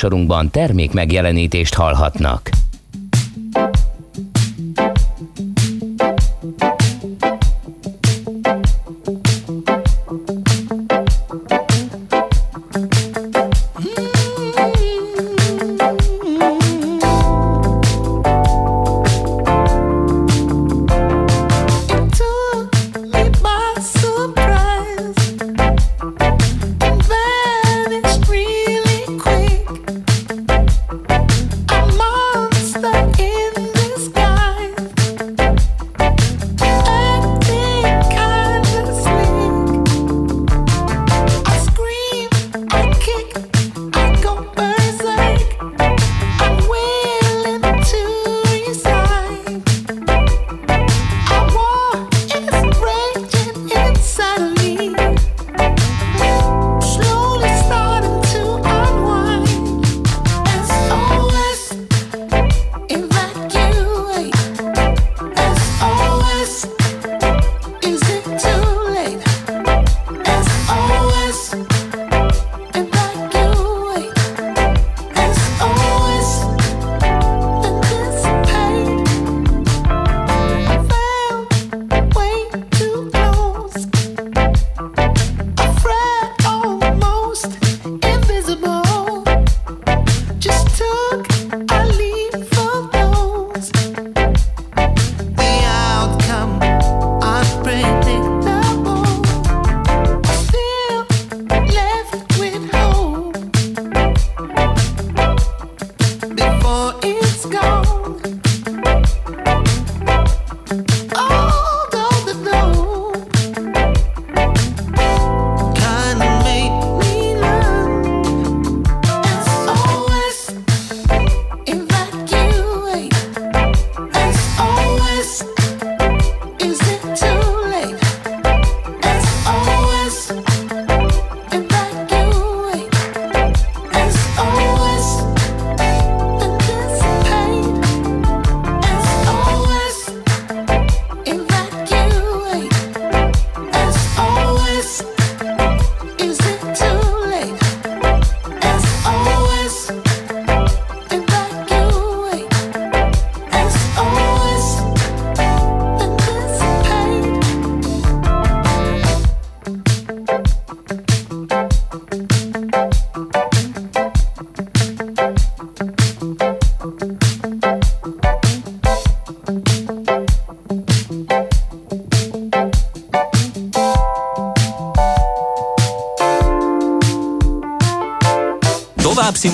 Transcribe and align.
Sorunkban 0.00 0.50
termék 0.50 0.92
megjelenítést 0.92 1.74
hallhatnak. 1.74 2.50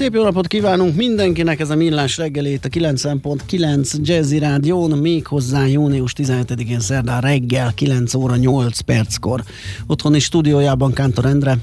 Szép 0.00 0.14
jó 0.14 0.22
napot 0.22 0.46
kívánunk 0.46 0.96
mindenkinek, 0.96 1.60
ez 1.60 1.70
a 1.70 1.76
Millás 1.76 2.16
reggelét 2.16 2.64
a 2.64 2.68
90.9 2.68 3.96
Jazzy 4.02 4.38
Rádión, 4.38 4.98
méghozzá 4.98 5.66
június 5.66 6.12
17-én 6.16 6.80
szerdán 6.80 7.20
reggel 7.20 7.74
9 7.74 8.14
óra 8.14 8.36
8 8.36 8.80
perckor. 8.80 9.44
Otthoni 9.86 10.18
stúdiójában 10.18 10.92
Kántor 10.92 11.24
Endre. 11.24 11.58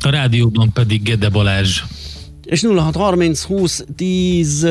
A 0.00 0.10
rádióban 0.10 0.72
pedig 0.72 1.02
Gede 1.02 1.28
Balázs. 1.28 1.82
És 2.44 2.62
0630 2.62 3.42
20 3.42 3.84
10 3.96 4.66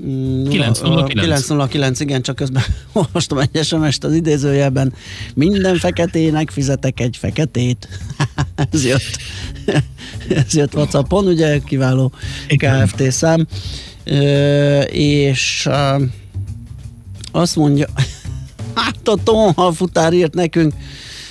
909. 0.00 1.12
909, 1.12 2.00
igen, 2.00 2.22
csak 2.22 2.36
közben 2.36 2.62
olvastam 2.92 3.38
egy 3.38 3.64
sms 3.64 3.98
az 4.00 4.14
idézőjelben. 4.14 4.92
Minden 5.34 5.76
feketének 5.76 6.50
fizetek 6.50 7.00
egy 7.00 7.16
feketét. 7.16 7.88
ez 8.72 8.84
jött. 8.84 9.18
ez 10.44 10.54
jött 10.54 10.74
WhatsAppon, 10.74 11.26
ugye 11.26 11.58
kiváló 11.58 12.12
KFT 12.48 13.10
szám. 13.10 13.46
és 14.90 15.68
azt 17.32 17.56
mondja, 17.56 17.86
hát 18.74 19.08
a 19.08 19.16
Tonha 19.24 19.72
futár 19.72 20.12
írt 20.12 20.34
nekünk, 20.34 20.74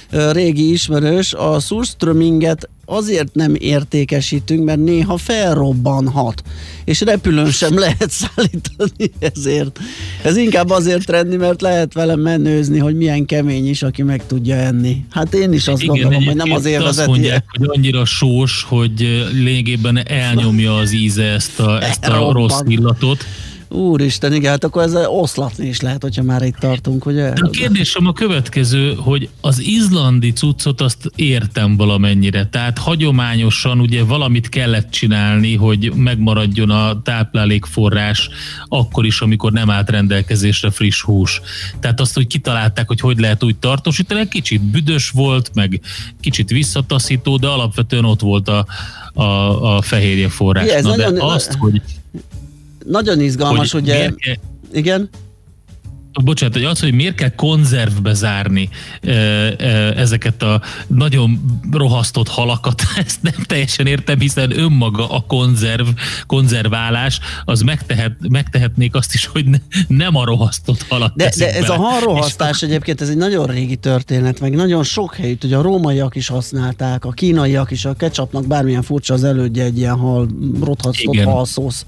régi 0.09 0.72
ismerős, 0.72 1.34
a 1.34 1.59
surströminget 1.59 2.70
azért 2.90 3.36
nem 3.36 3.56
értékesítünk, 3.59 4.66
mert 4.66 4.80
néha 4.80 5.18
felrobbanhat, 5.18 6.44
és 6.86 7.02
repülőn 7.02 7.52
sem 7.52 7.78
lehet 7.86 8.12
szállítani 8.12 9.11
ezért. 9.20 9.79
Ez 10.23 10.38
inkább 10.38 10.70
azért 10.70 11.06
trendi, 11.06 11.38
mert 11.38 11.61
lehet 11.61 11.94
vele 11.94 12.16
menőzni, 12.16 12.78
hogy 12.78 12.96
milyen 12.96 13.26
kemény 13.26 13.70
is, 13.70 13.84
aki 13.84 14.03
meg 14.03 14.26
tudja 14.26 14.56
enni. 14.56 15.03
Hát 15.09 15.34
én 15.34 15.53
is 15.53 15.67
azt 15.67 15.82
Igen, 15.82 15.96
gondolom, 15.96 16.26
hogy 16.26 16.35
nem 16.35 16.52
azért 16.52 16.84
azt 16.84 17.08
mondják, 17.08 17.46
hogy 17.58 17.67
annyira 17.72 18.06
sós, 18.06 18.66
hogy 18.67 19.28
lényegében 19.34 20.08
elnyomja 20.08 20.76
az 20.76 20.91
íze 20.91 21.23
ezt 21.23 21.59
a, 21.59 21.84
ezt 21.84 22.06
a 22.06 22.32
rossz 22.32 22.61
illatot. 22.67 23.26
Úristen, 23.70 24.34
igen, 24.34 24.52
hát 24.52 24.64
akkor 24.64 24.84
ezzel 24.84 25.10
oszlatni 25.10 25.68
is 25.68 25.82
lehet, 25.82 26.02
hogyha 26.02 26.24
már 26.24 26.42
itt 26.42 26.56
tartunk, 26.56 27.06
ugye? 27.06 27.34
De 27.34 27.46
a 27.46 27.50
kérdésem 27.50 28.08
a 28.08 28.14
következő, 28.14 28.94
hogy 28.94 29.30
az 29.42 29.60
izlandi 29.60 30.34
cuccot 30.34 30.82
azt 30.82 31.12
értem 31.16 31.78
valamennyire, 31.78 32.48
tehát 32.48 32.78
hagyományosan 32.78 33.80
ugye 33.80 34.04
valamit 34.04 34.50
kellett 34.50 34.90
csinálni, 34.90 35.56
hogy 35.56 35.92
megmaradjon 35.96 36.70
a 36.70 37.02
táplálékforrás 37.02 38.30
akkor 38.68 39.06
is, 39.06 39.22
amikor 39.22 39.52
nem 39.52 39.70
állt 39.70 39.90
rendelkezésre 39.90 40.72
friss 40.72 41.02
hús. 41.02 41.42
Tehát 41.80 42.00
azt, 42.00 42.14
hogy 42.16 42.28
kitalálták, 42.28 42.88
hogy 42.88 43.00
hogy 43.00 43.20
lehet 43.20 43.44
úgy 43.44 43.58
tartósítani, 43.58 44.28
kicsit 44.28 44.62
büdös 44.62 45.10
volt, 45.10 45.52
meg 45.54 45.82
kicsit 46.20 46.50
visszataszító, 46.50 47.38
de 47.38 47.48
alapvetően 47.48 48.06
ott 48.06 48.22
volt 48.22 48.48
a, 48.48 48.66
a, 49.14 49.24
a 49.76 49.82
fehérje 49.82 50.30
forrás. 50.30 50.66
Igen, 50.66 50.84
Na, 50.84 50.96
de 50.96 51.10
nagyon, 51.10 51.32
azt, 51.32 51.54
hogy 51.54 51.82
nagyon 52.85 53.20
izgalmas, 53.20 53.72
hogy 53.72 53.81
ugye... 53.81 54.09
Igen? 54.73 55.09
Bocsánat, 56.23 56.56
hogy 56.56 56.64
az, 56.64 56.79
hogy 56.79 56.94
miért 56.94 57.16
kell 57.16 57.35
konzervbe 57.35 58.14
zárni 58.14 58.70
ezeket 59.96 60.44
a 60.44 60.61
nagyon 60.88 61.59
rohasztott 61.72 62.28
halakat, 62.28 62.82
ezt 63.06 63.22
nem 63.22 63.34
teljesen 63.47 63.85
értem, 63.85 64.20
hiszen 64.20 64.59
önmaga 64.59 65.09
a 65.09 65.23
konzerv, 65.28 65.88
konzerválás, 66.28 67.20
az 67.46 67.61
megtehet, 67.61 68.11
megtehetnék 68.29 68.96
azt 68.96 69.14
is, 69.14 69.26
hogy 69.26 69.46
ne, 69.46 69.58
nem 69.88 70.16
a 70.16 70.26
rohasztott 70.26 70.85
halat 70.90 71.14
De, 71.16 71.32
de 71.38 71.53
ez 71.53 71.61
bele. 71.61 71.73
a 71.73 71.78
halrohasztás 71.78 72.61
egyébként, 72.61 73.02
ez 73.02 73.09
egy 73.09 73.17
nagyon 73.17 73.46
régi 73.46 73.76
történet, 73.76 74.40
meg 74.40 74.56
nagyon 74.56 74.84
sok 74.84 75.16
helyütt, 75.16 75.44
ugye 75.44 75.58
a 75.58 75.61
rómaiak 75.61 76.16
is 76.16 76.28
használták, 76.28 77.06
a 77.06 77.11
kínaiak 77.11 77.72
is, 77.72 77.85
a 77.85 77.94
ketchupnak 77.94 78.47
bármilyen 78.47 78.82
furcsa 78.82 79.14
az 79.14 79.23
elődje 79.23 79.64
egy 79.64 79.78
ilyen 79.78 79.97
hal, 79.97 80.28
rothasztott 80.64 81.20
halszósz 81.20 81.85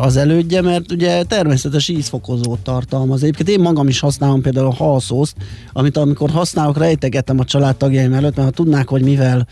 az 0.00 0.16
elődje, 0.16 0.62
mert 0.62 0.92
ugye 0.92 1.22
természetes 1.22 1.88
ízfokozót 1.88 2.58
tartalmaz 2.58 3.17
Egyébként 3.22 3.48
én 3.48 3.60
magam 3.60 3.88
is 3.88 4.00
használom 4.00 4.40
például 4.40 4.66
a 4.66 4.74
halszószt, 4.74 5.36
amit 5.72 5.96
amikor 5.96 6.30
használok, 6.30 6.78
rejtegetem 6.78 7.38
a 7.38 7.44
családtagjaim 7.44 8.12
előtt, 8.12 8.36
mert 8.36 8.48
ha 8.48 8.54
tudnák, 8.54 8.88
hogy 8.88 9.02
mivel 9.02 9.46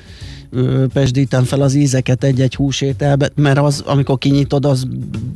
pesdítem 0.92 1.44
fel 1.44 1.60
az 1.60 1.74
ízeket 1.74 2.24
egy-egy 2.24 2.54
húsételbe, 2.54 3.30
mert 3.34 3.58
az, 3.58 3.82
amikor 3.86 4.18
kinyitod, 4.18 4.64
az 4.64 4.86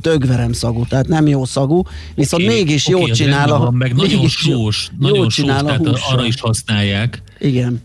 dögverem 0.01 0.53
szagú, 0.53 0.85
tehát 0.85 1.07
nem 1.07 1.27
jó 1.27 1.45
szagú, 1.45 1.83
viszont 2.15 2.43
okay, 2.43 2.55
mégis 2.55 2.87
okay, 2.87 3.01
jót 3.01 3.13
csinál 3.13 3.51
a... 3.51 3.71
Meg 3.71 3.95
nagyon 3.95 4.27
sós, 4.27 4.89
nagyon 4.99 5.29
sós, 5.29 5.45
tehát 5.45 5.87
arra 6.11 6.25
is 6.25 6.41
használják. 6.41 7.21
Igen. 7.39 7.81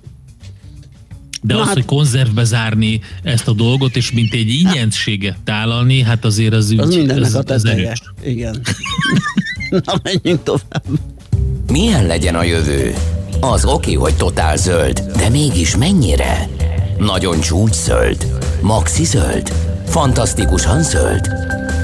De 1.43 1.55
Na 1.55 1.61
az, 1.61 1.67
hát... 1.67 1.75
hogy 1.75 1.85
konzervbe 1.85 2.45
zárni 2.45 3.01
ezt 3.23 3.49
a 3.49 3.53
dolgot, 3.53 3.97
és 3.97 4.13
mint 4.13 4.35
egy 4.35 4.49
ingyenséget 4.49 5.37
tálalni, 5.45 6.03
hát 6.03 6.25
azért 6.25 6.55
az 6.55 6.71
ügy, 6.71 6.79
az 6.79 6.95
mindennek 6.95 7.25
ez, 7.25 7.35
a 7.35 7.43
teteje. 7.43 7.97
Igen. 8.25 8.61
Na, 9.71 9.95
menjünk 10.03 10.43
tovább. 10.43 10.85
Milyen 11.73 12.07
legyen 12.07 12.35
a 12.35 12.43
jövő? 12.43 12.95
Az 13.41 13.65
oké, 13.65 13.93
hogy 13.93 14.17
totál 14.17 14.57
zöld, 14.57 15.01
de 15.17 15.29
mégis 15.29 15.77
mennyire? 15.77 16.49
Nagyon 16.99 17.41
csúcs 17.41 17.75
zöld? 17.75 18.27
Maxi 18.61 19.05
zöld? 19.05 19.53
Fantasztikusan 19.87 20.83
zöld? 20.83 21.29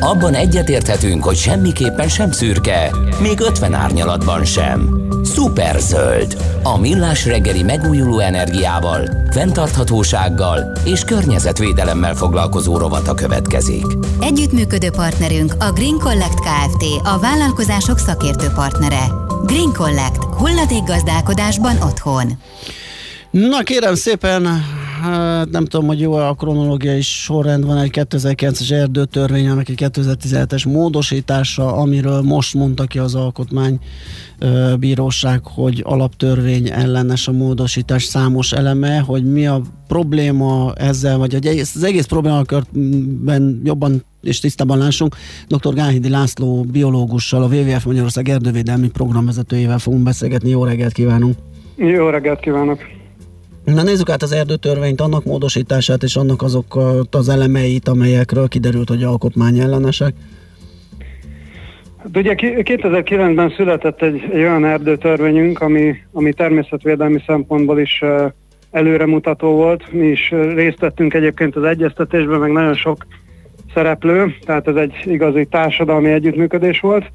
Abban 0.02 0.34
egyetérthetünk, 0.34 1.24
hogy 1.24 1.36
semmiképpen 1.36 2.08
sem 2.08 2.30
szürke, 2.30 2.90
még 3.20 3.40
50 3.40 3.74
árnyalatban 3.74 4.44
sem. 4.44 4.88
Szuper 5.24 5.80
zöld. 5.80 6.36
A 6.62 6.78
millás 6.78 7.26
reggeli 7.26 7.62
megújuló 7.62 8.18
energiával, 8.18 9.10
fenntarthatósággal 9.30 10.72
és 10.84 11.04
környezetvédelemmel 11.04 12.14
foglalkozó 12.14 12.76
rovata 12.78 13.14
következik. 13.14 13.84
Együttműködő 14.20 14.90
partnerünk 14.90 15.54
a 15.58 15.72
Green 15.72 15.98
Collect 15.98 16.40
Kft. 16.40 16.84
A 17.02 17.18
vállalkozások 17.18 17.98
szakértő 17.98 18.46
partnere. 18.54 19.04
Green 19.44 19.72
Collect. 19.72 20.24
Hulladék 20.24 20.84
gazdálkodásban 20.84 21.76
otthon. 21.82 22.32
Na 23.30 23.62
kérem 23.62 23.94
szépen, 23.94 24.64
hát 25.02 25.50
nem 25.50 25.64
tudom, 25.64 25.86
hogy 25.86 26.00
jó 26.00 26.12
a 26.12 26.34
kronológiai 26.34 27.00
sorrend 27.00 27.66
van 27.66 27.78
egy 27.78 27.90
2009-es 27.92 28.70
erdőtörvény, 28.70 29.48
annak 29.48 29.68
egy 29.68 29.78
2017-es 29.78 30.72
módosítása, 30.72 31.76
amiről 31.76 32.20
most 32.20 32.54
mondta 32.54 32.84
ki 32.84 32.98
az 32.98 33.14
alkotmány 33.14 33.78
bíróság, 34.78 35.40
hogy 35.44 35.82
alaptörvény 35.84 36.70
ellenes 36.70 37.28
a 37.28 37.32
módosítás 37.32 38.04
számos 38.04 38.52
eleme, 38.52 38.98
hogy 38.98 39.32
mi 39.32 39.46
a 39.46 39.60
probléma 39.86 40.72
ezzel, 40.74 41.18
vagy 41.18 41.32
hogy 41.32 41.46
az 41.46 41.84
egész 41.84 42.06
problémakörben 42.06 43.60
jobban 43.64 44.04
és 44.22 44.40
tisztában 44.40 44.78
lássunk. 44.78 45.16
Dr. 45.46 45.74
Gáhidi 45.74 46.08
László 46.08 46.62
biológussal, 46.62 47.42
a 47.42 47.46
WWF 47.46 47.84
Magyarország 47.84 48.28
erdővédelmi 48.28 48.88
programvezetőjével 48.88 49.78
fogunk 49.78 50.02
beszélgetni. 50.02 50.50
Jó 50.50 50.64
reggelt 50.64 50.92
kívánunk! 50.92 51.34
Jó 51.76 52.08
reggelt 52.08 52.40
kívánok! 52.40 53.00
Na 53.64 53.82
nézzük 53.82 54.10
át 54.10 54.22
az 54.22 54.32
erdőtörvényt, 54.32 55.00
annak 55.00 55.24
módosítását 55.24 56.02
és 56.02 56.16
annak 56.16 56.42
azok 56.42 56.78
az 57.10 57.28
elemeit, 57.28 57.88
amelyekről 57.88 58.48
kiderült, 58.48 58.88
hogy 58.88 59.02
alkotmány 59.02 59.58
ellenesek. 59.58 60.14
Hát 61.98 62.16
ugye 62.16 62.34
2009-ben 62.38 63.52
született 63.56 64.02
egy, 64.02 64.28
egy 64.32 64.40
olyan 64.40 64.64
erdőtörvényünk, 64.64 65.60
ami, 65.60 65.96
ami 66.12 66.32
természetvédelmi 66.32 67.22
szempontból 67.26 67.80
is 67.80 68.02
előremutató 68.70 69.54
volt. 69.54 69.92
Mi 69.92 70.06
is 70.06 70.30
részt 70.30 70.78
vettünk 70.78 71.14
egyébként 71.14 71.56
az 71.56 71.64
egyeztetésben, 71.64 72.40
meg 72.40 72.52
nagyon 72.52 72.74
sok 72.74 73.06
szereplő, 73.74 74.34
tehát 74.44 74.68
ez 74.68 74.76
egy 74.76 74.94
igazi 75.04 75.46
társadalmi 75.50 76.10
együttműködés 76.10 76.80
volt. 76.80 77.10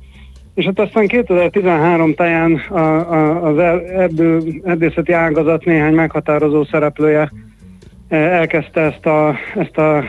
És 0.57 0.65
hát 0.65 0.79
aztán 0.79 1.07
2013 1.07 2.13
táján 2.13 2.53
a, 2.69 2.79
a, 2.79 3.43
az 3.43 3.57
erdő, 3.87 4.39
erdészeti 4.63 5.11
ágazat 5.11 5.65
néhány 5.65 5.93
meghatározó 5.93 6.63
szereplője 6.63 7.31
elkezdte 8.09 8.81
ezt 8.81 9.05
a, 9.05 9.35
ezt 9.55 9.77
a 9.77 10.03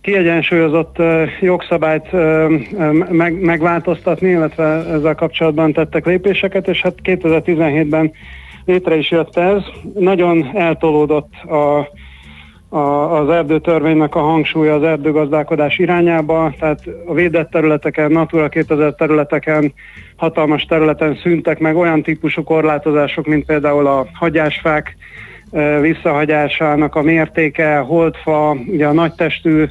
kiegyensúlyozott 0.00 0.96
jogszabályt 1.40 2.12
meg, 3.10 3.40
megváltoztatni, 3.40 4.28
illetve 4.28 4.64
ezzel 4.64 5.14
kapcsolatban 5.14 5.72
tettek 5.72 6.06
lépéseket, 6.06 6.68
és 6.68 6.82
hát 6.82 6.94
2017-ben 7.02 8.12
létre 8.64 8.96
is 8.96 9.10
jött 9.10 9.36
ez. 9.36 9.62
Nagyon 9.94 10.50
eltolódott 10.54 11.32
a, 11.34 11.88
a, 12.68 12.78
az 13.18 13.28
erdőtörvénynek 13.28 14.14
a 14.14 14.20
hangsúlya 14.20 14.74
az 14.74 14.82
erdőgazdálkodás 14.82 15.78
irányába, 15.78 16.52
tehát 16.58 16.80
a 17.06 17.14
védett 17.14 17.50
területeken, 17.50 18.10
Natura 18.10 18.48
2000 18.48 18.94
területeken, 18.94 19.72
hatalmas 20.16 20.64
területen 20.64 21.18
szüntek 21.22 21.58
meg 21.58 21.76
olyan 21.76 22.02
típusú 22.02 22.42
korlátozások, 22.42 23.26
mint 23.26 23.46
például 23.46 23.86
a 23.86 24.06
hagyásfák 24.12 24.96
visszahagyásának 25.80 26.94
a 26.94 27.02
mértéke, 27.02 27.76
holdfa, 27.76 28.56
ugye 28.66 28.86
a 28.86 28.92
nagytestű 28.92 29.64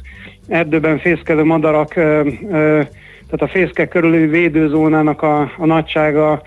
erdőben 0.48 0.98
fészkelő 0.98 1.44
madarak, 1.44 1.94
tehát 1.94 3.42
a 3.42 3.48
fészke 3.48 3.88
körüli 3.88 4.26
védőzónának 4.26 5.22
a, 5.22 5.40
a 5.40 5.66
nagysága, 5.66 6.42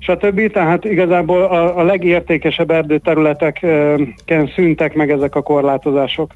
stb. 0.00 0.52
Tehát 0.52 0.84
igazából 0.84 1.42
a, 1.42 1.78
a 1.78 1.82
legértékesebb 1.82 2.70
erdőterületeken 2.70 4.50
szűntek 4.54 4.94
meg 4.94 5.10
ezek 5.10 5.34
a 5.34 5.42
korlátozások. 5.42 6.30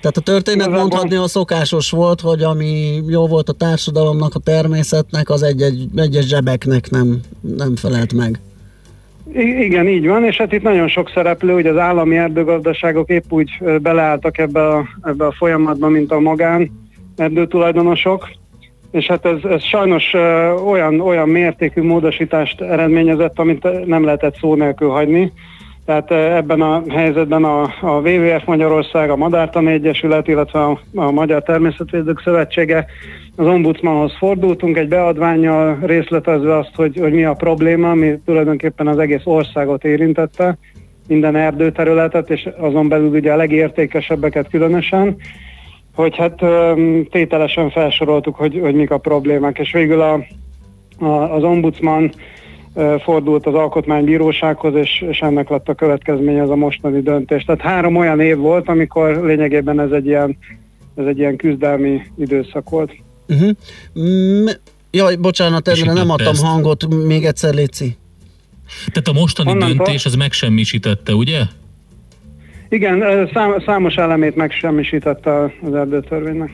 Tehát 0.00 0.16
a 0.16 0.20
történet 0.20 0.66
igazából... 0.66 0.80
mondhatni 0.80 1.16
a 1.16 1.28
szokásos 1.28 1.90
volt, 1.90 2.20
hogy 2.20 2.42
ami 2.42 3.00
jó 3.08 3.26
volt 3.26 3.48
a 3.48 3.52
társadalomnak, 3.52 4.34
a 4.34 4.38
természetnek, 4.38 5.30
az 5.30 5.42
egy-egy, 5.42 5.88
egyes 5.96 6.26
zsebeknek 6.26 6.90
nem, 6.90 7.20
nem 7.56 7.76
felelt 7.76 8.12
meg. 8.12 8.40
I- 9.32 9.64
igen, 9.64 9.88
így 9.88 10.06
van, 10.06 10.24
és 10.24 10.36
hát 10.36 10.52
itt 10.52 10.62
nagyon 10.62 10.88
sok 10.88 11.10
szereplő, 11.14 11.52
hogy 11.52 11.66
az 11.66 11.76
állami 11.76 12.16
erdőgazdaságok 12.16 13.08
épp 13.08 13.24
úgy 13.28 13.50
beleálltak 13.82 14.38
ebbe 14.38 14.66
a, 14.68 14.84
ebbe 15.02 15.26
a 15.26 15.32
folyamatba, 15.32 15.88
mint 15.88 16.12
a 16.12 16.20
magán 16.20 16.70
erdőtulajdonosok, 17.16 18.28
és 18.90 19.06
hát 19.06 19.26
ez, 19.26 19.44
ez 19.50 19.62
sajnos 19.62 20.14
olyan, 20.66 21.00
olyan 21.00 21.28
mértékű 21.28 21.82
módosítást 21.82 22.60
eredményezett, 22.60 23.38
amit 23.38 23.86
nem 23.86 24.04
lehetett 24.04 24.36
szó 24.36 24.54
nélkül 24.54 24.88
hagyni. 24.88 25.32
Tehát 25.84 26.10
ebben 26.10 26.60
a 26.60 26.82
helyzetben 26.88 27.44
a, 27.44 27.62
a 27.80 28.00
WWF 28.00 28.44
Magyarország, 28.44 29.10
a 29.10 29.16
Madártani 29.16 29.72
Egyesület, 29.72 30.28
illetve 30.28 30.64
a, 30.64 30.80
a 30.94 31.10
Magyar 31.10 31.42
Természetvédők 31.42 32.20
Szövetsége 32.24 32.86
az 33.36 33.46
ombudsmanhoz 33.46 34.16
fordultunk 34.18 34.76
egy 34.76 34.88
beadványjal 34.88 35.78
részletezve 35.82 36.56
azt, 36.56 36.74
hogy, 36.74 36.96
hogy 37.00 37.12
mi 37.12 37.24
a 37.24 37.34
probléma, 37.34 37.90
ami 37.90 38.18
tulajdonképpen 38.24 38.86
az 38.86 38.98
egész 38.98 39.24
országot 39.24 39.84
érintette, 39.84 40.56
minden 41.08 41.36
erdőterületet, 41.36 42.30
és 42.30 42.48
azon 42.58 42.88
belül 42.88 43.08
ugye 43.08 43.32
a 43.32 43.36
legértékesebbeket 43.36 44.48
különösen, 44.48 45.16
hogy 46.00 46.16
hát 46.16 46.42
tételesen 47.10 47.70
felsoroltuk, 47.70 48.34
hogy, 48.34 48.58
hogy 48.62 48.74
mik 48.74 48.90
a 48.90 48.98
problémák, 48.98 49.58
és 49.58 49.72
végül 49.72 50.00
a, 50.00 50.24
a, 50.98 51.34
az 51.34 51.42
ombudsman 51.42 52.12
fordult 53.02 53.46
az 53.46 53.54
alkotmánybírósághoz, 53.54 54.74
és, 54.74 55.04
és 55.10 55.18
ennek 55.18 55.48
lett 55.48 55.68
a 55.68 55.74
következménye 55.74 56.42
az 56.42 56.50
a 56.50 56.56
mostani 56.56 57.00
döntés. 57.00 57.44
Tehát 57.44 57.60
három 57.60 57.96
olyan 57.96 58.20
év 58.20 58.36
volt, 58.36 58.68
amikor 58.68 59.24
lényegében 59.24 59.80
ez 59.80 59.90
egy 59.90 60.06
ilyen, 60.06 60.38
ez 60.94 61.06
egy 61.06 61.18
ilyen 61.18 61.36
küzdelmi 61.36 62.00
időszak 62.18 62.70
volt. 62.70 62.92
Uh-huh. 63.28 63.50
Mm, 63.98 64.46
jaj, 64.90 65.16
bocsánat, 65.16 65.68
erre 65.68 65.92
nem 65.92 66.10
adtam 66.10 66.32
ezt. 66.32 66.42
hangot, 66.42 67.06
még 67.06 67.24
egyszer 67.24 67.54
létszi. 67.54 67.96
Tehát 68.92 69.08
a 69.08 69.20
mostani 69.20 69.50
Honnan 69.50 69.76
döntés 69.76 70.06
az 70.06 70.14
megsemmisítette, 70.14 71.14
ugye? 71.14 71.40
Igen, 72.70 73.28
szám, 73.32 73.62
számos 73.66 73.94
elemét 73.94 74.36
megsemmisítette 74.36 75.42
az 75.62 75.74
erdőtörvénynek. 75.74 76.50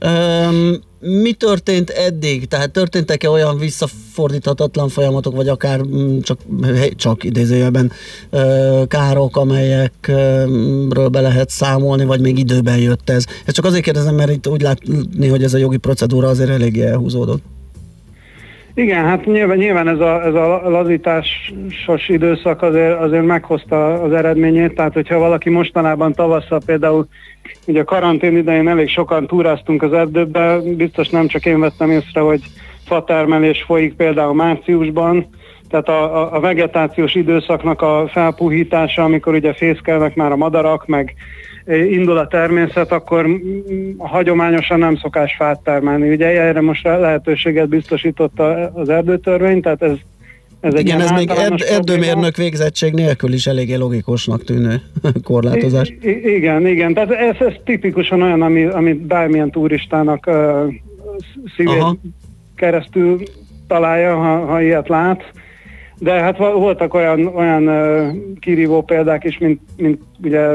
Um, 0.00 0.74
mi 1.00 1.32
történt 1.32 1.90
eddig? 1.90 2.46
Tehát 2.46 2.70
történtek-e 2.70 3.30
olyan 3.30 3.58
visszafordíthatatlan 3.58 4.88
folyamatok, 4.88 5.34
vagy 5.34 5.48
akár 5.48 5.80
mm, 5.80 6.18
csak, 6.18 6.38
csak 6.96 7.24
idézőjelben 7.24 7.92
károk, 8.88 9.36
amelyekről 9.36 11.08
be 11.08 11.20
lehet 11.20 11.50
számolni, 11.50 12.04
vagy 12.04 12.20
még 12.20 12.38
időben 12.38 12.78
jött 12.78 13.10
ez? 13.10 13.24
Ezt 13.46 13.56
csak 13.56 13.64
azért 13.64 13.84
kérdezem, 13.84 14.14
mert 14.14 14.30
itt 14.30 14.48
úgy 14.48 14.62
látni, 14.62 15.28
hogy 15.28 15.42
ez 15.42 15.54
a 15.54 15.58
jogi 15.58 15.76
procedúra 15.76 16.28
azért 16.28 16.50
eléggé 16.50 16.82
elhúzódott. 16.82 17.42
Igen, 18.78 19.04
hát 19.04 19.24
nyilván, 19.24 19.56
nyilván 19.56 19.88
ez, 19.88 20.00
a, 20.00 20.24
ez 20.24 20.34
a 20.34 20.70
lazításos 20.70 22.08
időszak 22.08 22.62
azért, 22.62 23.00
azért 23.00 23.24
meghozta 23.24 24.02
az 24.02 24.12
eredményét, 24.12 24.74
tehát 24.74 24.92
hogyha 24.92 25.18
valaki 25.18 25.50
mostanában 25.50 26.12
tavasszal 26.12 26.60
például 26.66 27.08
ugye 27.66 27.80
a 27.80 27.84
karantén 27.84 28.36
idején 28.36 28.68
elég 28.68 28.88
sokan 28.88 29.26
túráztunk 29.26 29.82
az 29.82 29.92
erdőbe, 29.92 30.58
biztos 30.76 31.08
nem 31.08 31.26
csak 31.26 31.46
én 31.46 31.60
vettem 31.60 31.90
észre, 31.90 32.20
hogy 32.20 32.40
fatermelés 32.86 33.62
folyik 33.62 33.94
például 33.94 34.34
márciusban, 34.34 35.26
tehát 35.68 35.88
a, 35.88 36.34
a, 36.34 36.40
vegetációs 36.40 37.14
időszaknak 37.14 37.82
a 37.82 38.08
felpuhítása, 38.12 39.04
amikor 39.04 39.34
ugye 39.34 39.52
fészkelnek 39.52 40.14
már 40.14 40.32
a 40.32 40.36
madarak, 40.36 40.86
meg 40.86 41.14
indul 41.68 42.18
a 42.18 42.26
természet, 42.26 42.92
akkor 42.92 43.26
hagyományosan 43.98 44.78
nem 44.78 44.96
szokás 44.96 45.34
fát 45.34 45.60
termelni. 45.60 46.10
Ugye 46.10 46.26
erre 46.26 46.60
most 46.60 46.84
lehetőséget 46.84 47.68
biztosított 47.68 48.40
az 48.72 48.88
erdőtörvény, 48.88 49.60
tehát 49.60 49.82
ez 49.82 49.96
ez 50.60 50.74
egy 50.74 50.80
Igen, 50.80 51.00
ez 51.00 51.10
még 51.10 51.30
erd, 51.30 51.62
erdőmérnök 51.68 52.36
végzettség 52.36 52.92
nélkül 52.92 53.32
is 53.32 53.46
eléggé 53.46 53.74
logikusnak 53.74 54.44
tűnő 54.44 54.80
korlátozás. 55.22 55.88
I, 56.00 56.34
igen, 56.34 56.66
igen. 56.66 56.94
Tehát 56.94 57.10
ez, 57.10 57.36
ez 57.38 57.52
tipikusan 57.64 58.22
olyan, 58.22 58.42
ami, 58.42 58.64
ami 58.64 58.92
bármilyen 58.92 59.50
turistának 59.50 60.26
uh, 60.26 60.74
szívét 61.56 61.80
Aha. 61.80 61.96
keresztül 62.54 63.22
találja, 63.66 64.16
ha, 64.16 64.44
ha 64.44 64.62
ilyet 64.62 64.88
lát. 64.88 65.32
De 65.98 66.12
hát 66.12 66.38
voltak 66.38 66.94
olyan, 66.94 67.26
olyan 67.26 67.68
uh, 67.68 68.16
kirívó 68.40 68.82
példák 68.82 69.24
is, 69.24 69.38
mint, 69.38 69.60
mint 69.76 70.02
ugye 70.22 70.48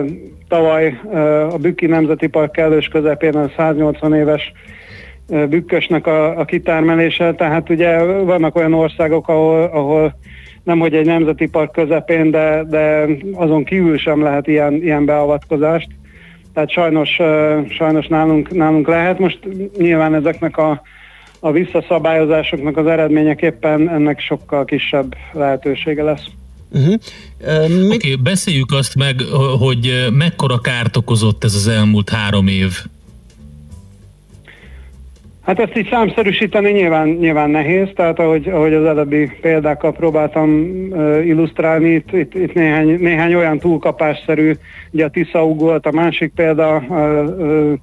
tavaly 0.48 1.00
uh, 1.04 1.54
a 1.54 1.58
Bükki 1.58 1.86
Nemzeti 1.86 2.28
Park 2.28 2.52
kellős 2.52 2.88
közepén 2.88 3.36
a 3.36 3.50
180 3.58 4.14
éves 4.14 4.52
uh, 5.28 5.46
bükkösnek 5.48 6.08
a, 6.08 6.40
a 6.40 6.46
kitármelése, 6.46 7.34
tehát 7.34 7.70
ugye 7.70 8.04
vannak 8.04 8.56
olyan 8.56 8.74
országok, 8.74 9.28
ahol, 9.28 9.64
ahol 9.64 10.16
nem 10.64 10.80
hogy 10.80 10.96
egy 10.96 11.06
nemzeti 11.06 11.50
park 11.50 11.72
közepén, 11.72 12.32
de, 12.32 12.64
de 12.64 13.06
azon 13.34 13.64
kívül 13.64 13.98
sem 13.98 14.22
lehet 14.22 14.48
ilyen, 14.48 14.74
ilyen 14.74 15.06
beavatkozást. 15.06 15.88
Tehát 16.54 16.70
sajnos, 16.70 17.20
sajnos 17.70 18.08
nálunk, 18.08 18.52
nálunk 18.52 18.88
lehet. 18.88 19.20
Most 19.20 19.40
nyilván 19.78 20.16
ezeknek 20.16 20.58
a 20.58 20.82
a 21.46 21.52
visszaszabályozásoknak 21.52 22.78
az 22.78 22.88
eredményeképpen 22.88 23.90
ennek 23.90 24.20
sokkal 24.20 24.66
kisebb 24.66 25.16
lehetősége 25.34 26.04
lesz. 26.04 26.26
Uh-huh. 26.72 26.94
Uh, 27.42 27.86
Oké, 27.86 27.96
okay, 27.96 28.16
beszéljük 28.16 28.72
azt 28.72 28.96
meg, 28.96 29.16
hogy 29.60 30.08
mekkora 30.12 30.60
kárt 30.60 30.98
okozott 30.98 31.44
ez 31.44 31.56
az 31.56 31.68
elmúlt 31.68 32.10
három 32.10 32.48
év. 32.48 32.72
Hát 35.42 35.60
ezt 35.60 35.78
így 35.78 35.88
számszerűsíteni 35.90 36.72
nyilván, 36.72 37.08
nyilván 37.08 37.50
nehéz, 37.50 37.88
tehát 37.96 38.20
ahogy, 38.20 38.50
ahogy 38.50 38.74
az 38.74 38.86
előbbi 38.86 39.32
példákkal 39.42 39.92
próbáltam 39.92 40.50
uh, 40.50 41.26
illusztrálni, 41.26 41.90
itt, 41.90 42.12
itt, 42.14 42.34
itt 42.34 42.54
néhány, 42.54 43.00
néhány 43.00 43.34
olyan 43.34 43.60
túlkapásszerű, 43.60 44.54
ugye 44.92 45.06
a 45.06 45.10
Tisza 45.10 45.40
volt 45.40 45.86
a 45.86 45.92
másik 45.92 46.32
példa, 46.36 46.76
uh, 46.76 46.98
uh, 47.38 47.74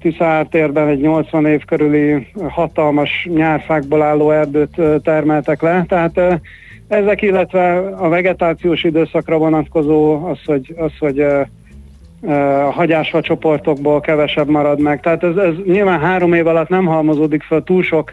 Tisza 0.00 0.46
térben 0.50 0.88
egy 0.88 1.00
80 1.00 1.46
év 1.46 1.64
körüli 1.64 2.26
hatalmas 2.48 3.28
nyárfákból 3.34 4.02
álló 4.02 4.30
erdőt 4.30 4.80
termeltek 5.02 5.62
le, 5.62 5.84
tehát 5.88 6.40
ezek, 6.88 7.22
illetve 7.22 7.76
a 7.78 8.08
vegetációs 8.08 8.84
időszakra 8.84 9.38
vonatkozó 9.38 10.26
az, 10.26 10.38
hogy, 10.44 10.74
az, 10.76 10.92
hogy 10.98 11.20
a 11.20 12.70
hagyásfa 12.70 13.20
csoportokból 13.20 14.00
kevesebb 14.00 14.48
marad 14.48 14.80
meg. 14.80 15.00
Tehát 15.00 15.22
ez, 15.22 15.36
ez 15.36 15.54
nyilván 15.64 16.00
három 16.00 16.32
év 16.32 16.46
alatt 16.46 16.68
nem 16.68 16.86
halmozódik 16.86 17.42
fel 17.42 17.62
túl 17.62 17.82
sok 17.82 18.12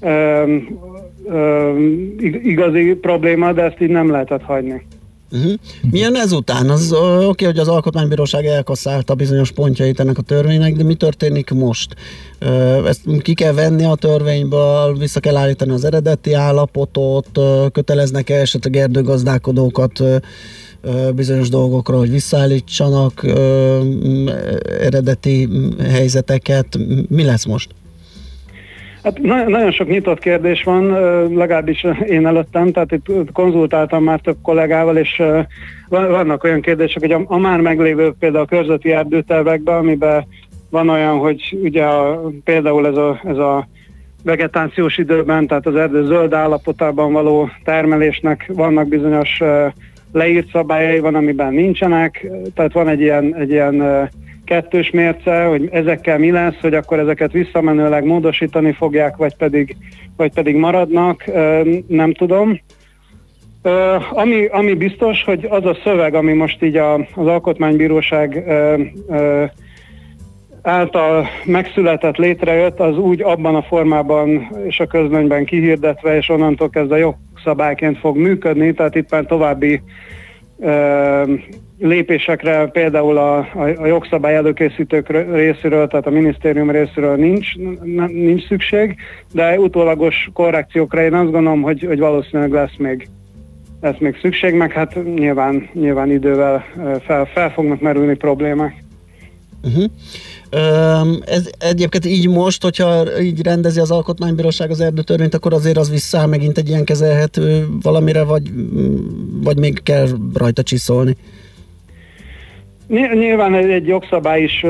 ö, 0.00 0.56
ö, 1.28 1.78
igazi 2.42 2.94
probléma, 2.94 3.52
de 3.52 3.62
ezt 3.62 3.80
így 3.80 3.90
nem 3.90 4.10
lehetett 4.10 4.42
hagyni. 4.42 4.86
Uh-huh. 5.32 5.52
Milyen 5.90 6.16
ezután? 6.16 6.70
Az 6.70 6.92
oké, 6.92 7.24
okay, 7.24 7.46
hogy 7.46 7.58
az 7.58 7.68
Alkotmánybíróság 7.68 8.46
elkasszálta 8.46 9.14
bizonyos 9.14 9.50
pontjait 9.52 10.00
ennek 10.00 10.18
a 10.18 10.22
törvénynek, 10.22 10.76
de 10.76 10.84
mi 10.84 10.94
történik 10.94 11.50
most? 11.50 11.94
Ezt 12.86 13.00
ki 13.22 13.34
kell 13.34 13.52
venni 13.52 13.84
a 13.84 13.94
törvényből, 13.94 14.96
vissza 14.96 15.20
kell 15.20 15.36
állítani 15.36 15.72
az 15.72 15.84
eredeti 15.84 16.32
állapotot, 16.32 17.40
köteleznek-e 17.72 18.34
esetleg 18.34 18.76
erdőgazdálkodókat 18.76 20.02
bizonyos 21.14 21.48
dolgokra, 21.48 21.98
hogy 21.98 22.10
visszaállítsanak 22.10 23.26
eredeti 24.80 25.48
helyzeteket. 25.78 26.78
Mi 27.08 27.24
lesz 27.24 27.44
most? 27.44 27.70
Hát 29.02 29.18
na- 29.18 29.48
nagyon 29.48 29.70
sok 29.72 29.88
nyitott 29.88 30.18
kérdés 30.18 30.62
van, 30.62 30.86
legalábbis 31.34 31.86
én 32.06 32.26
előttem, 32.26 32.72
tehát 32.72 32.92
itt 32.92 33.32
konzultáltam 33.32 34.04
már 34.04 34.20
több 34.20 34.36
kollégával, 34.42 34.96
és 34.96 35.22
vannak 35.88 36.44
olyan 36.44 36.60
kérdések, 36.60 37.02
hogy 37.02 37.12
a, 37.12 37.22
a 37.26 37.38
már 37.38 37.60
meglévő 37.60 38.12
például 38.18 38.44
a 38.44 38.46
körzeti 38.46 38.92
erdőtervekben, 38.92 39.76
amiben 39.76 40.26
van 40.70 40.88
olyan, 40.88 41.18
hogy 41.18 41.58
ugye 41.62 41.84
a, 41.84 42.22
például 42.44 42.86
ez 42.86 42.96
a, 42.96 43.20
ez 43.24 43.36
a 43.36 43.68
vegetációs 44.24 44.98
időben, 44.98 45.46
tehát 45.46 45.66
az 45.66 45.76
erdő 45.76 46.04
zöld 46.04 46.32
állapotában 46.32 47.12
való 47.12 47.48
termelésnek 47.64 48.50
vannak 48.54 48.88
bizonyos 48.88 49.40
leírt 50.12 50.50
szabályai, 50.50 50.98
van, 50.98 51.14
amiben 51.14 51.52
nincsenek, 51.52 52.26
tehát 52.54 52.72
van 52.72 52.88
egy 52.88 53.00
ilyen, 53.00 53.34
egy 53.34 53.50
ilyen 53.50 54.08
kettős 54.44 54.90
mérce, 54.90 55.44
hogy 55.44 55.68
ezekkel 55.72 56.18
mi 56.18 56.30
lesz, 56.30 56.60
hogy 56.60 56.74
akkor 56.74 56.98
ezeket 56.98 57.32
visszamenőleg 57.32 58.04
módosítani 58.04 58.72
fogják, 58.72 59.16
vagy 59.16 59.36
pedig, 59.36 59.76
vagy 60.16 60.32
pedig 60.32 60.56
maradnak, 60.56 61.24
nem 61.86 62.12
tudom. 62.12 62.60
Ami, 64.10 64.46
ami 64.46 64.74
biztos, 64.74 65.24
hogy 65.24 65.46
az 65.50 65.64
a 65.64 65.76
szöveg, 65.84 66.14
ami 66.14 66.32
most 66.32 66.62
így 66.62 66.76
a, 66.76 66.94
az 66.94 67.26
Alkotmánybíróság 67.26 68.44
által 70.62 71.26
megszületett, 71.44 72.16
létrejött, 72.16 72.80
az 72.80 72.98
úgy 72.98 73.22
abban 73.22 73.54
a 73.54 73.62
formában 73.62 74.50
és 74.66 74.80
a 74.80 74.86
közlönyben 74.86 75.44
kihirdetve, 75.44 76.16
és 76.16 76.28
onnantól 76.28 76.70
kezdve 76.70 76.98
jogszabályként 76.98 77.98
fog 77.98 78.16
működni, 78.16 78.72
tehát 78.72 78.94
itt 78.94 79.10
már 79.10 79.24
további 79.24 79.82
lépésekre 81.82 82.66
például 82.66 83.18
a, 83.18 83.38
a, 83.38 83.62
a 83.76 83.86
jogszabály 83.86 84.34
előkészítők 84.34 85.08
részéről, 85.32 85.86
tehát 85.86 86.06
a 86.06 86.10
minisztérium 86.10 86.70
részéről 86.70 87.16
nincs, 87.16 87.54
nincs 88.08 88.46
szükség, 88.46 88.96
de 89.32 89.58
utólagos 89.58 90.30
korrekciókra 90.32 91.02
én 91.02 91.14
azt 91.14 91.30
gondolom, 91.30 91.62
hogy, 91.62 91.84
hogy 91.88 91.98
valószínűleg 91.98 92.52
lesz 92.52 92.76
még, 92.76 93.08
lesz 93.80 93.98
még 93.98 94.18
szükség, 94.20 94.54
meg 94.54 94.72
hát 94.72 95.14
nyilván, 95.14 95.68
nyilván 95.72 96.10
idővel 96.10 96.64
fel, 97.06 97.24
fel 97.24 97.50
fognak 97.50 97.80
merülni 97.80 98.14
problémák. 98.14 98.82
Uh-huh. 99.64 99.84
Ez 101.24 101.50
egyébként 101.58 102.06
így 102.06 102.28
most, 102.28 102.62
hogyha 102.62 103.20
így 103.20 103.42
rendezi 103.42 103.80
az 103.80 103.90
Alkotmánybíróság 103.90 104.70
az 104.70 104.80
erdőtörvényt, 104.80 105.34
akkor 105.34 105.52
azért 105.52 105.76
az 105.76 105.90
vissza 105.90 106.26
megint 106.26 106.58
egy 106.58 106.68
ilyen 106.68 106.84
kezelhető 106.84 107.66
valamire, 107.82 108.22
vagy, 108.22 108.42
vagy 109.42 109.58
még 109.58 109.82
kell 109.82 110.06
rajta 110.34 110.62
csiszolni? 110.62 111.16
Nyilván 112.86 113.54
egy 113.54 113.86
jogszabály 113.86 114.42
is 114.42 114.64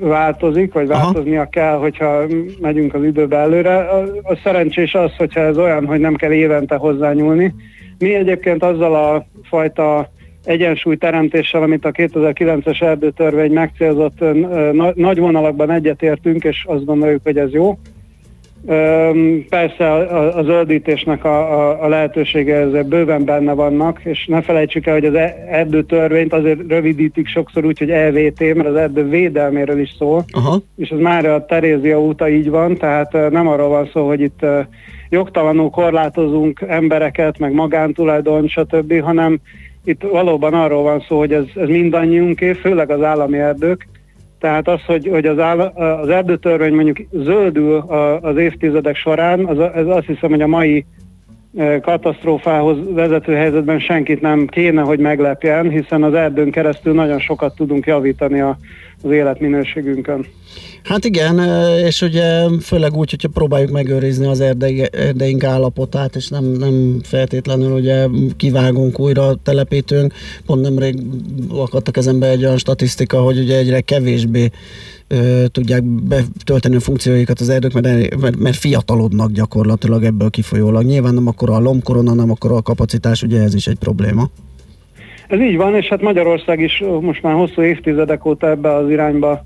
változik, 0.00 0.72
vagy 0.72 0.86
változnia 0.86 1.40
Aha. 1.40 1.48
kell, 1.48 1.76
hogyha 1.76 2.22
megyünk 2.60 2.94
az 2.94 3.04
időbe 3.04 3.36
előre. 3.36 3.76
A 4.22 4.36
szerencsés 4.42 4.94
az, 4.94 5.16
hogyha 5.16 5.40
ez 5.40 5.58
olyan, 5.58 5.86
hogy 5.86 6.00
nem 6.00 6.14
kell 6.14 6.32
évente 6.32 6.76
hozzányúlni. 6.76 7.54
Mi 7.98 8.14
egyébként 8.14 8.62
azzal 8.62 8.94
a 8.94 9.26
fajta 9.42 10.10
egyensúlyteremtéssel, 10.44 11.62
amit 11.62 11.84
a 11.84 11.90
2009-es 11.90 12.82
erdőtörvény 12.82 13.52
megcélzott, 13.52 14.24
nagy 14.94 15.18
vonalakban 15.18 15.70
egyetértünk, 15.70 16.44
és 16.44 16.64
azt 16.68 16.84
gondoljuk, 16.84 17.20
hogy 17.22 17.38
ez 17.38 17.52
jó. 17.52 17.78
Persze 19.48 19.92
a, 19.92 20.38
a 20.38 20.42
zöldítésnek 20.42 21.24
a, 21.24 21.60
a, 21.60 21.82
a 21.84 21.88
lehetősége 21.88 22.56
ezek 22.56 22.86
bőven 22.86 23.24
benne 23.24 23.52
vannak, 23.52 24.00
és 24.04 24.26
ne 24.26 24.42
felejtsük 24.42 24.86
el, 24.86 24.94
hogy 24.94 25.04
az 25.04 25.14
e, 25.14 25.46
erdőtörvényt 25.50 26.32
azért 26.32 26.60
rövidítik 26.68 27.28
sokszor 27.28 27.64
úgy, 27.64 27.78
hogy 27.78 27.90
EVT, 27.90 28.40
mert 28.40 28.68
az 28.68 28.74
erdő 28.74 29.08
védelméről 29.08 29.78
is 29.80 29.94
szól, 29.98 30.24
Aha. 30.30 30.60
és 30.76 30.88
ez 30.88 30.98
már 30.98 31.26
a 31.26 31.44
Terézia 31.44 32.00
óta 32.00 32.28
így 32.28 32.50
van, 32.50 32.76
tehát 32.76 33.30
nem 33.30 33.48
arról 33.48 33.68
van 33.68 33.88
szó, 33.92 34.06
hogy 34.06 34.20
itt 34.20 34.46
jogtalanul 35.08 35.70
korlátozunk 35.70 36.64
embereket, 36.68 37.38
meg 37.38 37.52
magántulajdon, 37.52 38.48
stb., 38.48 39.00
hanem 39.00 39.38
itt 39.84 40.02
valóban 40.02 40.54
arról 40.54 40.82
van 40.82 41.04
szó, 41.08 41.18
hogy 41.18 41.32
ez, 41.32 41.44
ez 41.54 41.68
mindannyiunké, 41.68 42.52
főleg 42.52 42.90
az 42.90 43.02
állami 43.02 43.38
erdők, 43.38 43.88
tehát 44.46 44.68
az, 44.68 44.80
hogy, 44.86 45.08
hogy 45.08 45.26
az, 45.26 45.38
áll, 45.38 45.60
az 46.00 46.08
erdőtörvény 46.08 46.74
mondjuk 46.74 46.96
zöldül 47.12 47.76
az 48.20 48.36
évtizedek 48.36 48.96
során, 48.96 49.44
az, 49.44 49.58
ez 49.58 49.86
azt 49.86 50.06
hiszem, 50.06 50.30
hogy 50.30 50.40
a 50.40 50.46
mai 50.46 50.84
katasztrófához 51.82 52.78
vezető 52.94 53.34
helyzetben 53.34 53.78
senkit 53.78 54.20
nem 54.20 54.46
kéne, 54.46 54.82
hogy 54.82 54.98
meglepjen, 54.98 55.68
hiszen 55.68 56.02
az 56.02 56.14
erdőn 56.14 56.50
keresztül 56.50 56.94
nagyon 56.94 57.18
sokat 57.18 57.54
tudunk 57.54 57.86
javítani 57.86 58.40
a, 58.40 58.58
az 59.02 59.10
életminőségünkön. 59.10 60.26
Hát 60.82 61.04
igen, 61.04 61.38
és 61.86 62.02
ugye 62.02 62.48
főleg 62.60 62.96
úgy, 62.96 63.10
hogyha 63.10 63.28
próbáljuk 63.28 63.70
megőrizni 63.70 64.26
az 64.26 64.40
erdei, 64.40 64.88
erdeink 64.92 65.44
állapotát, 65.44 66.16
és 66.16 66.28
nem, 66.28 66.44
nem 66.44 67.00
feltétlenül 67.02 67.72
ugye 67.72 68.06
kivágunk 68.36 68.98
újra, 68.98 69.34
telepítünk. 69.42 70.12
Pont 70.46 70.62
nemrég 70.62 70.98
akadt 71.48 71.88
a 71.88 71.90
kezembe 71.90 72.28
egy 72.28 72.44
olyan 72.44 72.58
statisztika, 72.58 73.20
hogy 73.20 73.38
ugye 73.38 73.56
egyre 73.56 73.80
kevésbé 73.80 74.50
ö, 75.08 75.44
tudják 75.52 75.82
betölteni 75.82 76.76
a 76.76 76.80
funkcióikat 76.80 77.40
az 77.40 77.48
erdők, 77.48 77.72
mert, 77.72 78.20
mert, 78.20 78.36
mert 78.36 78.56
fiatalodnak 78.56 79.30
gyakorlatilag 79.30 80.04
ebből 80.04 80.30
kifolyólag. 80.30 80.84
Nyilván 80.84 81.14
nem 81.14 81.26
akkor 81.26 81.50
a 81.50 81.58
lombkorona, 81.58 82.14
nem 82.14 82.30
akkor 82.30 82.52
a 82.52 82.62
kapacitás, 82.62 83.22
ugye 83.22 83.42
ez 83.42 83.54
is 83.54 83.66
egy 83.66 83.78
probléma. 83.78 84.30
Ez 85.28 85.40
így 85.40 85.56
van, 85.56 85.74
és 85.74 85.86
hát 85.86 86.00
Magyarország 86.00 86.60
is 86.60 86.82
most 87.00 87.22
már 87.22 87.34
hosszú 87.34 87.62
évtizedek 87.62 88.24
óta 88.24 88.48
ebbe 88.48 88.74
az 88.74 88.90
irányba 88.90 89.44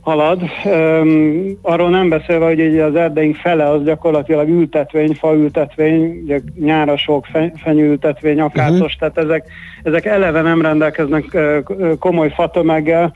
halad. 0.00 0.42
Um, 0.64 1.58
arról 1.62 1.90
nem 1.90 2.08
beszélve, 2.08 2.44
hogy 2.44 2.58
így 2.58 2.78
az 2.78 2.94
erdeink 2.94 3.36
fele 3.36 3.68
az 3.68 3.84
gyakorlatilag 3.84 4.48
ültetvény, 4.48 5.14
faültetvény, 5.14 6.20
ugye 6.22 6.40
nyárasok, 6.58 7.26
fenyőültetvény, 7.62 8.40
akácos, 8.40 8.94
uh-huh. 8.94 8.98
tehát 8.98 9.18
ezek, 9.18 9.46
ezek 9.82 10.04
eleve 10.04 10.40
nem 10.40 10.62
rendelkeznek 10.62 11.24
uh, 11.32 11.98
komoly 11.98 12.30
fatömeggel, 12.30 13.12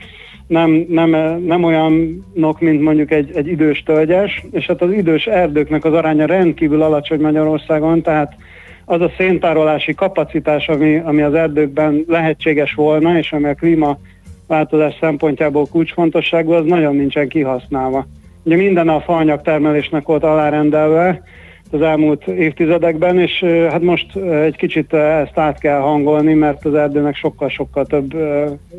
nem, 0.47 0.85
nem, 0.89 1.09
nem 1.45 1.63
olyanok, 1.63 2.59
mint 2.59 2.81
mondjuk 2.81 3.11
egy, 3.11 3.31
egy 3.35 3.47
idős 3.47 3.83
tölgyes, 3.83 4.43
és 4.51 4.65
hát 4.65 4.81
az 4.81 4.91
idős 4.91 5.25
erdőknek 5.25 5.85
az 5.85 5.93
aránya 5.93 6.25
rendkívül 6.25 6.81
alacsony 6.81 7.21
Magyarországon, 7.21 8.01
tehát 8.01 8.35
az 8.89 9.01
a 9.01 9.11
széntárolási 9.17 9.93
kapacitás, 9.93 10.67
ami, 10.67 10.97
ami 10.97 11.21
az 11.21 11.33
erdőkben 11.33 12.03
lehetséges 12.07 12.73
volna, 12.73 13.17
és 13.17 13.31
ami 13.31 13.45
a 13.45 13.53
klíma 13.53 13.97
változás 14.47 14.97
szempontjából 14.99 15.65
kulcsfontosságú, 15.65 16.51
az 16.51 16.65
nagyon 16.65 16.95
nincsen 16.95 17.27
kihasználva. 17.27 18.05
Ugye 18.43 18.55
minden 18.55 18.89
a 18.89 19.01
faanyag 19.01 19.41
termelésnek 19.41 20.05
volt 20.05 20.23
alárendelve 20.23 21.21
az 21.71 21.81
elmúlt 21.81 22.27
évtizedekben, 22.27 23.19
és 23.19 23.43
hát 23.69 23.81
most 23.81 24.15
egy 24.15 24.55
kicsit 24.55 24.93
ezt 24.93 25.37
át 25.37 25.59
kell 25.59 25.79
hangolni, 25.79 26.33
mert 26.33 26.65
az 26.65 26.73
erdőnek 26.73 27.15
sokkal-sokkal 27.15 27.85
több 27.85 28.13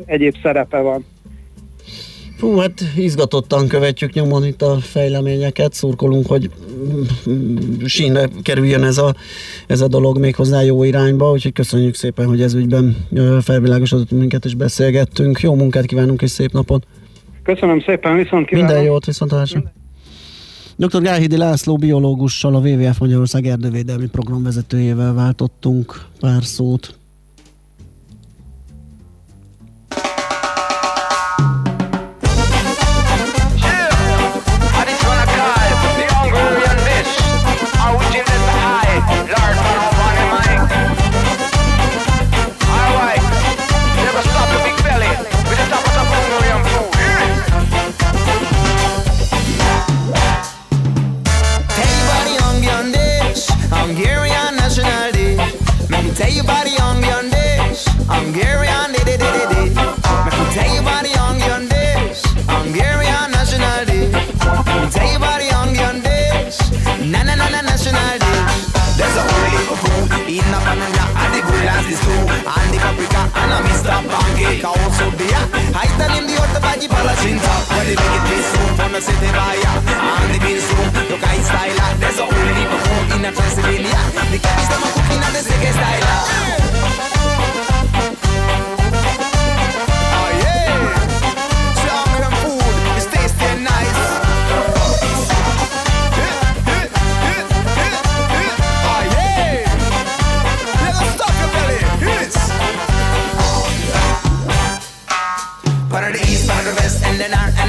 egyéb 0.05 0.35
szerepe 0.41 0.77
van. 0.77 1.05
Hú, 2.41 2.57
hát 2.57 2.83
izgatottan 2.95 3.67
követjük 3.67 4.13
nyomon 4.13 4.45
itt 4.45 4.61
a 4.61 4.77
fejleményeket, 4.79 5.73
szurkolunk, 5.73 6.27
hogy 6.27 6.49
sínre 7.85 8.29
kerüljön 8.41 8.83
ez 8.83 8.97
a, 8.97 9.15
ez 9.67 9.81
a 9.81 9.87
dolog 9.87 10.17
még 10.17 10.35
hozzá 10.35 10.61
jó 10.61 10.83
irányba, 10.83 11.31
úgyhogy 11.31 11.53
köszönjük 11.53 11.95
szépen, 11.95 12.27
hogy 12.27 12.41
ez 12.41 12.53
ügyben 12.53 13.05
felvilágosodott 13.41 14.11
minket 14.11 14.45
és 14.45 14.55
beszélgettünk. 14.55 15.39
Jó 15.39 15.55
munkát 15.55 15.85
kívánunk 15.85 16.21
és 16.21 16.29
szép 16.29 16.51
napot! 16.51 16.87
Köszönöm 17.43 17.81
szépen, 17.81 18.15
viszont 18.15 18.47
kívánok! 18.47 18.69
Minden 18.69 18.85
jót, 18.85 19.05
viszont! 19.05 19.33
Dr. 20.75 21.01
Gáhidi 21.01 21.37
László 21.37 21.75
biológussal, 21.75 22.55
a 22.55 22.59
WWF 22.59 22.99
Magyarország 22.99 23.45
erdővédelmi 23.45 24.07
programvezetőjével 24.07 25.13
váltottunk 25.13 26.05
pár 26.19 26.43
szót. 26.43 26.99
Mr. 73.67 73.97
Bangay 74.11 74.55
Kao 74.61 74.75
so 74.97 75.05
biya 75.17 75.41
Hai 75.77 75.89
talim 75.99 76.25
di 76.29 76.35
ot 76.43 76.55
baji 76.63 76.87
bala 76.87 77.13
chinta 77.21 77.53
they 77.85 77.95
make 77.95 78.17
it 78.17 78.23
this 78.29 78.45
soup 78.51 78.79
on 78.83 78.91
the 78.93 79.01
city 79.01 79.31
baya 79.37 79.71
And 80.21 80.31
the 80.33 80.39
beans 80.43 80.63
soup 80.69 80.89
Look 81.09 81.23
I 81.23 81.37
style. 81.49 81.79
There's 82.01 82.19
a 82.19 82.23
only 82.23 82.53
people 82.57 82.81
in 83.15 83.25
a 83.25 83.31
Transylvania 83.31 84.01
The 84.31 84.39
cabbage 84.43 84.69
that 84.71 84.79
I'm 84.85 84.91
cooking 84.95 85.21
and 85.27 85.33
the 85.35 85.41
sick 85.49 85.65
style. 85.75 86.60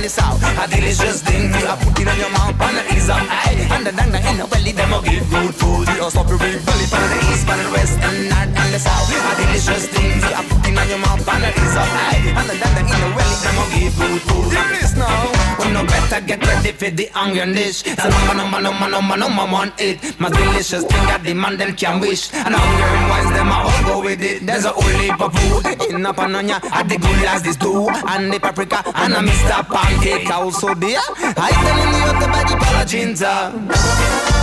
A 0.02 0.66
delicious 0.66 1.22
thing 1.22 1.52
for 1.52 1.60
you. 1.60 1.76
Put 1.78 2.00
it 2.02 2.08
on 2.08 2.18
your 2.18 2.30
mouth 2.30 2.60
on 2.60 2.74
the 2.74 2.82
ease 2.90 3.08
of 3.08 3.22
eye. 3.22 3.54
And 3.70 3.86
the 3.86 3.92
dang 3.92 4.10
in 4.10 4.36
the 4.36 4.46
belly, 4.50 4.72
them 4.72 4.90
will 4.90 5.00
give 5.00 5.30
good 5.30 5.54
food. 5.54 5.86
You 5.94 6.02
also 6.02 6.24
be 6.24 6.34
belly 6.38 6.58
the 6.58 7.18
east, 7.30 7.46
from 7.46 7.62
the 7.62 7.70
west, 7.70 7.98
and 8.02 8.28
north 8.28 8.50
and 8.50 8.74
the 8.74 8.80
south. 8.82 9.06
A 9.14 9.32
delicious 9.38 9.86
thing 9.86 10.18
for 10.18 10.34
you. 10.34 10.42
Put 10.50 10.66
it 10.66 10.78
on 10.78 10.88
your 10.90 10.98
mouth 10.98 11.28
on 11.28 11.40
the 11.40 11.50
ease 11.54 11.76
of 11.78 11.86
eye. 11.86 12.18
And 12.34 12.46
the 12.50 12.54
dang 12.58 12.82
in 12.82 12.98
the 12.98 13.08
belly, 13.14 13.36
them 13.46 13.54
will 13.54 13.70
give 13.70 13.94
good 13.94 14.20
food. 14.26 14.50
Hear 14.50 14.82
now. 14.96 15.42
We 15.58 15.70
no 15.70 15.84
better 15.86 16.20
get 16.26 16.46
ready 16.46 16.72
for 16.72 16.90
the 16.90 17.08
onion 17.14 17.52
dish. 17.54 17.86
It's 17.86 18.04
a 18.04 18.08
number, 18.10 18.34
number, 18.34 18.60
number, 18.60 18.88
number, 18.90 19.16
number 19.16 19.46
one 19.46 19.72
it. 19.78 20.18
My 20.18 20.28
delicious 20.30 20.84
thing 20.84 21.06
I 21.06 21.18
demand 21.18 21.58
them 21.60 21.76
can 21.76 22.00
wish. 22.00 22.32
And 22.34 22.54
hungering 22.54 23.08
wise, 23.08 23.30
them 23.36 23.52
I 23.52 23.62
all 23.62 23.82
go 23.86 24.04
with 24.04 24.22
it. 24.22 24.46
There's 24.46 24.64
a 24.64 24.70
whole 24.70 24.98
heap 24.98 25.20
of 25.20 25.32
food 25.38 25.94
in 25.94 26.06
a 26.06 26.12
panonia. 26.12 26.60
I 26.72 26.82
the 26.82 26.98
good 26.98 27.24
as 27.26 27.42
this 27.42 27.56
too, 27.56 27.88
and 27.88 28.32
the 28.32 28.40
paprika, 28.40 28.82
and 28.96 29.12
a 29.14 29.18
Mr. 29.18 29.62
Pan. 29.70 29.91
Take 30.00 30.28
house 30.28 30.60
so 30.60 30.68
aí 30.68 30.96
I 31.36 31.52
telling 31.52 31.92
you 31.94 32.12
the 32.20 32.28
body 32.28 32.56
paladins 32.56 33.22
are. 33.22 34.41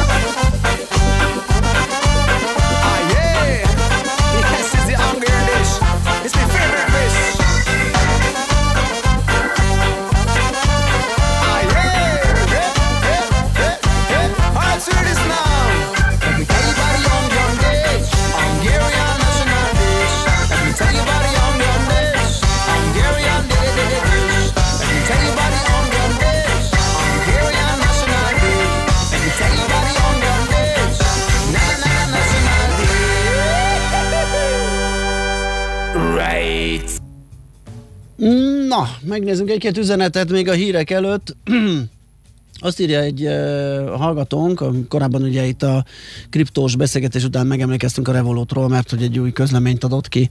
Megnézzünk 39.19 39.49
egy-két 39.49 39.77
üzenetet 39.77 40.29
még 40.29 40.47
a 40.47 40.53
hírek 40.53 40.89
előtt. 40.89 41.35
Azt 42.61 42.79
írja 42.79 42.99
egy 42.99 43.23
uh, 43.23 43.89
hallgatónk, 43.89 44.87
korábban 44.87 45.23
ugye 45.23 45.45
itt 45.45 45.63
a 45.63 45.85
kriptós 46.29 46.75
beszélgetés 46.75 47.23
után 47.23 47.47
megemlékeztünk 47.47 48.07
a 48.07 48.11
Revolutról, 48.11 48.67
mert 48.67 48.89
hogy 48.89 49.03
egy 49.03 49.19
új 49.19 49.31
közleményt 49.31 49.83
adott 49.83 50.07
ki 50.07 50.29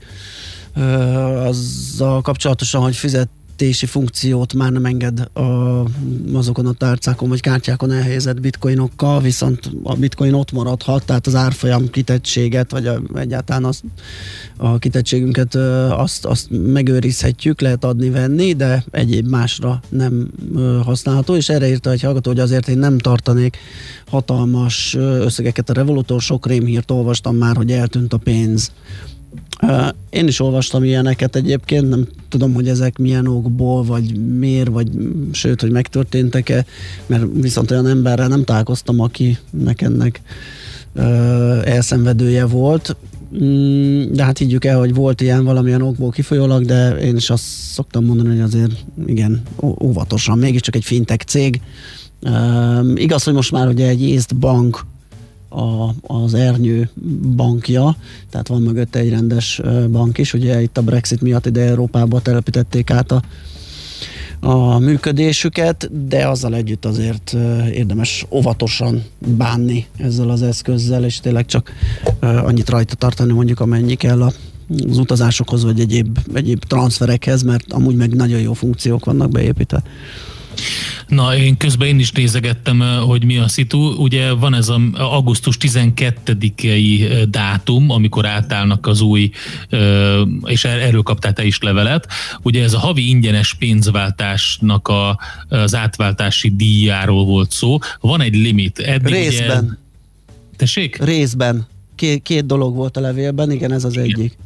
uh, 0.75 1.45
azzal 1.45 2.21
kapcsolatosan, 2.21 2.81
hogy 2.81 2.95
fizet 2.95 3.29
fizetési 3.59 3.85
funkciót 3.85 4.53
már 4.53 4.71
nem 4.71 4.85
enged 4.85 5.19
a, 5.19 5.85
azokon 6.33 6.65
a 6.65 6.71
tárcákon 6.71 7.29
vagy 7.29 7.41
kártyákon 7.41 7.91
elhelyezett 7.91 8.39
bitcoinokkal, 8.39 9.21
viszont 9.21 9.71
a 9.83 9.95
bitcoin 9.95 10.33
ott 10.33 10.51
maradhat, 10.51 11.05
tehát 11.05 11.27
az 11.27 11.35
árfolyam 11.35 11.89
kitettséget, 11.89 12.71
vagy 12.71 12.87
a, 12.87 13.01
egyáltalán 13.15 13.65
az, 13.65 13.81
a 14.57 14.77
kitettségünket 14.77 15.55
azt, 15.89 16.25
azt 16.25 16.47
megőrizhetjük, 16.49 17.61
lehet 17.61 17.83
adni-venni, 17.83 18.53
de 18.53 18.83
egyéb 18.91 19.27
másra 19.27 19.81
nem 19.89 20.31
használható, 20.83 21.35
és 21.35 21.49
erre 21.49 21.69
írta 21.69 21.91
egy 21.91 22.01
hallgató, 22.01 22.29
hogy 22.29 22.39
azért 22.39 22.67
én 22.67 22.77
nem 22.77 22.97
tartanék 22.97 23.57
hatalmas 24.07 24.95
összegeket 24.95 25.69
a 25.69 25.73
Revolutor, 25.73 26.21
sok 26.21 26.47
rémhírt 26.47 26.91
olvastam 26.91 27.35
már, 27.35 27.55
hogy 27.55 27.71
eltűnt 27.71 28.13
a 28.13 28.17
pénz 28.17 28.71
én 30.09 30.27
is 30.27 30.39
olvastam 30.39 30.83
ilyeneket 30.83 31.35
egyébként, 31.35 31.89
nem 31.89 32.07
tudom, 32.29 32.53
hogy 32.53 32.67
ezek 32.67 32.97
milyen 32.97 33.27
okból, 33.27 33.83
vagy 33.83 34.19
miért, 34.37 34.69
vagy 34.69 34.89
sőt, 35.31 35.61
hogy 35.61 35.71
megtörténtek-e, 35.71 36.65
mert 37.05 37.25
viszont 37.33 37.71
olyan 37.71 37.87
emberrel 37.87 38.27
nem 38.27 38.43
találkoztam, 38.43 38.99
akinek 38.99 39.81
ennek 39.81 40.21
elszenvedője 41.63 42.45
volt. 42.45 42.95
Mm, 43.43 44.03
de 44.11 44.23
hát 44.23 44.37
higgyük 44.37 44.65
el, 44.65 44.79
hogy 44.79 44.93
volt 44.93 45.21
ilyen 45.21 45.43
valamilyen 45.43 45.81
okból 45.81 46.09
kifolyólag, 46.09 46.65
de 46.65 46.89
én 46.89 47.15
is 47.15 47.29
azt 47.29 47.43
szoktam 47.43 48.05
mondani, 48.05 48.29
hogy 48.29 48.39
azért 48.39 48.71
igen, 49.05 49.41
óvatosan, 49.61 50.37
mégiscsak 50.37 50.75
egy 50.75 50.83
fintech 50.83 51.25
cég. 51.25 51.61
igaz, 52.95 53.23
hogy 53.23 53.33
most 53.33 53.51
már 53.51 53.67
ugye 53.67 53.87
egy 53.87 54.01
észt 54.01 54.35
bank 54.35 54.85
a, 55.49 55.89
az 56.01 56.33
Ernyő 56.33 56.89
bankja, 57.35 57.95
tehát 58.29 58.47
van 58.47 58.61
mögött 58.61 58.95
egy 58.95 59.09
rendes 59.09 59.61
bank 59.91 60.17
is, 60.17 60.33
ugye 60.33 60.61
itt 60.61 60.77
a 60.77 60.81
Brexit 60.81 61.21
miatt 61.21 61.45
ide 61.45 61.61
Európába 61.61 62.21
telepítették 62.21 62.91
át 62.91 63.11
a, 63.11 63.21
a 64.39 64.79
működésüket, 64.79 66.07
de 66.07 66.27
azzal 66.27 66.55
együtt 66.55 66.85
azért 66.85 67.35
érdemes 67.71 68.25
óvatosan 68.29 69.03
bánni 69.17 69.85
ezzel 69.97 70.29
az 70.29 70.41
eszközzel, 70.41 71.03
és 71.03 71.19
tényleg 71.19 71.45
csak 71.45 71.73
annyit 72.19 72.69
rajta 72.69 72.95
tartani 72.95 73.33
mondjuk 73.33 73.59
amennyi 73.59 73.95
kell 73.95 74.21
a 74.21 74.31
az 74.89 74.97
utazásokhoz, 74.97 75.63
vagy 75.63 75.79
egyéb, 75.79 76.17
egyéb 76.33 76.63
transferekhez, 76.63 77.43
mert 77.43 77.73
amúgy 77.73 77.95
meg 77.95 78.15
nagyon 78.15 78.39
jó 78.39 78.53
funkciók 78.53 79.05
vannak 79.05 79.29
beépítve. 79.29 79.83
Na, 81.09 81.35
én 81.35 81.57
közben 81.57 81.87
én 81.87 81.99
is 81.99 82.11
nézegettem, 82.11 82.79
hogy 83.05 83.25
mi 83.25 83.37
a 83.37 83.47
szitu. 83.47 83.77
Ugye 83.79 84.31
van 84.31 84.53
ez 84.53 84.69
az 84.69 84.79
augusztus 84.93 85.57
12-i 85.59 87.25
dátum, 87.29 87.89
amikor 87.89 88.25
átállnak 88.25 88.87
az 88.87 89.01
új, 89.01 89.31
és 90.43 90.63
er-, 90.63 90.81
erről 90.81 91.01
kaptál 91.01 91.33
te 91.33 91.43
is 91.43 91.59
levelet. 91.59 92.07
Ugye 92.41 92.63
ez 92.63 92.73
a 92.73 92.79
havi 92.79 93.09
ingyenes 93.09 93.53
pénzváltásnak 93.53 94.87
a, 94.87 95.19
az 95.49 95.75
átváltási 95.75 96.55
díjáról 96.55 97.25
volt 97.25 97.51
szó. 97.51 97.77
Van 98.01 98.21
egy 98.21 98.35
limit. 98.35 98.79
Eddig 98.79 99.13
Részben. 99.13 99.63
Ugye, 99.63 99.73
tessék? 100.55 101.03
Részben. 101.03 101.67
Két, 101.95 102.21
két 102.21 102.45
dolog 102.45 102.75
volt 102.75 102.97
a 102.97 102.99
levélben, 102.99 103.51
igen, 103.51 103.71
ez 103.71 103.83
az 103.83 103.93
igen. 103.93 104.05
egyik. 104.05 104.37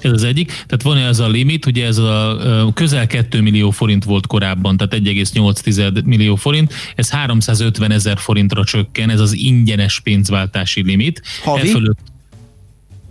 Ez 0.00 0.12
az 0.12 0.24
egyik. 0.24 0.46
Tehát 0.46 0.82
van 0.82 0.96
ez 0.96 1.18
a 1.18 1.28
limit, 1.28 1.66
ugye 1.66 1.86
ez 1.86 1.98
a 1.98 2.70
közel 2.74 3.06
2 3.06 3.40
millió 3.40 3.70
forint 3.70 4.04
volt 4.04 4.26
korábban, 4.26 4.76
tehát 4.76 4.94
1,8 4.94 6.04
millió 6.04 6.34
forint, 6.34 6.74
ez 6.94 7.10
350 7.10 7.90
ezer 7.90 8.18
forintra 8.18 8.64
csökken, 8.64 9.10
ez 9.10 9.20
az 9.20 9.32
ingyenes 9.32 10.00
pénzváltási 10.00 10.82
limit. 10.82 11.22
Havi? 11.42 11.68
E 11.68 11.70
fölött, 11.70 11.98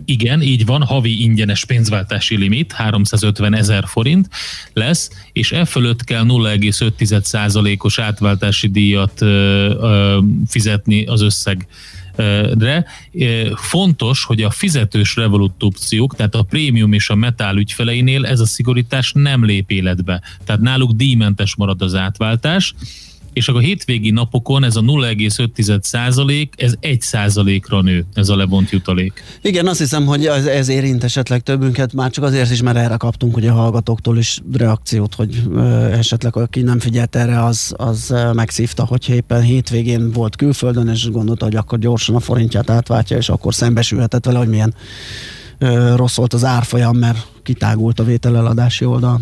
igen, 0.04 0.42
így 0.42 0.66
van, 0.66 0.82
havi 0.82 1.22
ingyenes 1.22 1.64
pénzváltási 1.64 2.36
limit, 2.36 2.72
350 2.72 3.54
ezer 3.54 3.84
forint 3.86 4.28
lesz, 4.72 5.10
és 5.32 5.52
e 5.52 5.64
fölött 5.64 6.04
kell 6.04 6.24
0,5%-os 6.26 7.98
átváltási 7.98 8.68
díjat 8.68 9.22
ö, 9.22 9.26
ö, 9.80 10.18
fizetni 10.46 11.04
az 11.04 11.20
összeg 11.20 11.66
de 12.54 12.84
fontos, 13.54 14.24
hogy 14.24 14.42
a 14.42 14.50
fizetős 14.50 15.16
Revolut 15.16 15.62
opciók, 15.62 16.16
tehát 16.16 16.34
a 16.34 16.42
prémium 16.42 16.92
és 16.92 17.10
a 17.10 17.14
metál 17.14 17.56
ügyfeleinél 17.56 18.26
ez 18.26 18.40
a 18.40 18.46
szigorítás 18.46 19.12
nem 19.12 19.44
lép 19.44 19.70
életbe. 19.70 20.22
Tehát 20.44 20.60
náluk 20.60 20.92
díjmentes 20.92 21.54
marad 21.54 21.82
az 21.82 21.94
átváltás, 21.94 22.74
és 23.32 23.48
akkor 23.48 23.60
a 23.60 23.64
hétvégi 23.64 24.10
napokon 24.10 24.64
ez 24.64 24.76
a 24.76 24.80
0,5 24.80 25.82
százalék, 25.82 26.54
ez 26.56 26.74
1 26.80 27.00
százalékra 27.00 27.82
nő, 27.82 28.04
ez 28.14 28.28
a 28.28 28.36
levont 28.36 28.70
jutalék. 28.70 29.22
Igen, 29.42 29.66
azt 29.66 29.78
hiszem, 29.78 30.06
hogy 30.06 30.26
ez, 30.26 30.46
ez 30.46 30.68
érint 30.68 31.04
esetleg 31.04 31.40
többünket, 31.40 31.92
már 31.92 32.10
csak 32.10 32.24
azért 32.24 32.50
is, 32.50 32.62
mert 32.62 32.76
erre 32.76 32.96
kaptunk 32.96 33.36
ugye 33.36 33.50
a 33.50 33.54
hallgatóktól 33.54 34.18
is 34.18 34.40
reakciót, 34.52 35.14
hogy 35.14 35.42
ö, 35.52 35.84
esetleg 35.84 36.36
aki 36.36 36.62
nem 36.62 36.78
figyelt 36.78 37.16
erre, 37.16 37.44
az, 37.44 37.74
az 37.76 38.14
megszívta, 38.32 38.84
hogy 38.84 39.08
éppen 39.08 39.42
hétvégén 39.42 40.12
volt 40.12 40.36
külföldön, 40.36 40.88
és 40.88 41.10
gondolta, 41.10 41.44
hogy 41.44 41.56
akkor 41.56 41.78
gyorsan 41.78 42.14
a 42.14 42.20
forintját 42.20 42.70
átváltja, 42.70 43.16
és 43.16 43.28
akkor 43.28 43.54
szembesülhetett 43.54 44.24
vele, 44.24 44.38
hogy 44.38 44.48
milyen 44.48 44.74
ö, 45.58 45.96
rossz 45.96 46.16
volt 46.16 46.32
az 46.32 46.44
árfolyam, 46.44 46.96
mert 46.96 47.26
kitágult 47.42 48.00
a 48.00 48.04
vételeladási 48.04 48.84
oldal. 48.84 49.20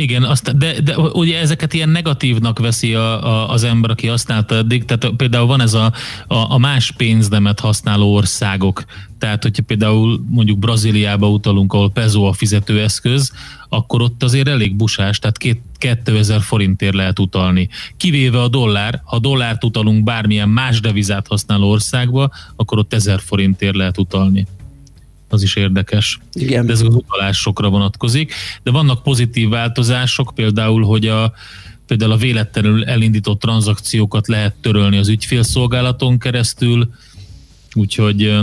Igen, 0.00 0.22
azt, 0.22 0.56
de, 0.56 0.80
de 0.80 0.98
ugye 0.98 1.38
ezeket 1.38 1.74
ilyen 1.74 1.88
negatívnak 1.88 2.58
veszi 2.58 2.94
a, 2.94 3.26
a, 3.26 3.50
az 3.50 3.64
ember, 3.64 3.90
aki 3.90 4.06
használta 4.06 4.54
eddig. 4.54 4.84
Tehát 4.84 5.16
például 5.16 5.46
van 5.46 5.60
ez 5.60 5.74
a, 5.74 5.92
a, 6.26 6.34
a 6.52 6.58
más 6.58 6.92
pénznemet 6.92 7.60
használó 7.60 8.14
országok. 8.14 8.84
Tehát, 9.18 9.42
hogyha 9.42 9.62
például 9.62 10.24
mondjuk 10.28 10.58
Brazíliába 10.58 11.30
utalunk, 11.30 11.72
ahol 11.72 11.90
peso 11.90 12.22
a 12.22 12.32
fizetőeszköz, 12.32 13.32
akkor 13.68 14.02
ott 14.02 14.22
azért 14.22 14.48
elég 14.48 14.76
busás, 14.76 15.18
tehát 15.18 15.38
két, 15.38 15.60
2000 15.78 16.40
forintért 16.40 16.94
lehet 16.94 17.18
utalni. 17.18 17.68
Kivéve 17.96 18.42
a 18.42 18.48
dollár, 18.48 19.00
ha 19.04 19.18
dollárt 19.18 19.64
utalunk 19.64 20.04
bármilyen 20.04 20.48
más 20.48 20.80
devizát 20.80 21.26
használó 21.26 21.70
országba, 21.70 22.30
akkor 22.56 22.78
ott 22.78 22.94
1000 22.94 23.20
forintért 23.20 23.76
lehet 23.76 23.98
utalni 23.98 24.46
az 25.28 25.42
is 25.42 25.56
érdekes. 25.56 26.18
Igen. 26.32 26.66
De 26.66 26.72
ez 26.72 26.80
az 26.80 26.94
utalásokra 26.94 27.68
vonatkozik. 27.68 28.34
De 28.62 28.70
vannak 28.70 29.02
pozitív 29.02 29.48
változások, 29.48 30.32
például, 30.34 30.82
hogy 30.82 31.06
a 31.06 31.32
például 31.86 32.12
a 32.12 32.16
véletlenül 32.16 32.84
elindított 32.84 33.40
tranzakciókat 33.40 34.28
lehet 34.28 34.54
törölni 34.60 34.96
az 34.96 35.08
ügyfélszolgálaton 35.08 36.18
keresztül, 36.18 36.90
úgyhogy 37.74 38.38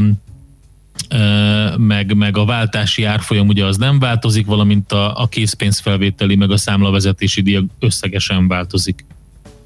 meg, 1.78 2.15
meg 2.15 2.38
a 2.38 2.45
váltási 2.45 3.04
árfolyam 3.04 3.48
ugye 3.48 3.65
az 3.65 3.78
nem 3.78 4.00
változik, 4.00 4.45
valamint 4.45 4.91
a, 4.91 5.21
a 5.21 5.28
készpénzfelvételi, 5.28 6.36
meg 6.36 6.52
a 6.52 6.58
számlavezetési 6.58 7.41
díj 7.41 7.60
összegesen 7.80 8.48
változik. 8.48 9.06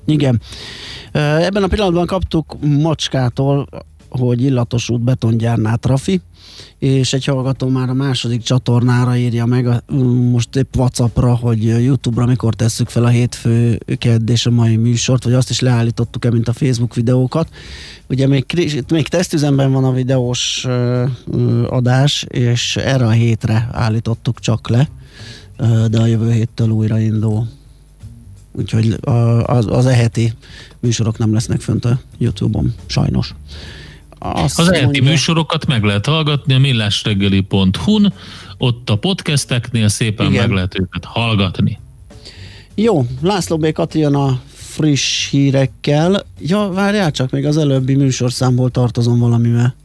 Igen. 0.06 0.42
Ebben 1.12 1.64
a 1.64 1.68
pillanatban 1.68 2.06
kaptuk 2.06 2.56
Macskától, 2.62 3.68
hogy 4.10 4.42
illatos 4.42 4.90
út 4.90 5.02
betongyárnál 5.02 5.78
trafi, 5.78 6.22
és 6.78 7.14
egy 7.14 7.26
hallgató 7.26 7.68
már 7.68 7.90
a 7.90 7.94
második 7.94 8.42
csatornára 8.42 9.16
írja 9.16 9.46
meg, 9.46 9.68
a, 9.68 9.94
most 10.32 10.56
épp 10.56 10.76
Whatsappra, 10.76 11.36
hogy 11.36 11.64
Youtube-ra 11.64 12.26
mikor 12.26 12.54
tesszük 12.54 12.90
fel 12.90 13.04
a 13.04 13.08
hétfő 13.08 13.80
kedd 13.98 14.30
és 14.30 14.46
a 14.46 14.52
mai 14.52 14.76
műsort, 14.76 15.24
vagy 15.24 15.34
azt 15.34 15.50
is 15.50 15.60
leállítottuk-e, 15.60 16.32
mint 16.32 16.48
a 16.48 16.54
Facebook 16.54 16.96
videókat. 16.96 17.50
Ugye 18.10 18.28
még, 18.28 18.46
még 18.92 19.08
tesztüzemben 19.08 19.72
van 19.72 19.84
a 19.84 19.94
videós 19.94 20.68
adás, 21.70 22.26
és 22.28 22.76
erre 22.76 23.06
a 23.06 23.10
hétre 23.10 23.70
állítottuk 23.72 24.40
csak 24.40 24.70
le, 24.70 24.90
de 25.90 26.00
a 26.00 26.06
jövő 26.06 26.32
héttől 26.32 26.70
újra 26.70 27.00
indul. 27.00 27.48
Úgyhogy 28.52 28.98
az, 29.44 29.66
az 29.68 29.86
eheti 29.86 30.34
műsorok 30.80 31.18
nem 31.18 31.34
lesznek 31.34 31.62
fönt 31.62 31.86
a 31.86 32.00
Youtube-on, 32.18 32.74
sajnos. 32.86 33.36
Azt 34.20 34.60
az 34.60 34.72
elti 34.72 35.00
műsorokat 35.00 35.66
meg 35.66 35.84
lehet 35.84 36.06
hallgatni 36.06 36.54
a 36.54 36.60
millásreggeli.hu-n, 36.60 38.14
ott 38.58 38.90
a 38.90 38.96
podcasteknél 38.96 39.88
szépen 39.88 40.28
Igen. 40.28 40.42
meg 40.42 40.52
lehet 40.52 40.80
őket 40.80 41.06
hallgatni. 41.06 41.80
Jó, 42.76 43.06
László 43.22 43.58
B. 43.58 43.72
Kati 43.72 44.00
jön 44.00 44.16
a 44.16 44.40
friss 44.54 45.30
hírekkel. 45.30 46.26
Ja, 46.40 46.70
várjál 46.74 47.12
csak, 47.12 47.32
még 47.32 47.46
az 47.46 47.58
előbbi 47.58 47.96
műsorszámból 47.96 48.70
tartozom 48.70 49.20
valamivel. 49.20 49.76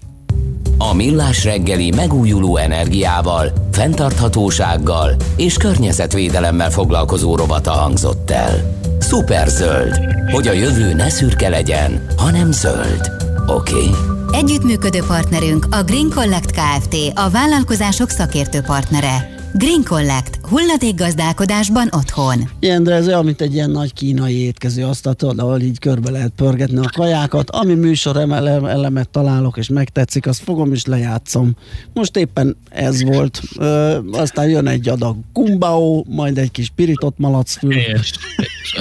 A 0.79 0.95
Millás 0.95 1.45
reggeli 1.45 1.91
megújuló 1.91 2.57
energiával, 2.57 3.53
fenntarthatósággal 3.73 5.17
és 5.37 5.57
környezetvédelemmel 5.57 6.71
foglalkozó 6.71 7.37
rovata 7.37 7.71
hangzott 7.71 8.31
el. 8.31 8.79
Szuperzöld, 8.99 9.99
hogy 10.33 10.49
a 10.49 10.53
jövő 10.53 10.93
ne 10.93 11.09
szürke 11.09 11.49
legyen, 11.49 12.07
hanem 12.17 12.53
zöld. 12.53 13.11
Oké? 13.47 13.75
Okay? 13.75 13.91
Együttműködő 14.33 14.99
partnerünk 15.07 15.67
a 15.71 15.83
Green 15.83 16.11
Collect 16.15 16.51
Kft. 16.51 16.95
A 17.15 17.31
vállalkozások 17.31 18.09
szakértő 18.09 18.61
partnere. 18.61 19.35
Green 19.55 19.83
Collect. 19.85 20.39
hulladékgazdálkodásban 20.43 21.89
otthon. 21.91 22.51
Igen, 22.59 22.83
de 22.83 22.93
ez 22.93 23.07
olyan, 23.07 23.25
mint 23.25 23.41
egy 23.41 23.55
ilyen 23.55 23.71
nagy 23.71 23.93
kínai 23.93 24.35
étkező 24.35 24.85
asztalt, 24.85 25.23
ahol 25.23 25.61
így 25.61 25.79
körbe 25.79 26.11
lehet 26.11 26.33
pörgetni 26.37 26.79
a 26.79 26.91
kajákat. 26.93 27.51
Ami 27.51 27.75
műsor 27.75 28.17
elemet 28.17 29.09
találok 29.09 29.57
és 29.57 29.69
megtetszik, 29.69 30.27
azt 30.27 30.43
fogom 30.43 30.73
és 30.73 30.85
lejátszom. 30.85 31.57
Most 31.93 32.17
éppen 32.17 32.57
ez 32.69 33.03
volt. 33.03 33.41
Ö, 33.59 33.99
aztán 34.13 34.49
jön 34.49 34.67
egy 34.67 34.89
adag 34.89 35.17
kumbao, 35.33 36.05
majd 36.07 36.39
egy 36.39 36.51
kis 36.51 36.71
pirított 36.75 37.19
malacfül. 37.19 37.75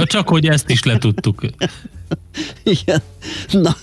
Csak 0.04 0.30
hogy 0.30 0.47
ezt 0.47 0.69
is 0.69 0.84
letudtuk. 0.84 1.41
Igen. 2.63 3.02
Na, 3.52 3.76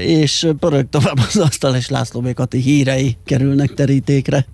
és 0.00 0.48
pörög 0.58 0.88
tovább 0.90 1.18
az 1.18 1.36
asztal, 1.36 1.76
és 1.76 1.88
László 1.88 2.20
Békati 2.20 2.58
hírei 2.58 3.16
kerülnek 3.24 3.74
terítékre. 3.74 4.46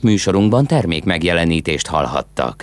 Műsorunkban 0.00 0.66
termék 0.66 1.04
megjelenítést 1.04 1.86
hallhattak. 1.86 2.62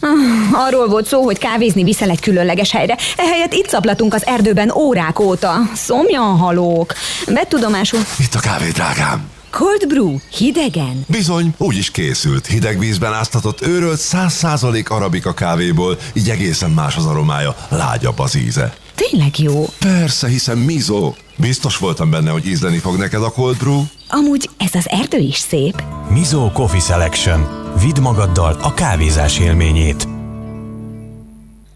Arról 0.66 0.88
volt 0.88 1.06
szó, 1.06 1.22
hogy 1.22 1.38
kávézni 1.38 1.82
viszel 1.82 2.10
egy 2.10 2.20
különleges 2.20 2.70
helyre. 2.70 2.96
Ehelyett 3.16 3.52
itt 3.52 3.68
szaplatunk 3.68 4.14
az 4.14 4.26
erdőben 4.26 4.70
órák 4.70 5.18
óta. 5.18 5.54
Szomjan 5.74 6.36
halók. 6.36 6.94
Betudomásul. 7.26 8.00
Itt 8.18 8.34
a 8.34 8.40
kávé, 8.40 8.68
drágám. 8.70 9.34
Cold 9.50 9.86
brew, 9.88 10.16
hidegen. 10.30 11.04
Bizony, 11.08 11.54
úgy 11.58 11.76
is 11.76 11.90
készült. 11.90 12.46
Hideg 12.46 12.78
vízben 12.78 13.12
áztatott 13.12 13.66
őrölt 13.66 14.00
100% 14.12 14.88
arabika 14.88 15.34
kávéból, 15.34 15.98
így 16.12 16.30
egészen 16.30 16.70
más 16.70 16.96
az 16.96 17.06
aromája, 17.06 17.56
lágyabb 17.68 18.18
az 18.18 18.34
íze. 18.34 18.74
Tényleg 18.96 19.38
jó. 19.38 19.64
Persze, 19.78 20.28
hiszen 20.28 20.58
Mizo. 20.58 21.14
Biztos 21.36 21.78
voltam 21.78 22.10
benne, 22.10 22.30
hogy 22.30 22.46
ízleni 22.46 22.78
fog 22.78 22.96
neked 22.96 23.22
a 23.22 23.30
cold 23.30 23.56
brew. 23.56 23.82
Amúgy 24.08 24.50
ez 24.56 24.74
az 24.74 24.88
erdő 24.88 25.18
is 25.18 25.36
szép. 25.36 25.82
Mizó 26.10 26.50
Coffee 26.50 26.80
Selection. 26.80 27.46
Vidd 27.80 28.00
magaddal 28.00 28.58
a 28.62 28.74
kávézás 28.74 29.38
élményét. 29.38 30.08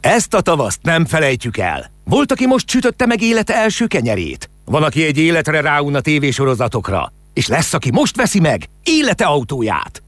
Ezt 0.01 0.35
a 0.35 0.41
tavaszt 0.41 0.79
nem 0.83 1.07
felejtjük 1.07 1.57
el. 1.57 1.91
Volt, 2.05 2.33
aki 2.33 2.47
most 2.47 2.69
sütötte 2.69 3.07
meg 3.07 3.23
élete 3.23 3.55
első 3.55 3.87
kenyerét. 3.87 4.51
Van, 4.65 4.83
aki 4.83 5.05
egy 5.05 5.19
életre 5.19 5.61
ráun 5.61 5.95
a 5.95 6.01
tévésorozatokra. 6.01 7.13
És 7.35 7.47
lesz, 7.47 7.75
aki 7.75 7.91
most 7.91 8.17
veszi 8.17 8.41
meg 8.41 8.69
élete 8.85 9.25
autóját. 9.25 10.03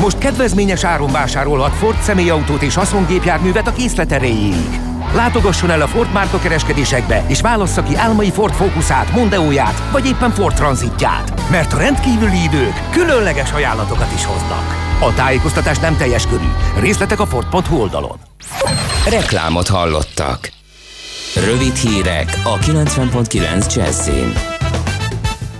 Most 0.00 0.18
kedvezményes 0.18 0.84
áron 0.84 1.12
vásárolhat 1.12 1.72
Ford 1.74 2.00
személyautót 2.02 2.62
és 2.62 2.74
haszongépjárművet 2.74 3.66
a 3.66 3.72
készlet 3.72 4.12
erejéig. 4.12 4.91
Látogasson 5.14 5.70
el 5.70 5.80
a 5.80 5.86
Ford 5.86 6.12
márka 6.12 6.38
kereskedésekbe, 6.38 7.24
és 7.28 7.40
válassza 7.40 7.82
ki 7.82 7.96
álmai 7.96 8.30
Ford 8.30 8.54
Focusát, 8.54 9.12
Mondeóját, 9.12 9.82
vagy 9.90 10.06
éppen 10.06 10.30
Ford 10.30 10.54
Transitját. 10.54 11.50
Mert 11.50 11.72
a 11.72 11.78
rendkívüli 11.78 12.42
idők 12.42 12.90
különleges 12.90 13.52
ajánlatokat 13.52 14.12
is 14.14 14.24
hoznak. 14.24 14.64
A 15.00 15.14
tájékoztatás 15.14 15.78
nem 15.78 15.96
teljes 15.96 16.26
körű. 16.26 16.48
Részletek 16.80 17.20
a 17.20 17.26
Ford.hu 17.26 17.76
oldalon. 17.76 18.18
Reklámot 19.08 19.68
hallottak. 19.68 20.50
Rövid 21.34 21.74
hírek 21.74 22.40
a 22.44 22.58
90.9 22.58 23.74
Jazzin. 23.74 24.51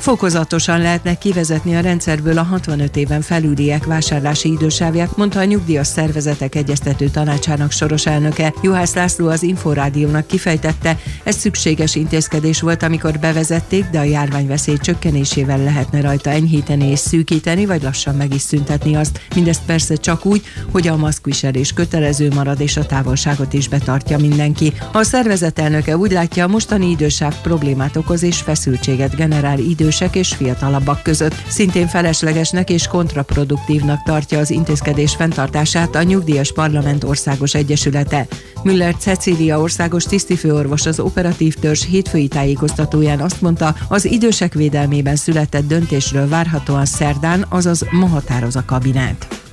Fokozatosan 0.03 0.81
lehetne 0.81 1.15
kivezetni 1.15 1.77
a 1.77 1.81
rendszerből 1.81 2.39
a 2.39 2.43
65 2.43 2.97
éven 2.97 3.21
felüliek 3.21 3.85
vásárlási 3.85 4.53
idősávját, 4.53 5.17
mondta 5.17 5.39
a 5.39 5.45
nyugdíjas 5.45 5.87
szervezetek 5.87 6.55
egyeztető 6.55 7.09
tanácsának 7.09 7.71
soros 7.71 8.07
elnöke. 8.07 8.55
Juhász 8.63 8.95
László 8.95 9.29
az 9.29 9.43
Inforádiónak 9.43 10.27
kifejtette, 10.27 10.99
ez 11.23 11.37
szükséges 11.37 11.95
intézkedés 11.95 12.61
volt, 12.61 12.83
amikor 12.83 13.19
bevezették, 13.19 13.85
de 13.91 13.99
a 13.99 14.03
járványveszély 14.03 14.77
csökkenésével 14.77 15.63
lehetne 15.63 16.01
rajta 16.01 16.31
enyhíteni 16.31 16.91
és 16.91 16.99
szűkíteni, 16.99 17.67
vagy 17.67 17.83
lassan 17.83 18.15
meg 18.15 18.35
is 18.35 18.43
szüntetni 18.43 18.97
azt. 18.97 19.21
Mindezt 19.35 19.63
persze 19.67 19.95
csak 19.97 20.25
úgy, 20.25 20.43
hogy 20.71 20.89
a 20.89 20.97
maszkviselés 20.97 21.73
kötelező 21.73 22.31
marad 22.35 22.61
és 22.61 22.77
a 22.77 22.87
távolságot 22.87 23.53
is 23.53 23.69
betartja 23.69 24.19
mindenki. 24.19 24.73
A 24.93 25.03
szervezet 25.03 25.59
elnöke 25.59 25.97
úgy 25.97 26.13
látja, 26.13 26.45
a 26.45 26.49
mostani 26.49 26.91
idősáv 26.91 27.41
problémát 27.41 27.97
okoz 27.97 28.23
és 28.23 28.37
feszültséget 28.37 29.17
generál 29.17 29.59
idő 29.59 29.91
idősek 29.93 30.17
és 30.17 30.35
fiatalabbak 30.35 31.03
között. 31.03 31.35
Szintén 31.49 31.87
feleslegesnek 31.87 32.71
és 32.71 32.87
kontraproduktívnak 32.87 34.03
tartja 34.03 34.39
az 34.39 34.51
intézkedés 34.51 35.15
fenntartását 35.15 35.95
a 35.95 36.03
Nyugdíjas 36.03 36.53
Parlament 36.53 37.05
Országos 37.05 37.55
Egyesülete. 37.55 38.27
Müller 38.63 38.95
Cecília 38.97 39.61
országos 39.61 40.05
tisztifőorvos 40.05 40.87
az 40.87 41.01
operatív 41.01 41.55
törzs 41.55 41.85
hétfői 41.85 42.29
tájékoztatóján 42.29 43.21
azt 43.21 43.41
mondta, 43.41 43.75
az 43.89 44.05
idősek 44.05 44.55
védelmében 44.55 45.17
született 45.17 45.67
döntésről 45.67 46.29
várhatóan 46.29 46.85
szerdán, 46.85 47.47
azaz 47.49 47.87
ma 47.91 48.07
határoz 48.07 48.57
a 48.57 48.65
kabinet. 48.67 49.52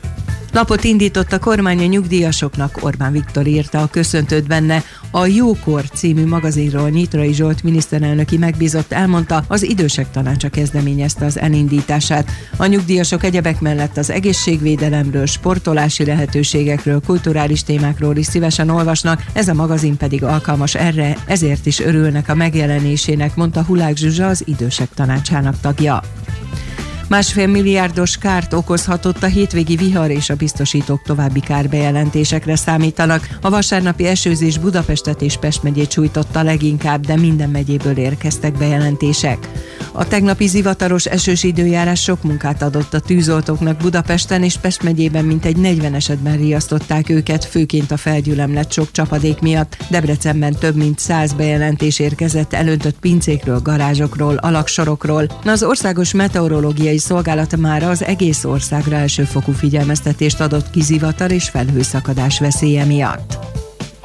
Lapot 0.52 0.84
indított 0.84 1.32
a 1.32 1.40
kormány 1.40 1.80
a 1.80 1.86
nyugdíjasoknak, 1.86 2.80
Orbán 2.82 3.12
Viktor 3.12 3.48
írta 3.48 3.82
a 3.82 3.88
köszöntőt 3.88 4.48
benne. 4.48 4.84
A 5.12 5.26
Jókor 5.26 5.84
című 5.94 6.26
magazinról 6.26 6.90
Nyitrai 6.90 7.34
Zsolt 7.34 7.64
miniszterelnöki 7.64 8.38
megbízott 8.38 8.92
elmondta, 8.92 9.44
az 9.48 9.64
idősek 9.64 10.12
tanácsa 10.12 10.50
kezdeményezte 10.50 11.26
az 11.26 11.40
elindítását. 11.40 12.32
A 12.58 12.66
nyugdíjasok 12.66 13.24
egyebek 13.24 13.60
mellett 13.60 13.98
az 13.98 14.10
egészségvédelemről, 14.10 15.26
sportolási 15.26 16.06
lehetőségekről, 16.06 17.02
kulturális 17.06 17.64
témákról 17.64 18.16
is 18.16 18.26
szívesen 18.26 18.70
olvasnak, 18.70 19.24
ez 19.34 19.48
a 19.48 19.54
magazin 19.54 19.98
pedig 19.98 20.24
alkalmas 20.24 20.76
erre, 20.76 21.18
ezért 21.26 21.66
is 21.66 21.80
örülnek 21.80 22.30
a 22.30 22.36
megjelenésének, 22.36 23.36
mondta 23.36 23.64
Hulák 23.64 23.98
Zsuzsa, 23.98 24.28
az 24.28 24.44
idősek 24.46 24.90
tanácsának 24.94 25.60
tagja. 25.62 26.02
Másfél 27.10 27.48
milliárdos 27.48 28.18
kárt 28.18 28.54
okozhatott 28.54 29.24
a 29.24 29.26
hétvégi 29.26 29.76
vihar 29.76 30.10
és 30.10 30.30
a 30.30 30.36
biztosítók 30.36 31.02
további 31.02 31.40
kárbejelentésekre 31.40 32.56
számítanak. 32.56 33.28
A 33.42 33.50
vasárnapi 33.50 34.06
esőzés 34.06 34.58
Budapestet 34.58 35.22
és 35.22 35.38
Pest 35.38 35.64
megyét 35.64 35.92
sújtotta 35.92 36.44
leginkább, 36.44 37.06
de 37.06 37.16
minden 37.16 37.50
megyéből 37.50 37.98
érkeztek 37.98 38.58
bejelentések. 38.58 39.50
A 39.92 40.08
tegnapi 40.08 40.48
zivataros 40.48 41.06
esős 41.06 41.44
időjárás 41.44 42.02
sok 42.02 42.24
munkát 42.24 42.62
adott 42.62 42.94
a 42.94 43.00
tűzoltóknak 43.00 43.78
Budapesten 43.78 44.44
és 44.44 44.58
Pest 44.58 44.84
megyében 44.84 45.26
mintegy 45.26 45.58
40 45.58 45.94
esetben 45.94 46.38
riasztották 46.38 47.10
őket, 47.10 47.46
főként 47.46 47.92
a 47.92 47.98
felgyülemlett 47.98 48.72
sok 48.72 48.92
csapadék 48.92 49.40
miatt. 49.40 49.78
Debrecenben 49.90 50.56
több 50.60 50.76
mint 50.76 51.00
100 51.00 51.34
bejelentés 51.34 52.00
érkezett 52.00 52.54
elöntött 52.54 53.00
pincékről, 53.00 53.60
garázsokról, 53.60 54.36
alaksorokról. 54.36 55.26
Az 55.46 55.64
Országos 55.64 56.14
Meteorológiai 56.14 56.98
Szolgálat 57.00 57.58
már 57.58 57.84
az 57.84 58.04
egész 58.04 58.44
országra 58.44 58.96
elsőfokú 58.96 59.52
figyelmeztetést 59.52 60.40
adott 60.40 60.70
kizivatar 60.70 61.32
és 61.32 61.50
felhőszakadás 61.50 62.40
veszélye 62.40 62.86
miatt. 62.86 63.39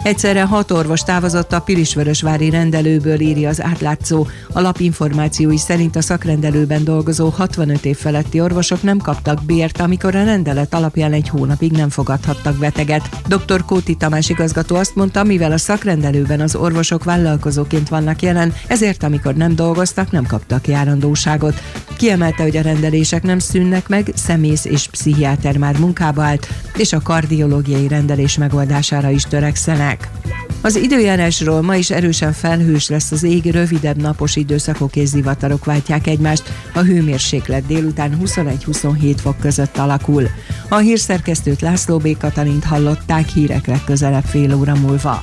Egyszerre 0.05 0.43
hat 0.43 0.71
orvos 0.71 1.01
távozott 1.01 1.53
a 1.53 1.61
Pilisvörösvári 1.61 2.51
rendelőből 2.51 3.21
írja 3.21 3.49
az 3.49 3.63
átlátszó. 3.63 4.27
A 4.53 4.61
lapinformációi 4.61 5.59
szerint 5.59 5.97
a 5.97 6.03
szakrendelőben 6.03 6.85
dolgozó 6.85 7.29
65 7.29 7.85
év 7.85 7.97
feletti 7.97 8.41
orvosok 8.41 8.83
nem 8.83 8.99
kaptak 8.99 9.45
bért, 9.45 9.81
amikor 9.81 10.15
a 10.15 10.25
rendelet 10.25 10.75
alapján 10.75 11.13
egy 11.13 11.29
hónapig 11.29 11.73
nem 11.73 11.89
fogadhattak 11.89 12.57
beteget. 12.57 13.09
Dr. 13.27 13.65
Kóti 13.65 13.95
Tamás 13.95 14.29
igazgató 14.29 14.77
azt 14.77 14.95
mondta, 14.95 15.23
mivel 15.23 15.53
a 15.53 15.59
szakrendelőben 15.59 16.41
az 16.41 16.57
orvosok 16.57 17.05
vállalkozóként 17.05 17.89
vannak 17.89 18.23
jelen, 18.23 18.55
ezért 18.67 19.03
amikor 19.03 19.35
nem 19.35 19.55
dolgoztak, 19.55 20.11
nem 20.11 20.27
kaptak 20.27 20.69
járandóságot. 20.69 21.63
Kiemelte, 21.97 22.43
hogy 22.43 22.57
a 22.57 22.63
rendelések 22.63 23.23
nem 23.23 23.39
szűnnek 23.39 23.89
meg, 23.89 24.11
szemész 24.15 24.65
és 24.65 24.89
pszichiáter 24.89 25.57
már 25.57 25.79
munkába 25.79 26.23
állt, 26.23 26.49
és 26.77 26.93
a 26.93 27.01
kardiológiai 27.01 27.89
rendelés 27.89 28.39
megoldására 28.39 29.11
is 29.11 29.23
törekszenek 29.23 29.94
meg. 29.99 30.11
Az 30.61 30.77
időjárásról 30.77 31.63
ma 31.63 31.77
is 31.77 31.91
erősen 31.91 32.33
felhős 32.33 32.89
lesz 32.89 33.11
az 33.11 33.23
ég, 33.23 33.45
rövidebb 33.45 33.97
napos 33.97 34.37
időszakok 34.37 34.97
és 34.97 35.09
zivatarok 35.09 35.65
váltják 35.65 36.07
egymást, 36.07 36.53
a 36.75 36.81
hőmérséklet 36.81 37.67
délután 37.67 38.19
21-27 38.25 39.15
fok 39.21 39.39
között 39.39 39.77
alakul. 39.77 40.29
A 40.69 40.77
hírszerkesztőt 40.77 41.61
László 41.61 41.99
B. 41.99 42.17
Katalint 42.19 42.65
hallották 42.65 43.29
hírek 43.29 43.67
legközelebb 43.67 44.25
fél 44.25 44.55
óra 44.55 44.75
múlva. 44.75 45.23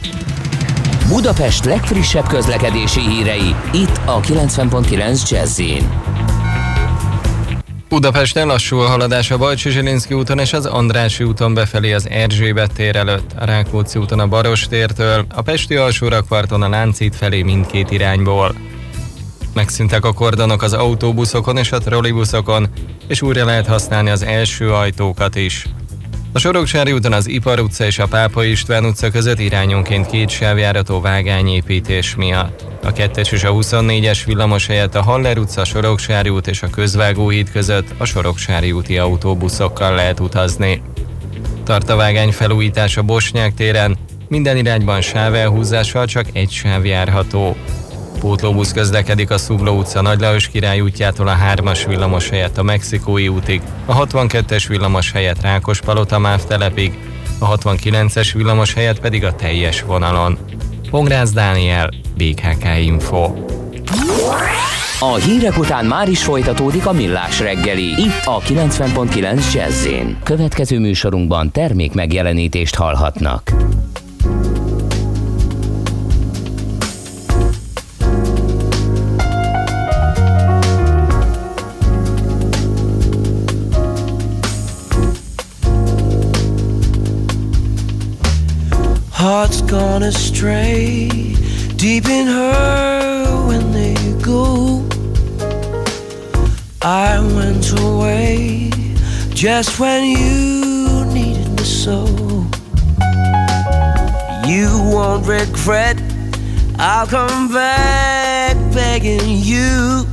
Budapest 1.07 1.65
legfrissebb 1.65 2.27
közlekedési 2.27 2.99
hírei, 2.99 3.55
itt 3.73 4.01
a 4.05 4.19
90.9 4.19 5.29
jazz 5.29 5.59
Budapesten 7.91 8.49
a 8.49 8.75
haladás 8.75 9.31
a 9.31 9.37
Bajcsi 9.37 9.69
Zsilinszki 9.69 10.13
úton 10.13 10.39
és 10.39 10.53
az 10.53 10.65
Andrási 10.65 11.23
úton 11.23 11.53
befelé 11.53 11.93
az 11.93 12.09
Erzsébet 12.09 12.73
tér 12.73 12.95
előtt, 12.95 13.31
a 13.39 13.45
Rákóczi 13.45 13.99
úton 13.99 14.19
a 14.19 14.27
Baros 14.27 14.67
tértől, 14.67 15.25
a 15.29 15.41
Pesti 15.41 15.75
alsórakparton 15.75 16.61
a 16.61 16.69
Láncít 16.69 17.15
felé 17.15 17.41
mindkét 17.41 17.91
irányból. 17.91 18.55
Megszűntek 19.53 20.05
a 20.05 20.13
kordonok 20.13 20.61
az 20.61 20.73
autóbuszokon 20.73 21.57
és 21.57 21.71
a 21.71 21.77
trollibuszokon, 21.77 22.69
és 23.07 23.21
újra 23.21 23.45
lehet 23.45 23.67
használni 23.67 24.09
az 24.09 24.23
első 24.23 24.73
ajtókat 24.73 25.35
is. 25.35 25.65
A 26.33 26.39
Soroksári 26.39 26.91
úton 26.91 27.13
az 27.13 27.27
Ipar 27.27 27.59
utca 27.59 27.85
és 27.85 27.99
a 27.99 28.07
Pápa 28.07 28.43
István 28.43 28.85
utca 28.85 29.09
között 29.09 29.39
irányonként 29.39 30.07
két 30.07 30.29
sávjárató 30.29 31.01
vágányépítés 31.01 32.15
miatt. 32.15 32.65
A 32.83 32.91
2-es 32.91 33.31
és 33.31 33.43
a 33.43 33.51
24-es 33.51 34.21
villamos 34.25 34.67
helyett 34.67 34.95
a 34.95 35.01
Haller 35.01 35.37
utca, 35.37 35.65
Soroksári 35.65 36.29
út 36.29 36.47
és 36.47 36.61
a 36.61 36.69
Közvágóhíd 36.69 37.51
között 37.51 37.93
a 37.97 38.05
Soroksári 38.05 38.71
úti 38.71 38.97
autóbuszokkal 38.97 39.95
lehet 39.95 40.19
utazni. 40.19 40.81
Tart 41.63 41.89
a 41.89 41.95
vágány 41.95 42.31
felújítás 42.31 42.97
a 42.97 43.01
Bosnyák 43.01 43.53
téren, 43.53 43.97
minden 44.27 44.57
irányban 44.57 45.01
sávelhúzással 45.01 46.05
csak 46.05 46.25
egy 46.33 46.51
sáv 46.51 46.85
járható. 46.85 47.55
Pótlóbusz 48.21 48.71
közlekedik 48.71 49.29
a 49.29 49.37
Szugló 49.37 49.77
utca 49.77 50.01
Nagy 50.01 50.19
Lajos 50.19 50.47
király 50.47 50.81
útjától 50.81 51.27
a 51.27 51.35
3-as 51.53 51.83
villamos 51.87 52.29
helyett 52.29 52.57
a 52.57 52.63
Mexikói 52.63 53.27
útig, 53.27 53.61
a 53.85 54.05
62-es 54.05 54.65
villamos 54.67 55.11
helyett 55.11 55.41
Rákospalota 55.41 56.19
MÁV 56.19 56.43
telepig, 56.43 56.97
a 57.39 57.57
69-es 57.57 58.29
villamos 58.33 58.73
helyett 58.73 58.99
pedig 58.99 59.25
a 59.25 59.35
teljes 59.35 59.81
vonalon. 59.81 60.37
Pongrász 60.89 61.31
Dániel, 61.31 61.89
BKK 62.17 62.65
Info. 62.83 63.33
A 64.99 65.15
hírek 65.15 65.57
után 65.57 65.85
már 65.85 66.09
is 66.09 66.23
folytatódik 66.23 66.85
a 66.85 66.91
millás 66.91 67.39
reggeli. 67.39 67.87
Itt 67.87 68.25
a 68.25 68.39
90.9 68.39 69.53
jazz 69.53 69.87
Következő 70.23 70.79
műsorunkban 70.79 71.51
termék 71.51 71.93
megjelenítést 71.93 72.75
hallhatnak. 72.75 73.51
Hearts 89.23 89.61
gone 89.61 90.01
astray, 90.01 91.07
deep 91.75 92.05
in 92.09 92.25
her 92.25 93.45
when 93.47 93.71
they 93.71 93.93
go. 94.19 94.83
I 96.81 97.19
went 97.35 97.71
away 97.79 98.71
just 99.29 99.79
when 99.79 100.05
you 100.05 101.05
needed 101.13 101.49
me 101.51 101.63
so. 101.63 102.07
You 104.47 104.69
won't 104.91 105.27
regret, 105.27 106.01
I'll 106.79 107.05
come 107.05 107.53
back 107.53 108.57
begging 108.73 109.37
you. 109.37 110.03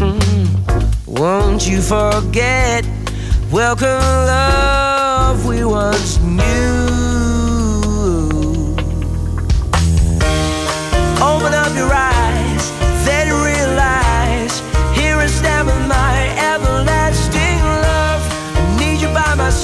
Mm. 0.00 0.96
Won't 1.06 1.68
you 1.68 1.82
forget? 1.82 2.86
Welcome, 3.50 4.00
love 4.26 5.44
we 5.44 5.66
once 5.66 6.18
knew. 6.20 6.91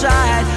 outside 0.05 0.48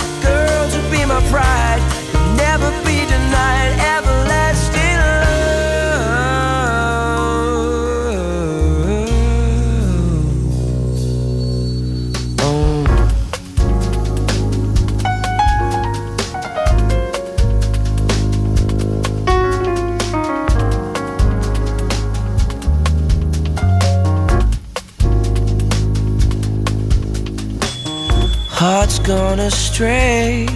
gone 29.17 29.39
astray, 29.39 30.47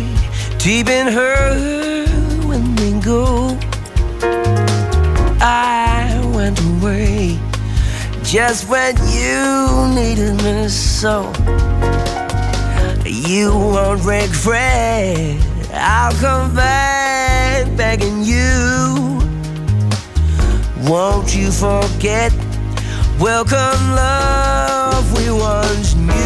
deep 0.59 0.87
in 0.87 1.07
her 1.07 2.05
when 2.47 2.63
they 2.75 2.93
go. 3.01 3.57
I 5.41 6.21
went 6.33 6.57
away 6.71 7.37
just 8.23 8.69
when 8.69 8.95
you 9.11 9.43
needed 9.93 10.35
me 10.41 10.69
so. 10.69 11.33
You 13.05 13.51
won't 13.51 14.05
regret. 14.05 15.37
I'll 15.73 16.15
come 16.25 16.55
back 16.55 17.75
begging 17.75 18.23
you. 18.23 19.19
Won't 20.89 21.35
you 21.35 21.51
forget? 21.51 22.31
Welcome, 23.19 23.81
love 23.99 25.05
we 25.17 25.29
once 25.29 25.93
knew. 25.95 26.24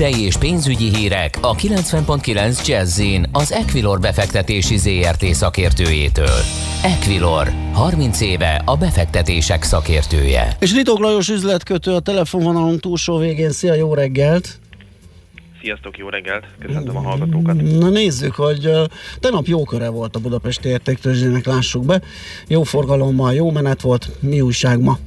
Tőzsdei 0.00 0.24
és 0.24 0.36
pénzügyi 0.36 0.94
hírek 0.96 1.38
a 1.40 1.54
90.9 1.54 2.66
jazz 2.66 3.02
az 3.32 3.52
Equilor 3.52 4.00
befektetési 4.00 4.76
ZRT 4.76 5.24
szakértőjétől. 5.24 6.38
Equilor, 6.82 7.52
30 7.72 8.20
éve 8.20 8.62
a 8.64 8.76
befektetések 8.76 9.62
szakértője. 9.62 10.56
És 10.60 10.74
Ritók 10.74 10.98
Lajos 10.98 11.28
üzletkötő 11.28 11.92
a 11.92 12.00
telefonvonalunk 12.00 12.80
túlsó 12.80 13.18
végén. 13.18 13.50
Szia, 13.50 13.74
jó 13.74 13.94
reggelt! 13.94 14.60
Sziasztok, 15.62 15.98
jó 15.98 16.08
reggelt! 16.08 16.44
Köszöntöm 16.58 16.96
a 16.96 17.00
hallgatókat! 17.00 17.78
Na 17.78 17.88
nézzük, 17.88 18.34
hogy 18.34 18.66
uh, 18.66 18.84
tegnap 19.18 19.46
jó 19.46 19.64
köre 19.64 19.88
volt 19.88 20.16
a 20.16 20.18
Budapesti 20.18 20.68
Értéktőzsdének, 20.68 21.46
lássuk 21.46 21.84
be. 21.84 22.00
Jó 22.48 22.62
forgalommal, 22.62 23.34
jó 23.34 23.50
menet 23.50 23.80
volt. 23.80 24.08
Mi 24.20 24.40
újság 24.40 24.80
ma? 24.80 24.98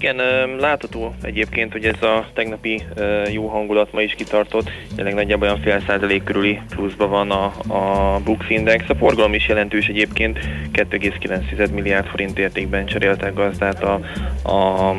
Igen, 0.00 0.16
látható 0.58 1.14
egyébként, 1.22 1.72
hogy 1.72 1.84
ez 1.84 2.02
a 2.02 2.26
tegnapi 2.34 2.82
jó 3.32 3.46
hangulat 3.46 3.92
ma 3.92 4.00
is 4.00 4.14
kitartott, 4.14 4.70
jelenleg 4.90 5.14
nagyjából 5.14 5.48
olyan 5.48 5.60
fél 5.60 5.82
százalék 5.86 6.24
körüli 6.24 6.60
pluszban 6.68 7.10
van 7.10 7.30
a, 7.30 7.44
a 7.68 8.20
Bux 8.24 8.44
Index. 8.48 8.84
A 8.88 8.94
forgalom 8.94 9.34
is 9.34 9.48
jelentős 9.48 9.86
egyébként, 9.86 10.38
2,9 10.72 11.72
milliárd 11.72 12.06
forint 12.06 12.38
értékben 12.38 12.86
cseréltek 12.86 13.34
gazdát 13.34 13.82
a 13.82 14.00
a 14.42 14.94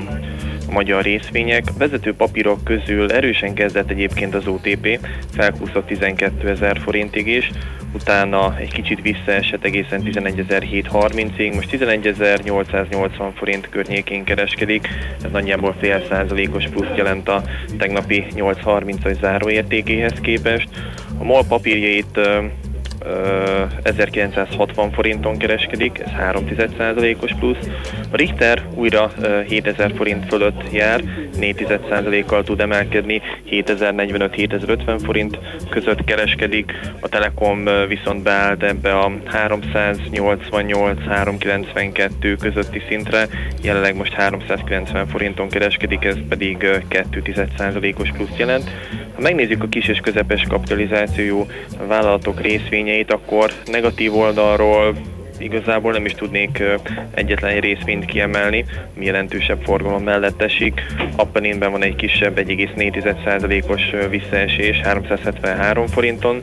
magyar 0.72 1.04
részvények. 1.04 1.64
Vezető 1.78 2.14
papírok 2.14 2.64
közül 2.64 3.12
erősen 3.12 3.54
kezdett 3.54 3.90
egyébként 3.90 4.36
az 4.36 4.48
OTP, 4.48 5.00
felkúszott 5.34 5.86
12 5.86 6.50
ezer 6.50 6.80
forintig 6.80 7.28
is, 7.28 7.50
utána 7.94 8.58
egy 8.58 8.74
kicsit 8.74 9.02
visszaesett 9.02 9.64
egészen 9.64 10.02
11.730-ig, 10.06 11.54
most 11.54 11.70
11.880 11.72 13.32
forint 13.36 13.70
környékén 13.70 14.24
kereskedik, 14.24 14.88
ez 15.24 15.32
nagyjából 15.32 15.76
fél 15.80 16.06
százalékos 16.10 16.68
plusz 16.68 16.96
jelent 16.96 17.30
a 17.30 17.44
tegnapi 17.78 18.26
8.30-as 18.36 19.20
záróértékéhez 19.20 20.20
képest. 20.22 20.70
A 21.20 21.24
MOL 21.24 21.44
papírjait 21.48 22.20
1960 23.84 24.92
forinton 24.92 25.38
kereskedik, 25.38 26.00
ez 26.00 26.12
3,1%-os 26.34 27.32
plusz. 27.40 27.58
A 28.12 28.16
Richter 28.16 28.62
újra 28.76 29.12
7000 29.48 29.94
forint 29.96 30.26
fölött 30.28 30.64
jár, 30.72 31.02
4,1%-kal 31.40 32.44
tud 32.44 32.60
emelkedni, 32.60 33.22
7045-7050 33.50 35.00
forint 35.04 35.38
között 35.70 36.04
kereskedik. 36.04 36.80
A 37.00 37.08
Telekom 37.08 37.64
viszont 37.88 38.24
beállt 38.24 38.64
ebbe 38.64 38.98
a 38.98 39.12
388-392 39.50 42.38
közötti 42.40 42.82
szintre, 42.88 43.28
jelenleg 43.64 43.96
most 43.96 44.14
390 44.14 45.08
forinton 45.08 45.50
kereskedik, 45.50 46.04
ez 46.04 46.18
pedig 46.30 46.58
2,1%-os 46.90 48.12
plusz 48.12 48.38
jelent. 48.38 48.70
Ha 49.16 49.22
megnézzük 49.22 49.64
a 49.64 49.68
kis 49.68 49.88
és 49.88 50.00
közepes 50.00 50.44
kapitalizációjú 50.50 51.46
vállalatok 51.88 52.42
részvényeit, 52.92 53.12
akkor 53.12 53.52
negatív 53.66 54.16
oldalról 54.16 54.96
igazából 55.38 55.92
nem 55.92 56.06
is 56.06 56.14
tudnék 56.14 56.64
egyetlen 57.14 57.52
egy 57.52 57.60
részvényt 57.60 58.06
kiemelni, 58.06 58.66
mi 58.94 59.06
jelentősebb 59.06 59.62
forgalom 59.64 60.04
mellett 60.04 60.42
esik. 60.42 60.86
Appeninben 61.16 61.72
van 61.72 61.84
egy 61.84 61.96
kisebb 61.96 62.38
1,4%-os 62.38 63.82
visszaesés 64.10 64.78
373 64.78 65.88
forinton, 65.88 66.42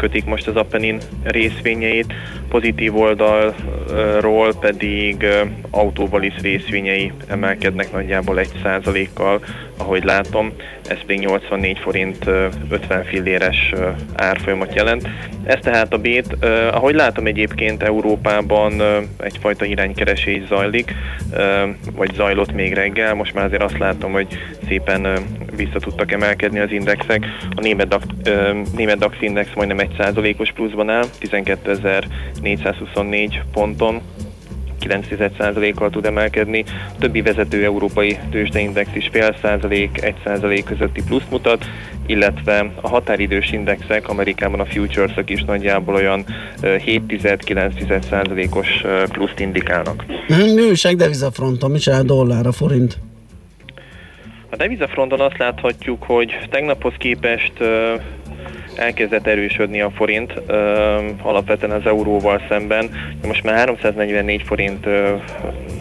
kötik 0.00 0.24
most 0.24 0.46
az 0.46 0.56
Appenin 0.56 0.98
részvényeit, 1.22 2.12
pozitív 2.48 2.96
oldalról 2.96 4.54
pedig 4.60 5.26
autóval 5.70 6.32
részvényei 6.42 7.12
emelkednek 7.28 7.92
nagyjából 7.92 8.40
1%-kal, 8.64 9.40
ahogy 9.76 10.04
látom, 10.04 10.52
ez 10.88 10.98
pedig 11.06 11.18
84 11.18 11.78
forint 11.78 12.26
50 12.68 13.04
filléres 13.04 13.72
árfolyamat 14.16 14.74
jelent. 14.74 15.08
Ez 15.44 15.58
tehát 15.60 15.92
a 15.92 15.98
bét, 15.98 16.36
ahogy 16.72 16.94
látom 16.94 17.26
egyébként 17.26 17.82
Európában 17.82 18.82
egyfajta 19.16 19.64
iránykeresés 19.64 20.42
zajlik, 20.48 20.94
vagy 21.96 22.14
zajlott 22.14 22.52
még 22.52 22.74
reggel, 22.74 23.14
most 23.14 23.34
már 23.34 23.44
azért 23.44 23.62
azt 23.62 23.78
látom, 23.78 24.12
hogy 24.12 24.26
szépen 24.68 25.06
vissza 25.56 25.78
tudtak 25.78 26.12
emelkedni 26.12 26.58
az 26.58 26.70
indexek. 26.70 27.26
A 27.56 27.60
német 27.60 27.88
DAX, 27.88 28.04
német 28.76 28.98
DAX 28.98 29.16
index 29.20 29.48
majdnem 29.54 29.78
1%-os 29.98 30.52
pluszban 30.52 30.90
áll, 30.90 31.04
12.424 31.20 33.40
ponton, 33.52 34.00
9%-kal 34.80 35.90
tud 35.90 36.06
emelkedni. 36.06 36.64
A 36.68 36.98
többi 36.98 37.22
vezető 37.22 37.64
európai 37.64 38.18
tőzsdeindex 38.30 38.88
is 38.94 39.08
fél 39.12 39.36
százalék, 39.42 40.02
1 40.02 40.14
százalék 40.24 40.64
közötti 40.64 41.02
plusz 41.02 41.26
mutat, 41.30 41.64
illetve 42.06 42.72
a 42.80 42.88
határidős 42.88 43.52
indexek, 43.52 44.08
Amerikában 44.08 44.60
a 44.60 44.64
futuresok 44.64 45.30
is 45.30 45.44
nagyjából 45.44 45.94
olyan 45.94 46.24
7-9 46.62 48.04
százalékos 48.10 48.68
pluszt 49.08 49.40
indikálnak. 49.40 50.04
Nőség 50.28 50.96
devizafronton, 50.96 51.70
mi 51.70 51.78
csinál 51.78 52.02
dollár 52.02 52.46
a 52.46 52.52
forint? 52.52 52.98
A 54.50 54.56
devizafronton 54.56 55.20
azt 55.20 55.38
láthatjuk, 55.38 56.02
hogy 56.02 56.38
tegnaphoz 56.50 56.94
képest 56.98 57.52
elkezdett 58.74 59.26
erősödni 59.26 59.80
a 59.80 59.90
forint, 59.90 60.32
alapvetően 61.22 61.72
az 61.72 61.86
euróval 61.86 62.42
szemben. 62.48 62.90
Most 63.26 63.44
már 63.44 63.54
344 63.56 64.42
forint 64.42 64.86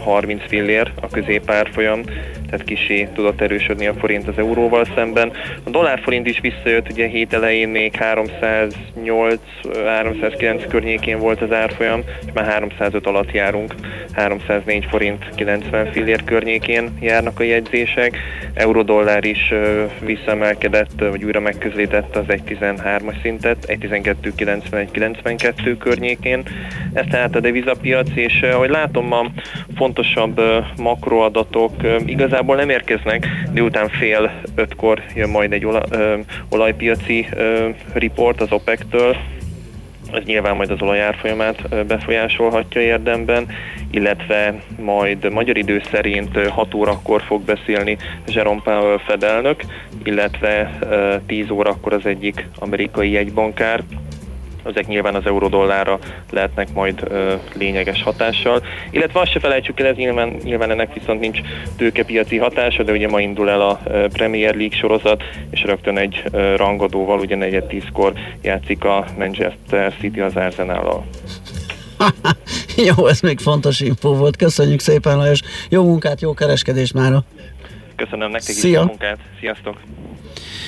30 0.04 0.42
fillér 0.48 0.92
a 1.02 1.08
középárfolyam, 1.08 2.02
tehát 2.50 2.66
kisé 2.66 3.08
tudott 3.14 3.42
erősödni 3.42 3.88
a 3.88 3.94
forint 3.94 4.28
az 4.28 4.38
euróval 4.38 4.86
szemben. 4.96 5.32
A 5.64 5.70
dollárforint 5.70 6.28
is 6.28 6.40
visszajött, 6.40 6.92
ugye 6.92 7.08
hét 7.08 7.34
elején 7.34 7.70
még 7.70 7.94
308-309 8.00 10.66
környékén 10.70 11.20
volt 11.20 11.42
az 11.42 11.52
árfolyam, 11.52 12.04
és 12.26 12.32
már 12.34 12.46
305 12.46 13.08
alatt 13.08 13.32
járunk, 13.32 13.74
304 14.14 14.86
forint 14.86 15.26
90 15.36 15.92
fillér 15.92 16.24
környékén 16.24 16.98
járnak 17.02 17.40
a 17.40 17.44
jegyzések. 17.44 18.18
Eurodollár 18.54 19.26
is 19.26 19.54
visszaemelkedett, 20.06 21.00
vagy 21.10 21.24
újra 21.24 21.40
megközelítette 21.40 22.20
az 22.20 22.26
1.13-as 22.28 23.22
szintet, 23.22 23.66
1.1291-92 23.68 25.76
környékén. 25.80 26.44
Ez 26.94 27.06
tehát 27.10 27.36
a 27.36 27.40
devizapiac, 27.40 28.10
és 28.16 28.42
ahogy 28.42 28.70
látom 28.70 29.12
a 29.12 29.32
fontosabb 29.76 30.42
makroadatok 30.78 31.74
igazán 32.06 32.39
igazából 32.40 32.66
nem 32.66 32.76
érkeznek, 32.76 33.28
délután 33.52 33.90
fél 33.90 34.32
ötkor 34.56 35.02
jön 35.16 35.30
majd 35.30 35.54
egy 35.54 35.66
olaj, 35.66 35.82
ö, 35.90 36.16
olajpiaci 36.50 37.28
ö, 37.34 37.70
report 37.94 38.42
az 38.42 38.52
OPEC-től, 38.52 39.16
ez 40.14 40.24
nyilván 40.24 40.56
majd 40.56 40.72
az 40.72 40.82
olajárfolyamát 40.82 41.86
befolyásolhatja 41.86 42.82
érdemben, 42.82 43.48
illetve 43.92 44.62
majd 44.80 45.32
magyar 45.32 45.58
idő 45.58 45.82
szerint 45.92 46.48
6 46.48 46.74
órakor 46.74 47.22
fog 47.22 47.42
beszélni 47.42 47.98
Jerome 48.28 48.62
Powell 48.64 48.98
fedelnök, 48.98 49.64
illetve 50.04 50.80
10 51.26 51.50
órakor 51.50 51.94
az 51.94 52.06
egyik 52.06 52.48
amerikai 52.60 53.12
jegybankár, 53.12 53.84
ezek 54.64 54.88
nyilván 54.88 55.16
az 55.16 55.26
eurodollára 55.26 56.00
lehetnek 56.32 56.74
majd 56.74 57.04
ö, 57.10 57.34
lényeges 57.54 58.04
hatással. 58.04 58.64
Illetve 58.92 59.20
azt 59.20 59.32
se 59.32 59.40
felejtsük 59.40 59.80
el, 59.80 59.86
ez 59.86 59.96
nyilván, 59.96 60.30
nyilván 60.44 60.72
ennek 60.72 60.94
viszont 60.94 61.20
nincs 61.20 61.40
tőkepiaci 61.78 62.38
hatása, 62.38 62.84
de 62.84 62.92
ugye 62.92 63.08
ma 63.08 63.22
indul 63.22 63.50
el 63.50 63.62
a 63.62 63.80
Premier 64.14 64.56
League 64.56 64.78
sorozat, 64.78 65.24
és 65.50 65.64
rögtön 65.64 65.98
egy 65.98 66.24
ö, 66.32 66.56
rangadóval, 66.56 67.20
ugye 67.20 67.36
negyed 67.36 67.64
tízkor 67.64 68.14
játszik 68.42 68.84
a 68.84 69.06
Manchester 69.18 69.94
City 70.00 70.20
az 70.20 70.36
Arsenal-al. 70.36 71.06
jó, 72.88 73.08
ez 73.08 73.20
még 73.20 73.40
fontos 73.40 73.80
info 73.80 74.16
volt. 74.16 74.36
Köszönjük 74.36 74.80
szépen, 74.80 75.18
Lajos. 75.18 75.42
Jó 75.70 75.84
munkát, 75.84 76.22
jó 76.22 76.34
kereskedést 76.34 76.94
mára. 76.94 77.24
Köszönöm 78.04 78.32
nektek 78.32 78.56
Szia. 78.56 78.70
is 78.70 78.78
a 78.78 78.86
munkát. 78.86 79.18
Sziasztok! 79.40 79.82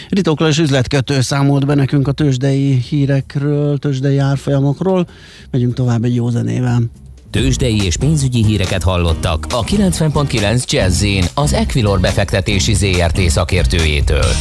Ritoklás 0.10 0.58
üzletkötő 0.58 1.22
számolt 1.22 1.66
be 1.66 1.76
nekünk 1.76 2.08
a 2.08 2.12
tőzsdei 2.12 2.82
hírekről, 2.90 3.78
tőzsdei 3.78 4.18
árfolyamokról. 4.18 5.08
Megyünk 5.52 5.74
tovább 5.74 6.04
egy 6.04 6.16
jó 6.16 6.30
zenével. 6.30 6.82
Tőzsdei 7.30 7.86
és 7.86 7.98
pénzügyi 7.98 8.46
híreket 8.46 8.84
hallottak 8.84 9.46
a 9.50 9.64
90.9 9.64 10.66
jazz 10.66 11.06
az 11.36 11.54
Equilor 11.54 12.00
befektetési 12.00 12.74
ZRT 12.74 13.20
szakértőjétől. 13.20 14.32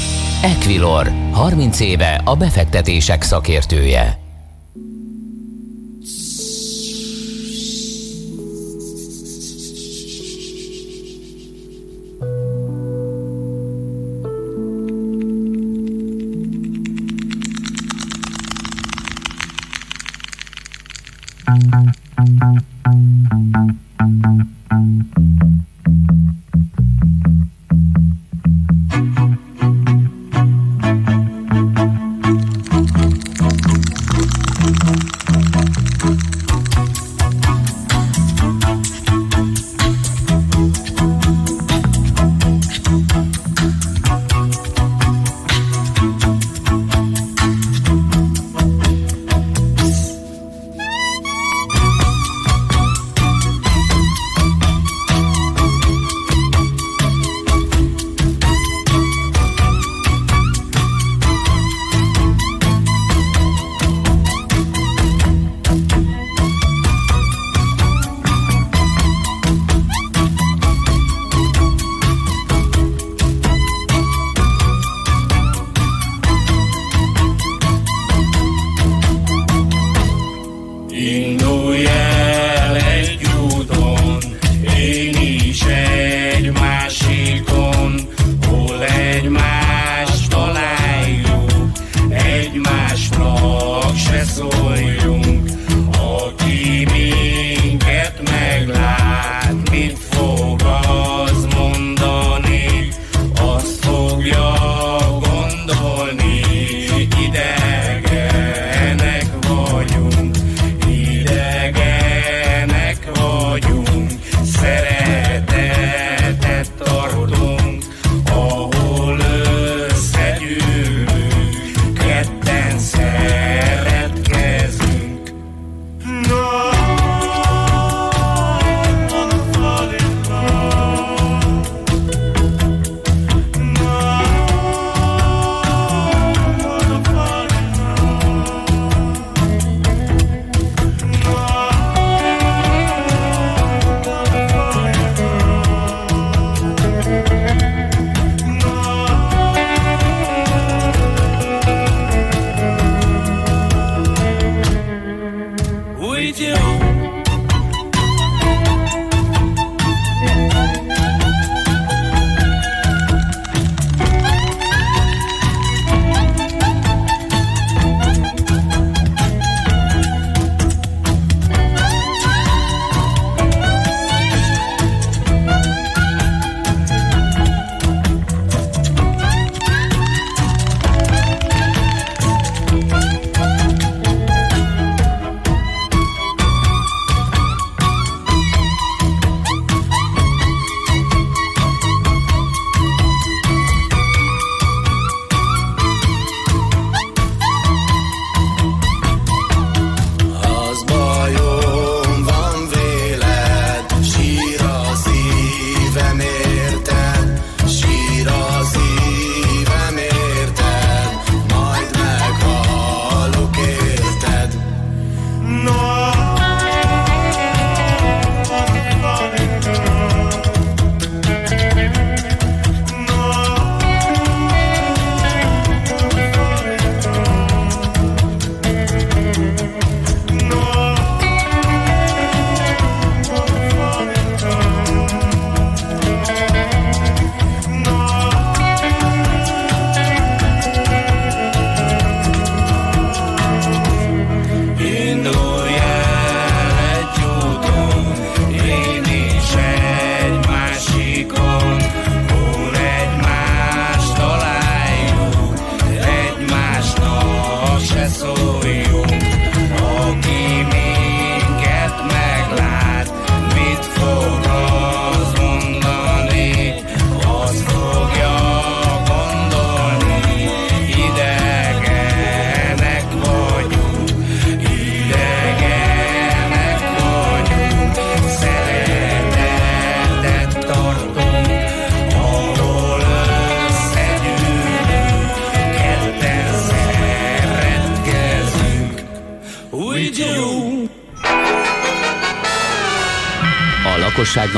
Equilor, 0.43 1.12
30 1.32 1.80
éve 1.80 2.20
a 2.24 2.36
befektetések 2.36 3.22
szakértője. 3.22 4.19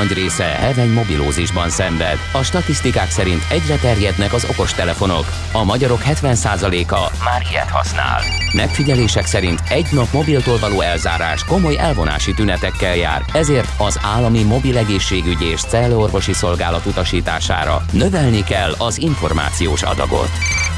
Nagy 0.03 0.12
része 0.12 0.44
heveny 0.44 0.92
mobilózisban 0.92 1.70
szenved. 1.70 2.18
A 2.32 2.42
statisztikák 2.42 3.11
szerint 3.11 3.42
egyre 3.50 3.76
terjednek 3.76 4.32
az 4.32 4.46
okostelefonok. 4.50 5.24
A 5.53 5.64
magyarok 5.64 6.03
70%-a 6.05 7.24
már 7.24 7.42
ilyet 7.50 7.70
használ. 7.70 8.20
Megfigyelések 8.53 9.26
szerint 9.26 9.61
egy 9.68 9.86
nap 9.90 10.12
mobiltól 10.12 10.59
való 10.59 10.80
elzárás 10.80 11.44
komoly 11.44 11.78
elvonási 11.78 12.34
tünetekkel 12.34 12.96
jár, 12.96 13.24
ezért 13.32 13.68
az 13.76 13.98
állami 14.03 14.42
mobil 14.42 14.76
egészségügyi 14.78 15.44
és 15.44 15.61
cellorvosi 15.61 16.32
szolgálat 16.32 16.86
utasítására 16.86 17.84
növelni 17.92 18.44
kell 18.44 18.74
az 18.78 18.98
információs 18.98 19.82
adagot. 19.82 20.30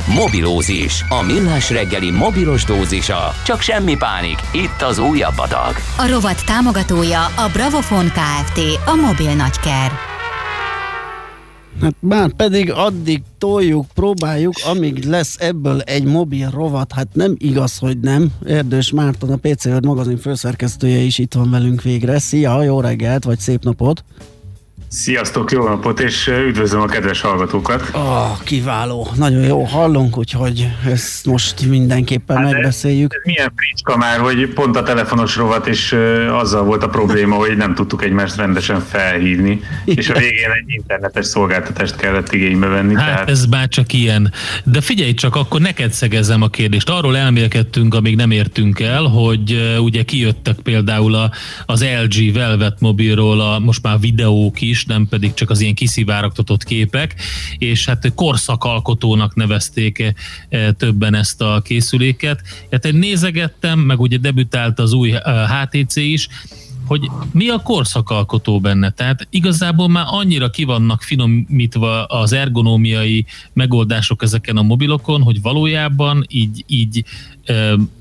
Mobilózis, 0.09 1.05
a 1.09 1.23
millás 1.23 1.71
reggeli 1.71 2.11
mobilos 2.11 2.65
dózisa. 2.65 3.33
Csak 3.45 3.61
semmi 3.61 3.97
pánik, 3.97 4.39
itt 4.53 4.83
az 4.83 4.99
újabb 4.99 5.39
adag. 5.39 5.75
A 5.99 6.09
rovat 6.09 6.45
támogatója 6.47 7.25
a 7.25 7.49
Bravofon 7.53 8.05
Kft. 8.05 8.61
A 8.87 8.95
mobil 8.95 9.35
nagyker. 9.35 9.93
Hát 11.81 11.95
már 12.01 12.33
pedig 12.33 12.73
addig 12.73 13.23
toljuk, 13.39 13.87
próbáljuk, 13.95 14.55
amíg 14.65 15.05
lesz 15.05 15.37
ebből 15.39 15.81
egy 15.81 16.05
mobil 16.05 16.51
rovat, 16.51 16.93
hát 16.93 17.09
nem 17.13 17.35
igaz, 17.39 17.79
hogy 17.79 17.99
nem. 17.99 18.29
Erdős 18.47 18.91
Márton, 18.91 19.31
a 19.31 19.37
PC 19.37 19.65
World 19.65 19.85
magazin 19.85 20.19
főszerkesztője 20.19 20.99
is 20.99 21.19
itt 21.19 21.35
van 21.35 21.51
velünk 21.51 21.83
végre. 21.83 22.19
Szia, 22.19 22.63
jó 22.63 22.81
reggelt, 22.81 23.25
vagy 23.25 23.39
szép 23.39 23.65
napot! 23.65 24.05
Sziasztok, 24.89 25.51
jó 25.51 25.69
napot, 25.69 26.01
és 26.01 26.27
üdvözlöm 26.27 26.81
a 26.81 26.87
kedves 26.87 27.21
hallgatókat! 27.21 27.91
Oh, 27.93 28.43
kiváló, 28.45 29.09
nagyon 29.17 29.43
jó 29.43 29.63
hallunk, 29.63 30.19
úgyhogy 30.19 30.69
ezt 30.87 31.27
most 31.27 31.67
mindenképpen 31.67 32.37
hát 32.37 32.53
megbeszéljük. 32.53 33.15
Ez, 33.15 33.21
ez 33.21 33.27
milyen 33.27 33.53
fricska 33.57 33.97
már, 33.97 34.19
hogy 34.19 34.49
pont 34.49 34.77
a 34.77 34.83
telefonos 34.83 35.37
rovat, 35.37 35.67
és 35.67 35.93
uh, 35.93 36.39
azzal 36.39 36.65
volt 36.65 36.83
a 36.83 36.89
probléma, 36.89 37.35
hogy 37.35 37.57
nem 37.57 37.75
tudtuk 37.75 38.05
egymást 38.05 38.37
rendesen 38.37 38.81
felhívni, 38.81 39.61
és 39.85 40.09
a 40.09 40.19
végén 40.19 40.51
egy 40.51 40.65
internetes 40.67 41.27
szolgáltatást 41.27 41.97
kellett 41.97 42.33
igénybe 42.33 42.67
venni. 42.67 42.95
Hát 42.95 43.05
tehát... 43.07 43.31
ez 43.31 43.47
már 43.47 43.69
csak 43.69 43.93
ilyen. 43.93 44.33
De 44.65 44.81
figyelj 44.81 45.15
csak, 45.15 45.37
akkor 45.37 45.61
neked 45.61 45.93
szegezem 45.93 46.43
a 46.43 46.49
kérdést. 46.49 46.89
Arról 46.91 47.17
elmélkedtünk, 47.17 47.95
amíg 47.95 48.17
nem 48.17 48.31
értünk 48.31 48.81
el, 48.81 49.03
hogy 49.03 49.53
uh, 49.53 49.85
ugye 49.85 50.03
kijöttek 50.03 50.57
például 50.63 51.15
a, 51.15 51.31
az 51.67 51.85
LG 52.03 52.33
Velvet 52.33 52.81
mobilról 52.81 53.41
a, 53.41 53.59
most 53.59 53.83
már 53.83 54.01
videók 54.01 54.61
is, 54.61 54.74
nem 54.85 55.09
pedig 55.09 55.35
csak 55.35 55.51
az 55.51 55.61
ilyen 55.61 55.75
kiszivárogtatott 55.75 56.65
képek, 56.65 57.15
és 57.59 57.87
hát 57.87 58.13
korszakalkotónak 58.15 59.35
nevezték 59.35 60.15
e, 60.49 60.73
többen 60.73 61.15
ezt 61.15 61.41
a 61.41 61.61
készüléket. 61.65 62.41
Hát 62.71 62.85
én 62.85 62.95
nézegettem, 62.95 63.79
meg 63.79 64.01
ugye 64.01 64.17
debütált 64.17 64.79
az 64.79 64.93
új 64.93 65.15
HTC 65.49 65.97
is, 65.97 66.29
hogy 66.87 67.11
mi 67.33 67.49
a 67.49 67.59
korszakalkotó 67.59 68.61
benne. 68.61 68.91
Tehát 68.91 69.27
igazából 69.31 69.89
már 69.89 70.05
annyira 70.09 70.51
ki 70.51 70.65
vannak 70.65 71.03
finomítva 71.03 72.05
az 72.05 72.33
ergonómiai 72.33 73.27
megoldások 73.53 74.23
ezeken 74.23 74.57
a 74.57 74.63
mobilokon, 74.63 75.23
hogy 75.23 75.43
valójában 75.43 76.25
így, 76.29 76.65
így 76.67 77.05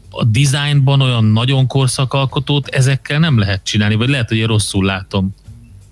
a 0.10 0.24
dizájnban 0.24 1.02
olyan 1.02 1.24
nagyon 1.24 1.68
korszakalkotót 1.68 2.68
ezekkel 2.68 3.20
nem 3.20 3.38
lehet 3.40 3.64
csinálni, 3.64 3.96
vagy 3.96 4.10
lehet, 4.10 4.28
hogy 4.28 4.38
én 4.38 4.48
rosszul 4.48 4.86
látom. 4.86 5.36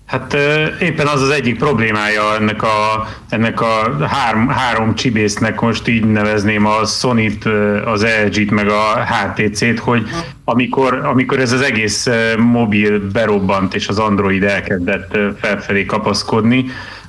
Hát 0.06 0.36
éppen 0.80 1.06
az 1.06 1.22
az 1.22 1.30
egyik 1.30 1.58
problémája 1.58 2.34
ennek 2.38 2.62
a, 2.62 3.08
ennek 3.28 3.60
a 3.60 4.06
három, 4.06 4.48
három 4.48 4.94
csibésznek, 4.94 5.60
most 5.60 5.88
így 5.88 6.04
nevezném 6.04 6.66
a 6.66 6.84
Sony-t, 6.84 7.44
ö, 7.44 7.86
az 7.86 8.06
LG-t, 8.24 8.50
meg 8.50 8.68
a 8.68 9.04
HTC-t, 9.04 9.78
hogy 9.78 10.08
amikor, 10.44 10.94
amikor 10.94 11.38
ez 11.38 11.52
az 11.52 11.60
egész 11.60 12.08
mobil 12.38 13.00
berobbant, 13.12 13.74
és 13.74 13.88
az 13.88 13.98
Android 13.98 14.42
elkezdett 14.42 15.18
felfelé 15.40 15.84
kapaszkodni, 15.84 16.64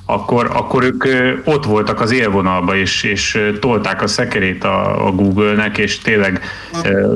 akkor, 0.06 0.50
akkor 0.52 0.84
ők 0.84 1.04
ott 1.44 1.64
voltak 1.64 2.00
az 2.00 2.12
élvonalba, 2.12 2.76
és, 2.76 3.02
és 3.02 3.52
tolták 3.60 4.02
a 4.02 4.06
szekerét 4.06 4.64
a, 4.64 5.06
a 5.06 5.10
Google-nek, 5.10 5.78
és 5.78 5.98
tényleg 5.98 6.40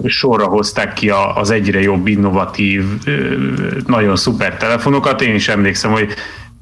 sorra 0.05 0.45
hozták 0.45 0.93
ki 0.93 1.11
az 1.35 1.51
egyre 1.51 1.81
jobb, 1.81 2.07
innovatív, 2.07 2.85
nagyon 3.87 4.17
szuper 4.17 4.57
telefonokat. 4.57 5.23
Én 5.23 5.35
is 5.35 5.49
emlékszem, 5.49 5.91
hogy 5.91 6.15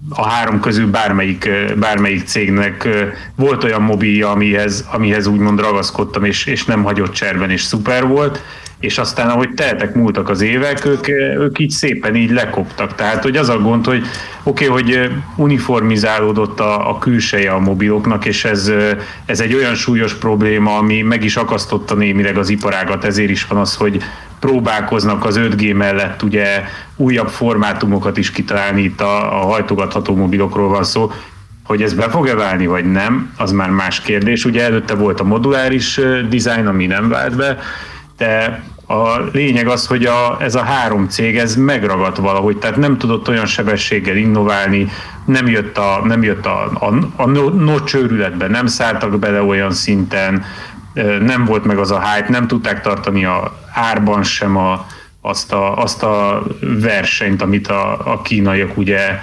a 0.09 0.29
három 0.29 0.61
közül 0.61 0.91
bármelyik, 0.91 1.51
bármelyik 1.77 2.27
cégnek 2.27 2.89
volt 3.37 3.65
olyan 3.65 3.83
mobilja, 3.83 4.31
amihez, 4.31 4.89
amihez 4.93 5.27
úgymond 5.27 5.61
ragaszkodtam, 5.61 6.25
és, 6.25 6.47
és 6.47 6.65
nem 6.65 6.83
hagyott 6.83 7.13
cserben, 7.13 7.51
és 7.51 7.63
szuper 7.63 8.07
volt 8.07 8.43
és 8.81 8.99
aztán 8.99 9.29
ahogy 9.29 9.55
teltek 9.55 9.95
múltak 9.95 10.29
az 10.29 10.41
évek, 10.41 10.85
ők, 10.85 11.09
ők 11.39 11.59
így 11.59 11.71
szépen 11.71 12.15
így 12.15 12.31
lekoptak. 12.31 12.95
Tehát, 12.95 13.23
hogy 13.23 13.37
az 13.37 13.49
a 13.49 13.59
gond, 13.59 13.87
hogy 13.87 14.07
oké, 14.43 14.69
okay, 14.69 14.83
hogy 14.83 15.11
uniformizálódott 15.37 16.61
a, 16.61 16.91
a 16.91 16.99
külseje 16.99 17.51
a 17.51 17.59
mobiloknak, 17.59 18.25
és 18.25 18.45
ez, 18.45 18.73
ez 19.27 19.41
egy 19.41 19.55
olyan 19.55 19.75
súlyos 19.75 20.15
probléma, 20.15 20.77
ami 20.77 21.03
meg 21.03 21.25
is 21.25 21.37
akasztotta 21.37 21.95
némileg 21.95 22.39
az 22.39 22.49
iparágat, 22.49 23.05
ezért 23.05 23.31
is 23.31 23.47
van 23.47 23.59
az, 23.59 23.75
hogy 23.75 24.03
próbálkoznak 24.41 25.25
az 25.25 25.39
5G 25.39 25.77
mellett 25.77 26.23
ugye 26.23 26.65
újabb 26.97 27.29
formátumokat 27.29 28.17
is 28.17 28.31
kitalálni, 28.31 28.83
itt 28.83 29.01
a, 29.01 29.43
a 29.43 29.47
hajtogatható 29.47 30.17
mobilokról 30.17 30.69
van 30.69 30.85
szó, 30.85 31.13
hogy 31.65 31.83
ez 31.83 31.95
be 31.95 32.09
fog-e 32.09 32.35
válni, 32.35 32.67
vagy 32.67 32.91
nem, 32.91 33.33
az 33.37 33.53
már 33.53 33.71
más 33.71 34.01
kérdés. 34.01 34.45
Ugye 34.45 34.63
előtte 34.63 34.95
volt 34.95 35.21
a 35.21 35.25
moduláris 35.25 36.01
design, 36.29 36.67
ami 36.67 36.87
nem 36.87 37.09
vált 37.09 37.37
be, 37.37 37.59
de 38.17 38.63
a 38.87 39.19
lényeg 39.33 39.69
az, 39.69 39.87
hogy 39.87 40.05
a, 40.05 40.37
ez 40.41 40.55
a 40.55 40.63
három 40.63 41.09
cég 41.09 41.39
ez 41.39 41.57
megragadt 41.57 42.17
valahogy, 42.17 42.57
tehát 42.57 42.77
nem 42.77 42.99
tudott 42.99 43.29
olyan 43.29 43.47
sebességgel 43.47 44.17
innoválni, 44.17 44.89
nem 45.25 45.47
jött 45.47 45.79
a, 45.79 46.01
nem 46.05 46.23
jött 46.23 46.47
a, 46.47 46.65
a, 46.65 46.95
a 47.17 47.27
notch 47.27 47.95
őrületbe, 47.95 48.47
nem 48.47 48.67
szálltak 48.67 49.19
bele 49.19 49.43
olyan 49.43 49.73
szinten, 49.73 50.45
nem 51.21 51.45
volt 51.45 51.65
meg 51.65 51.79
az 51.79 51.91
a 51.91 52.11
hype, 52.11 52.31
nem 52.31 52.47
tudták 52.47 52.81
tartani 52.81 53.25
a 53.25 53.59
árban 53.73 54.23
sem 54.23 54.57
a, 54.57 54.87
azt, 55.21 55.53
a, 55.53 55.77
azt 55.77 56.03
a 56.03 56.43
versenyt, 56.61 57.43
amit 57.43 57.69
a, 57.69 58.13
a 58.13 58.23
kínaiak 58.23 58.77
ugye 58.77 59.21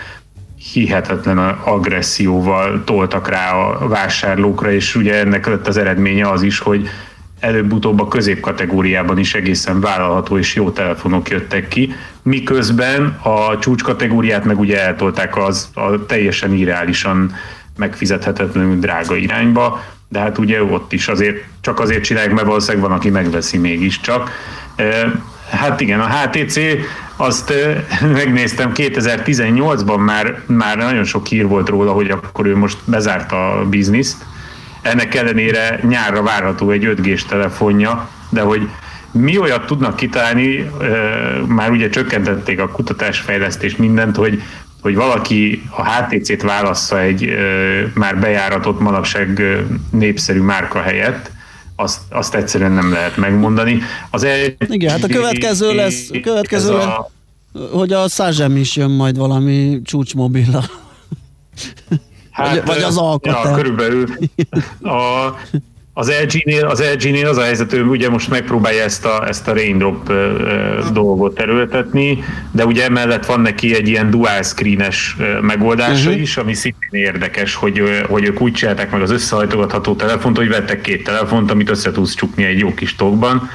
hihetetlen 0.72 1.38
agresszióval 1.64 2.84
toltak 2.84 3.30
rá 3.30 3.54
a 3.54 3.88
vásárlókra, 3.88 4.72
és 4.72 4.96
ugye 4.96 5.20
ennek 5.20 5.48
lett 5.48 5.68
az 5.68 5.78
eredménye 5.78 6.30
az 6.30 6.42
is, 6.42 6.60
hogy 6.60 6.90
előbb-utóbb 7.44 8.00
a 8.00 8.08
középkategóriában 8.08 9.18
is 9.18 9.34
egészen 9.34 9.80
vállalható 9.80 10.38
és 10.38 10.56
jó 10.56 10.72
telefonok 10.72 11.30
jöttek 11.30 11.68
ki, 11.68 11.94
miközben 12.22 13.06
a 13.24 13.60
csúcskategóriát 13.60 14.46
meg 14.46 14.60
ugye 14.60 14.86
eltolták 14.86 15.38
az 15.38 15.70
a 15.74 16.06
teljesen 16.06 16.54
irreálisan 16.54 17.36
megfizethetetlenül 17.78 18.80
drága 18.80 19.16
irányba, 19.16 19.84
de 20.10 20.20
hát 20.20 20.38
ugye 20.38 20.64
ott 20.64 20.94
is 20.94 21.08
azért, 21.08 21.44
csak 21.62 21.80
azért 21.80 22.04
csinálják, 22.04 22.34
mert 22.34 22.48
valószínűleg 22.48 22.88
van, 22.88 22.98
aki 22.98 23.10
megveszi 23.10 23.58
mégiscsak. 23.58 24.30
Hát 25.50 25.82
igen, 25.82 26.00
a 26.00 26.10
HTC, 26.10 26.60
azt 27.16 27.54
megnéztem 28.20 28.72
2018-ban 28.76 30.06
már, 30.06 30.42
már 30.46 30.78
nagyon 30.78 31.04
sok 31.04 31.26
hír 31.26 31.48
volt 31.48 31.70
róla, 31.70 31.92
hogy 31.92 32.10
akkor 32.10 32.46
ő 32.46 32.58
most 32.58 32.78
bezárta 32.86 33.52
a 33.52 33.66
bizniszt, 33.66 34.26
ennek 34.84 35.16
ellenére 35.16 35.80
nyárra 35.88 36.24
várható 36.24 36.70
egy 36.70 36.84
5G-s 36.86 37.26
telefonja, 37.26 38.10
de 38.30 38.42
hogy 38.42 38.70
mi 39.12 39.38
olyat 39.38 39.66
tudnak 39.66 39.96
kitalálni, 39.96 40.72
már 41.48 41.72
ugye 41.72 41.90
csökkentették 41.90 42.60
a 42.60 42.68
kutatásfejlesztés 42.68 43.76
mindent, 43.76 44.16
hogy 44.16 44.42
hogy 44.82 44.96
valaki 44.96 45.64
a 45.70 45.92
HTC-t 45.92 46.42
válassza 46.42 47.02
egy 47.02 47.30
már 47.94 48.20
bejáratott 48.20 48.80
manapság 48.80 49.42
népszerű 49.92 50.40
márka 50.40 50.82
helyett, 50.82 51.32
azt, 51.76 52.00
azt 52.10 52.36
egyszerűen 52.36 52.72
nem 52.72 52.92
lehet 52.92 53.18
megmondani. 53.18 53.82
Az 54.10 54.28
Igen, 54.70 54.90
hát 54.90 55.04
a 55.04 55.08
következő 55.08 55.74
lesz, 55.76 56.10
a 56.14 56.20
következő 56.20 56.74
lesz, 56.74 56.86
a... 56.86 57.10
hogy 57.72 57.94
a 57.94 58.08
Százsem 58.08 58.58
is 58.58 58.76
jön 58.76 58.92
majd 58.92 59.18
valami 59.18 59.82
csúcsmobilla. 59.84 60.64
Hát, 62.34 62.50
vagy, 62.50 62.66
vagy 62.66 62.82
az 62.82 62.98
alkatár. 62.98 63.46
Ja, 63.46 63.56
körülbelül. 63.56 64.06
A, 64.82 65.30
az 65.94 66.12
LG-nél, 66.22 66.66
az 66.66 66.84
LG-nél 66.94 67.28
az 67.28 67.38
a 67.38 67.42
helyzet, 67.42 67.72
hogy 67.72 67.82
ugye 67.82 68.10
most 68.10 68.30
megpróbálja 68.30 68.84
ezt 68.84 69.06
a, 69.06 69.28
ezt 69.28 69.48
a 69.48 69.54
raindrop 69.54 70.12
dolgot 70.94 71.36
terültetni, 71.36 72.24
de 72.52 72.66
ugye 72.66 72.84
emellett 72.84 73.26
van 73.26 73.40
neki 73.40 73.76
egy 73.76 73.88
ilyen 73.88 74.10
dual 74.10 74.44
screenes 74.44 75.18
megoldása 75.42 76.08
uh-huh. 76.08 76.22
is, 76.22 76.38
ami 76.38 76.54
szintén 76.54 77.02
érdekes, 77.02 77.56
hogy, 77.56 77.82
hogy 78.10 78.24
ők 78.24 78.42
úgy 78.42 78.54
csinálták 78.54 78.92
meg 78.92 79.02
az 79.02 79.12
összehajtogatható 79.12 79.96
telefont, 79.96 80.38
hogy 80.38 80.48
vettek 80.48 80.82
két 80.82 81.04
telefont, 81.04 81.52
amit 81.52 81.70
össze 81.70 81.92
tudsz 81.92 82.16
csukni 82.16 82.44
egy 82.44 82.60
jó 82.60 82.74
kis 82.74 82.96
tokban, 82.96 83.50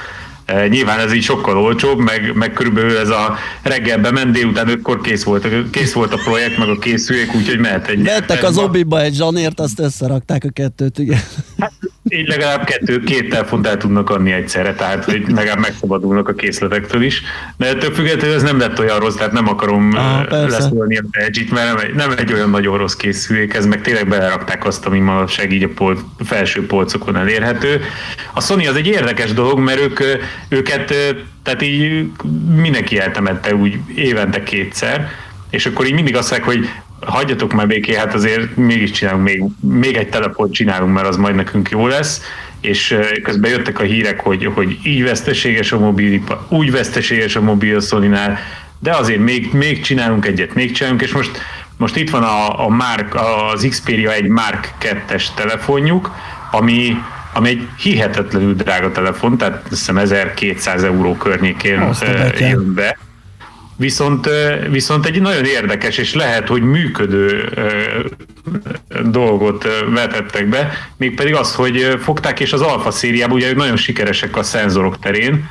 Nyilván 0.68 0.98
ez 0.98 1.12
így 1.12 1.22
sokkal 1.22 1.58
olcsóbb, 1.58 1.98
meg, 1.98 2.32
meg 2.34 2.52
körülbelül 2.52 2.98
ez 2.98 3.08
a 3.08 3.36
reggelbe 3.62 4.10
ment, 4.10 4.32
délután 4.32 4.68
ötkor 4.68 5.00
kész 5.00 5.22
volt, 5.24 5.70
kész 5.70 5.92
volt 5.92 6.12
a 6.12 6.16
projekt, 6.24 6.58
meg 6.58 6.68
a 6.68 6.78
készülék, 6.78 7.34
úgyhogy 7.34 7.58
mehet 7.58 7.88
egy... 7.88 8.02
Vettek 8.02 8.42
az 8.42 8.58
obiba 8.58 9.00
egy 9.00 9.14
zsanért, 9.14 9.60
azt 9.60 9.80
összerakták 9.80 10.44
a 10.44 10.50
kettőt, 10.52 10.98
igen. 10.98 11.20
Hát, 11.58 11.72
így 12.08 12.28
legalább 12.28 12.64
kettő, 12.64 13.00
két 13.00 13.28
telefont 13.28 13.66
el 13.66 13.76
tudnak 13.76 14.10
adni 14.10 14.32
egyszerre, 14.32 14.74
tehát 14.74 15.04
hogy 15.04 15.24
legalább 15.28 15.58
megszabadulnak 15.58 16.28
a 16.28 16.34
készletektől 16.34 17.02
is. 17.02 17.22
De 17.56 17.66
ettől 17.66 17.94
függetlenül 17.94 18.36
ez 18.36 18.42
nem 18.42 18.58
lett 18.58 18.78
olyan 18.78 18.98
rossz, 18.98 19.14
tehát 19.14 19.32
nem 19.32 19.48
akarom 19.48 19.92
ah, 19.94 20.48
leszólni 20.48 20.96
a 20.96 21.02
edge 21.10 21.42
mert 21.50 21.66
nem 21.66 21.78
egy, 21.78 21.94
nem 21.94 22.14
egy 22.16 22.32
olyan 22.32 22.50
nagyon 22.50 22.78
rossz 22.78 22.94
készülék, 22.94 23.54
ez 23.54 23.66
meg 23.66 23.80
tényleg 23.80 24.08
belerakták 24.08 24.66
azt, 24.66 24.86
ami 24.86 24.98
ma 24.98 25.26
segít 25.26 25.64
a 25.64 25.68
pol, 25.74 25.98
felső 26.24 26.66
polcokon 26.66 27.16
elérhető. 27.16 27.80
A 28.32 28.40
Sony 28.40 28.68
az 28.68 28.76
egy 28.76 28.86
érdekes 28.86 29.32
dolog, 29.32 29.58
mert 29.58 29.80
ők, 29.80 30.00
őket, 30.48 30.94
tehát 31.42 31.62
így 31.62 32.10
mindenki 32.54 32.98
eltemette 32.98 33.54
úgy 33.54 33.78
évente 33.94 34.42
kétszer, 34.42 35.10
és 35.50 35.66
akkor 35.66 35.86
így 35.86 35.94
mindig 35.94 36.16
azt 36.16 36.30
mondják, 36.30 36.56
hogy 36.56 36.68
hagyjatok 37.00 37.52
már 37.52 37.66
béké, 37.66 37.94
hát 37.94 38.14
azért 38.14 38.56
mégis 38.56 38.90
csinálunk, 38.90 39.22
még, 39.22 39.42
még 39.60 39.96
egy 39.96 40.08
telefont 40.08 40.52
csinálunk, 40.52 40.94
mert 40.94 41.06
az 41.06 41.16
majd 41.16 41.34
nekünk 41.34 41.70
jó 41.70 41.86
lesz, 41.86 42.22
és 42.60 42.98
közben 43.22 43.50
jöttek 43.50 43.80
a 43.80 43.82
hírek, 43.82 44.20
hogy, 44.20 44.50
hogy 44.54 44.78
így 44.82 45.02
veszteséges 45.02 45.72
a 45.72 45.78
mobil, 45.78 46.22
úgy 46.48 46.70
veszteséges 46.70 47.36
a 47.36 47.40
mobil 47.40 47.80
sony 47.80 48.16
de 48.78 48.94
azért 48.94 49.20
még, 49.20 49.52
még 49.52 49.80
csinálunk 49.80 50.26
egyet, 50.26 50.54
még 50.54 50.72
csinálunk, 50.72 51.02
és 51.02 51.12
most, 51.12 51.30
most 51.76 51.96
itt 51.96 52.10
van 52.10 52.22
a, 52.22 52.64
a 52.64 52.68
Mark, 52.68 53.14
az 53.52 53.66
Xperia 53.70 54.12
egy 54.12 54.28
Mark 54.28 54.74
2-es 54.80 55.24
telefonjuk, 55.34 56.14
ami, 56.50 56.96
ami 57.38 57.48
egy 57.48 57.68
hihetetlenül 57.76 58.54
drága 58.54 58.92
telefon, 58.92 59.38
tehát 59.38 59.60
azt 59.62 59.68
hiszem 59.68 59.98
1200 59.98 60.82
euró 60.82 61.14
környékén 61.14 61.90
jön 62.38 62.74
be. 62.74 62.98
Viszont, 63.76 64.28
viszont 64.70 65.06
egy 65.06 65.20
nagyon 65.20 65.44
érdekes, 65.44 65.98
és 65.98 66.14
lehet, 66.14 66.48
hogy 66.48 66.62
működő 66.62 67.48
dolgot 69.04 69.66
vetettek 69.94 70.48
be, 70.48 70.70
mégpedig 70.96 71.34
az, 71.34 71.54
hogy 71.54 71.96
fogták, 72.00 72.40
és 72.40 72.52
az 72.52 72.60
alfa 72.60 72.90
szériában 72.90 73.36
ugye 73.36 73.54
nagyon 73.54 73.76
sikeresek 73.76 74.36
a 74.36 74.42
szenzorok 74.42 74.98
terén, 74.98 75.48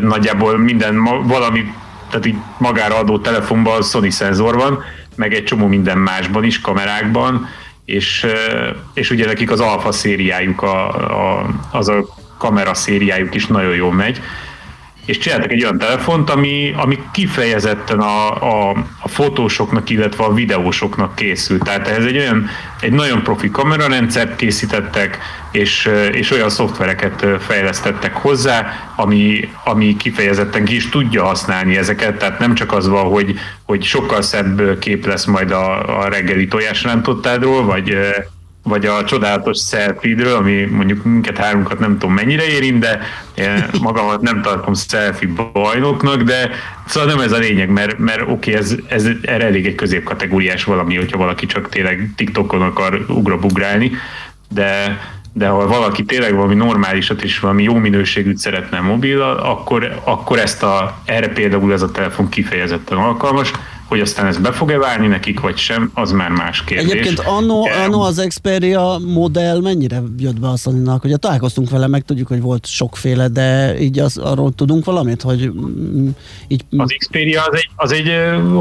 nagyjából 0.00 0.58
minden 0.58 1.04
valami, 1.26 1.72
tehát 2.10 2.26
így 2.26 2.36
magára 2.58 2.98
adó 2.98 3.18
telefonban 3.18 3.82
Sony 3.82 4.10
szenzor 4.10 4.54
van, 4.54 4.82
meg 5.16 5.34
egy 5.34 5.44
csomó 5.44 5.66
minden 5.66 5.98
másban 5.98 6.44
is, 6.44 6.60
kamerákban, 6.60 7.48
és, 7.88 8.26
és 8.94 9.10
ugye 9.10 9.26
nekik 9.26 9.50
az 9.50 9.60
alfa 9.60 9.92
szériájuk, 9.92 10.62
a, 10.62 10.88
a, 11.38 11.46
az 11.72 11.88
a 11.88 12.06
kamera 12.38 12.74
szériájuk 12.74 13.34
is 13.34 13.46
nagyon 13.46 13.74
jól 13.74 13.92
megy, 13.92 14.20
és 15.08 15.18
csináltak 15.18 15.50
egy 15.52 15.62
olyan 15.62 15.78
telefont, 15.78 16.30
ami, 16.30 16.74
ami 16.76 16.98
kifejezetten 17.12 17.98
a, 17.98 18.30
a, 18.30 18.70
a 19.00 19.08
fotósoknak, 19.08 19.90
illetve 19.90 20.24
a 20.24 20.32
videósoknak 20.32 21.14
készült. 21.14 21.62
Tehát 21.62 21.88
ez 21.88 22.04
egy 22.04 22.16
olyan, 22.16 22.48
egy 22.80 22.92
nagyon 22.92 23.22
profi 23.22 23.50
kamerarendszert 23.50 24.36
készítettek, 24.36 25.18
és, 25.52 25.90
és 26.12 26.30
olyan 26.30 26.50
szoftvereket 26.50 27.26
fejlesztettek 27.40 28.14
hozzá, 28.14 28.90
ami, 28.96 29.48
ami 29.64 29.96
kifejezetten 29.96 30.64
ki 30.64 30.74
is 30.74 30.88
tudja 30.88 31.24
használni 31.24 31.76
ezeket, 31.76 32.18
tehát 32.18 32.38
nem 32.38 32.54
csak 32.54 32.72
az 32.72 32.88
van, 32.88 33.04
hogy, 33.04 33.34
hogy 33.64 33.82
sokkal 33.82 34.22
szebb 34.22 34.78
kép 34.78 35.06
lesz 35.06 35.24
majd 35.24 35.50
a, 35.50 35.98
a 36.00 36.08
reggeli 36.08 36.46
tojásrántotádról, 36.46 37.64
vagy 37.64 37.96
vagy 38.68 38.86
a 38.86 39.04
csodálatos 39.04 39.58
selfie 39.58 40.34
ami 40.34 40.64
mondjuk 40.64 41.04
minket 41.04 41.38
hárunkat 41.38 41.78
nem 41.78 41.98
tudom 41.98 42.14
mennyire 42.14 42.46
érint, 42.46 42.78
de 42.78 43.00
magamat 43.80 44.20
nem 44.20 44.42
tartom 44.42 44.74
selfie 44.74 45.30
bajnoknak, 45.52 46.22
de 46.22 46.50
szóval 46.86 47.08
nem 47.08 47.20
ez 47.20 47.32
a 47.32 47.38
lényeg, 47.38 47.70
mert, 47.70 47.98
mert 47.98 48.20
oké, 48.20 48.30
okay, 48.30 48.54
ez, 48.54 48.74
ez 48.88 49.08
erre 49.22 49.44
elég 49.44 49.66
egy 49.66 49.74
középkategóriás 49.74 50.64
valami, 50.64 50.96
hogyha 50.96 51.18
valaki 51.18 51.46
csak 51.46 51.68
tényleg 51.68 52.10
TikTokon 52.16 52.62
akar 52.62 53.04
ugrabugrálni, 53.08 53.90
de 54.48 54.98
de 55.32 55.48
ha 55.48 55.66
valaki 55.66 56.04
tényleg 56.04 56.34
valami 56.34 56.54
normálisat 56.54 57.22
és 57.22 57.38
valami 57.38 57.62
jó 57.62 57.74
minőségűt 57.74 58.38
szeretne 58.38 58.80
mobil, 58.80 59.20
akkor, 59.22 60.00
akkor 60.04 60.38
ezt 60.38 60.62
a, 60.62 60.98
erre 61.04 61.28
például 61.28 61.72
ez 61.72 61.82
a 61.82 61.90
telefon 61.90 62.28
kifejezetten 62.28 62.98
alkalmas, 62.98 63.52
hogy 63.88 64.00
aztán 64.00 64.26
ez 64.26 64.38
be 64.38 64.52
fog-e 64.52 64.78
válni 64.78 65.06
nekik, 65.06 65.40
vagy 65.40 65.56
sem, 65.56 65.90
az 65.94 66.12
már 66.12 66.30
más 66.30 66.64
kérdés. 66.64 66.90
Egyébként 66.90 67.18
anno, 67.18 67.62
anno 67.84 68.00
az 68.00 68.24
Xperia 68.28 69.00
modell 69.06 69.60
mennyire 69.60 70.02
jött 70.18 70.40
be 70.40 70.48
a 70.48 70.56
sony 70.56 70.88
Ugye 71.02 71.16
találkoztunk 71.16 71.70
vele, 71.70 71.86
meg 71.86 72.02
tudjuk, 72.02 72.28
hogy 72.28 72.40
volt 72.40 72.66
sokféle, 72.66 73.28
de 73.28 73.78
így 73.80 73.98
az, 73.98 74.16
arról 74.16 74.52
tudunk 74.52 74.84
valamit, 74.84 75.22
hogy 75.22 75.50
így... 76.48 76.64
Az 76.76 76.94
Xperia 76.98 77.42
az 77.42 77.54
egy, 77.54 77.70
az 77.76 77.92
egy 77.92 78.12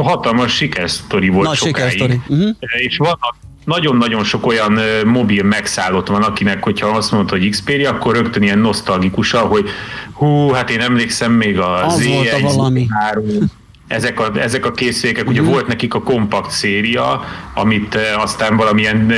hatalmas 0.04 0.56
sikersztori 0.56 1.30
volt 1.30 1.48
Nagy 1.48 1.58
sokáig. 1.58 1.76
sikersztori. 1.76 2.22
Uh-huh. 2.28 2.56
És 2.88 2.98
vannak 2.98 3.36
nagyon-nagyon 3.66 4.24
sok 4.24 4.46
olyan 4.46 4.80
mobil 5.06 5.44
megszállott 5.44 6.08
van, 6.08 6.24
akinek, 6.24 6.64
hogyha 6.64 6.88
azt 6.88 7.12
mondod, 7.12 7.30
hogy 7.30 7.50
Xperia, 7.50 7.90
akkor 7.90 8.16
rögtön 8.16 8.44
ilyen 8.44 8.60
nosztalgikusan, 8.60 9.48
hogy 9.48 9.70
hú, 10.14 10.50
hát 10.50 10.70
én 10.70 10.80
emlékszem 10.80 11.32
még 11.32 11.60
a 11.60 11.86
Az 11.86 12.08
volt 12.08 12.32
a 12.32 12.40
valami. 12.40 12.88
Z1, 12.90 13.44
ezek 13.88 14.20
a, 14.20 14.32
ezek 14.40 14.66
a 14.66 14.72
készülékek, 14.72 15.28
ugye 15.28 15.42
Mhm. 15.42 15.50
volt 15.50 15.68
nekik 15.68 15.94
a 15.94 16.02
kompakt 16.02 16.52
széria, 16.52 17.24
amit 17.54 17.96
eh, 17.96 18.22
aztán 18.22 18.56
valamilyen 18.56 19.12
eh, 19.12 19.18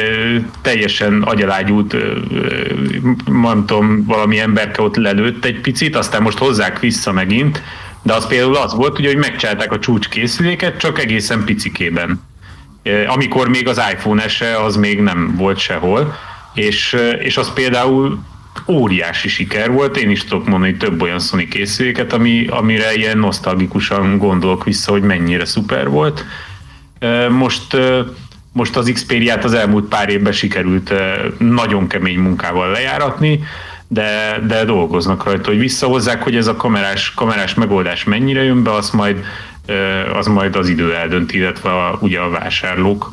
teljesen 0.61 1.21
agyalágyút, 1.21 1.93
eh, 1.93 2.01
mondtam, 3.31 4.05
valami 4.05 4.39
emberke 4.39 4.81
ott 4.81 4.95
lelőtt 4.95 5.45
egy 5.45 5.61
picit, 5.61 5.95
aztán 5.95 6.21
most 6.21 6.37
hozzák 6.37 6.79
vissza 6.79 7.11
megint, 7.11 7.61
de 8.01 8.13
az 8.13 8.27
például 8.27 8.55
az 8.55 8.73
volt, 8.73 8.99
ugye, 8.99 9.07
hogy 9.07 9.17
megcsinálták 9.17 9.71
a 9.71 9.79
csúcskészüléket, 9.79 10.77
csak 10.79 10.99
egészen 10.99 11.43
picikében. 11.43 12.21
Amikor 13.07 13.49
még 13.49 13.67
az 13.67 13.81
iPhone 13.91 14.27
SE 14.27 14.63
az 14.63 14.75
még 14.75 15.01
nem 15.01 15.35
volt 15.37 15.57
sehol, 15.57 16.15
és, 16.53 16.97
és 17.19 17.37
az 17.37 17.53
például 17.53 18.19
óriási 18.67 19.27
siker 19.27 19.71
volt, 19.71 19.97
én 19.97 20.09
is 20.09 20.23
tudok 20.23 20.47
mondani 20.47 20.77
több 20.77 21.01
olyan 21.01 21.19
Sony 21.19 21.49
készüléket, 21.49 22.13
ami, 22.13 22.47
amire 22.47 22.93
ilyen 22.93 23.17
nosztalgikusan 23.17 24.17
gondolok 24.17 24.63
vissza, 24.63 24.91
hogy 24.91 25.01
mennyire 25.01 25.45
szuper 25.45 25.89
volt. 25.89 26.25
Most, 27.29 27.77
most 28.51 28.77
az 28.77 28.91
Xperia-t 28.93 29.43
az 29.43 29.53
elmúlt 29.53 29.87
pár 29.87 30.09
évben 30.09 30.33
sikerült 30.33 30.93
nagyon 31.37 31.87
kemény 31.87 32.19
munkával 32.19 32.71
lejáratni, 32.71 33.39
de, 33.87 34.39
de 34.47 34.65
dolgoznak 34.65 35.23
rajta, 35.23 35.49
hogy 35.49 35.59
visszahozzák, 35.59 36.23
hogy 36.23 36.35
ez 36.35 36.47
a 36.47 36.55
kamerás, 36.55 37.13
kamerás 37.13 37.53
megoldás 37.53 38.03
mennyire 38.03 38.43
jön 38.43 38.63
be, 38.63 38.73
azt 38.73 38.93
majd, 38.93 39.25
az 40.13 40.27
majd 40.27 40.55
az 40.55 40.69
idő 40.69 40.95
eldönti, 40.95 41.37
illetve 41.37 41.69
a, 41.69 41.97
ugye 42.01 42.19
a 42.19 42.29
vásárlók. 42.29 43.11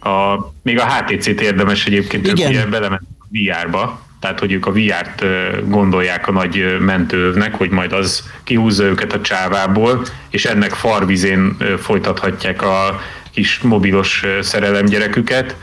A, 0.00 0.52
még 0.62 0.78
a 0.78 0.86
HTC-t 0.86 1.40
érdemes 1.40 1.86
egyébként, 1.86 2.26
Igen. 2.26 2.72
a 2.72 3.00
VR-ba, 3.34 4.00
tehát 4.20 4.38
hogy 4.38 4.52
ők 4.52 4.66
a 4.66 4.72
VR-t 4.72 5.24
gondolják 5.68 6.28
a 6.28 6.32
nagy 6.32 6.58
ö, 6.58 6.78
mentőövnek, 6.78 7.54
hogy 7.54 7.70
majd 7.70 7.92
az 7.92 8.30
kihúzza 8.44 8.84
őket 8.84 9.12
a 9.12 9.20
csávából, 9.20 10.04
és 10.30 10.44
ennek 10.44 10.70
farvizén 10.70 11.56
folytathatják 11.78 12.62
a 12.62 13.00
kis 13.32 13.58
mobilos 13.58 14.24
szerelemgyereküket, 14.40 15.56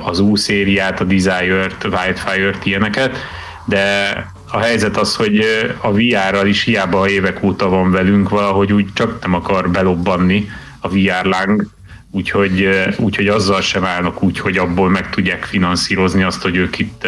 az 0.00 0.18
U-szériát, 0.18 1.00
a 1.00 1.04
Desire-t, 1.04 1.84
Wildfire-t, 1.84 2.66
ilyeneket, 2.66 3.16
de 3.64 4.14
a 4.50 4.58
helyzet 4.58 4.96
az, 4.96 5.16
hogy 5.16 5.44
a 5.80 5.92
VR-ral 5.92 6.46
is 6.46 6.62
hiába 6.62 7.08
évek 7.08 7.42
óta 7.42 7.68
van 7.68 7.90
velünk, 7.90 8.28
valahogy 8.28 8.72
úgy 8.72 8.92
csak 8.92 9.22
nem 9.22 9.34
akar 9.34 9.70
belobbanni 9.70 10.50
a 10.80 10.88
VR 10.88 11.24
láng, 11.24 11.66
úgyhogy, 12.12 12.68
úgyhogy 12.96 13.26
azzal 13.26 13.60
sem 13.60 13.84
állnak 13.84 14.22
úgy, 14.22 14.38
hogy 14.38 14.56
abból 14.56 14.90
meg 14.90 15.10
tudják 15.10 15.44
finanszírozni 15.44 16.22
azt, 16.22 16.42
hogy 16.42 16.56
ők 16.56 16.78
itt 16.78 17.06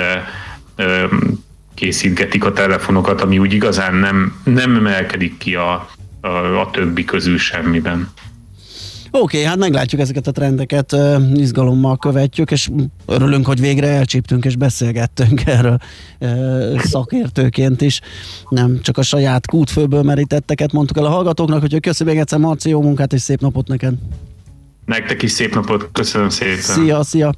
készítgetik 1.75 2.45
a 2.45 2.53
telefonokat, 2.53 3.21
ami 3.21 3.39
úgy 3.39 3.53
igazán 3.53 3.95
nem, 3.95 4.41
nem 4.45 4.77
emelkedik 4.77 5.39
ki 5.39 5.55
a, 5.55 5.89
a, 6.21 6.29
a 6.61 6.71
többi 6.71 7.05
közül 7.05 7.39
semmiben. 7.39 8.09
Oké, 9.11 9.43
hát 9.43 9.57
meglátjuk 9.57 10.01
ezeket 10.01 10.27
a 10.27 10.31
trendeket, 10.31 10.97
izgalommal 11.35 11.97
követjük, 11.97 12.51
és 12.51 12.71
örülünk, 13.07 13.47
hogy 13.47 13.61
végre 13.61 13.89
elcsíptünk 13.89 14.45
és 14.45 14.57
beszélgettünk 14.57 15.47
erről 15.57 15.79
szakértőként 16.79 17.81
is. 17.81 18.01
Nem 18.49 18.81
csak 18.83 18.99
a 18.99 19.03
saját 19.03 19.47
kútfőből 19.47 20.03
merítetteket 20.03 20.73
mondtuk 20.73 20.99
el 20.99 21.05
a 21.05 21.09
hallgatóknak, 21.09 21.61
hogy 21.61 21.81
köszönjük 21.81 22.15
még 22.15 22.25
egyszer, 22.25 22.39
Marci, 22.39 22.69
jó 22.69 22.83
munkát 22.83 23.13
és 23.13 23.21
szép 23.21 23.41
napot 23.41 23.69
neked. 23.69 23.95
Nektek 24.85 25.23
is 25.23 25.31
szép 25.31 25.55
napot, 25.55 25.89
köszönöm 25.93 26.29
szépen. 26.29 26.61
Szia, 26.61 27.05
szia! 27.05 27.35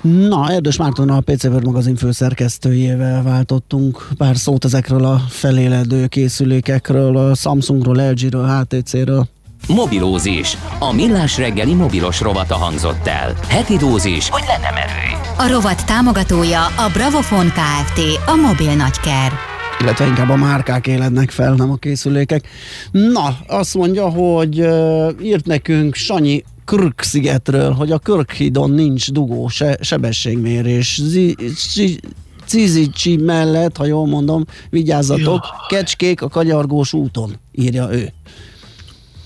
Na, 0.00 0.50
Erdős 0.50 0.76
Márton 0.76 1.08
a 1.08 1.20
PC 1.20 1.44
World 1.44 1.64
magazin 1.64 1.96
főszerkesztőjével 1.96 3.22
váltottunk 3.22 4.08
pár 4.16 4.36
szót 4.36 4.64
ezekről 4.64 5.04
a 5.04 5.20
feléledő 5.28 6.06
készülékekről, 6.06 7.16
a 7.16 7.34
Samsungról, 7.34 8.10
LG-ről, 8.10 8.46
HTC-ről. 8.46 9.28
Mobilózis. 9.68 10.56
A 10.78 10.92
millás 10.92 11.38
reggeli 11.38 11.74
mobilos 11.74 12.20
rovata 12.20 12.54
hangzott 12.54 13.06
el. 13.06 13.34
Heti 13.48 13.76
dózis, 13.76 14.28
hogy 14.28 14.44
lenne 14.46 14.70
merő. 14.70 15.20
A 15.38 15.52
rovat 15.52 15.86
támogatója 15.86 16.64
a 16.64 16.90
Bravofon 16.92 17.46
Kft. 17.46 18.00
A 18.26 18.34
mobil 18.34 18.74
nagyker. 18.74 19.51
Illetve 19.80 20.06
inkább 20.06 20.28
a 20.28 20.36
márkák 20.36 20.86
élednek 20.86 21.30
fel, 21.30 21.54
nem 21.54 21.70
a 21.70 21.76
készülékek. 21.76 22.48
Na, 22.90 23.38
azt 23.46 23.74
mondja, 23.74 24.08
hogy 24.08 24.60
uh, 24.60 25.10
írt 25.22 25.46
nekünk 25.46 25.94
Sanyi 25.94 26.44
Krk 26.64 27.02
szigetről, 27.02 27.72
hogy 27.72 27.92
a 27.92 27.98
Körkhídon 27.98 28.70
nincs 28.70 29.12
dugó, 29.12 29.48
se, 29.48 29.78
sebességmérés. 29.80 31.00
Zi, 31.02 31.36
zi, 31.72 32.00
Cizicsi 32.44 33.16
mellett, 33.16 33.76
ha 33.76 33.84
jól 33.86 34.06
mondom, 34.06 34.44
vigyázzatok, 34.70 35.40
kecskék 35.68 36.22
a 36.22 36.28
kanyargós 36.28 36.92
úton, 36.92 37.38
írja 37.52 37.92
ő. 37.92 38.12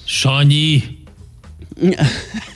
Sanyi, 0.05 0.83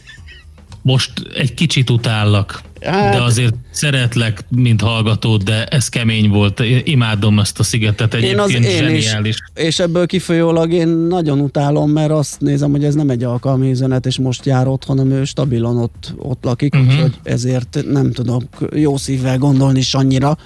most 0.91 1.13
egy 1.35 1.55
kicsit 1.55 1.91
utállak, 1.91 2.63
Hát- 2.81 3.15
de 3.15 3.23
azért 3.23 3.55
szeretlek, 3.71 4.45
mint 4.49 4.81
hallgatód, 4.81 5.43
de 5.43 5.65
ez 5.65 5.89
kemény 5.89 6.29
volt. 6.29 6.61
Én 6.61 6.81
Imádom 6.85 7.39
ezt 7.39 7.59
a 7.59 7.63
szigetet, 7.63 8.15
egyébként 8.15 8.51
zseniális. 8.51 9.13
is, 9.25 9.37
és 9.55 9.79
ebből 9.79 10.07
kifolyólag 10.07 10.73
én 10.73 10.89
nagyon 10.89 11.41
utálom, 11.41 11.91
mert 11.91 12.11
azt 12.11 12.41
nézem, 12.41 12.71
hogy 12.71 12.85
ez 12.85 12.95
nem 12.95 13.11
egy 13.11 13.25
alkalmi 13.25 13.71
üzenet, 13.71 14.07
és 14.07 14.19
most 14.19 14.47
jár 14.47 14.67
ott, 14.67 14.85
hanem 14.85 15.11
ő 15.11 15.25
stabilan 15.25 15.77
ott, 15.77 16.15
ott 16.17 16.45
lakik, 16.45 16.75
uh-huh. 16.75 16.93
úgyhogy 16.93 17.13
ezért 17.23 17.79
nem 17.91 18.13
tudok 18.13 18.45
jó 18.75 18.97
szívvel 18.97 19.39
gondolni 19.39 19.83
annyira. 19.93 20.39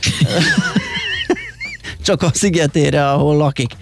Csak 2.08 2.22
a 2.22 2.30
szigetére, 2.32 3.10
ahol 3.10 3.36
lakik. 3.36 3.72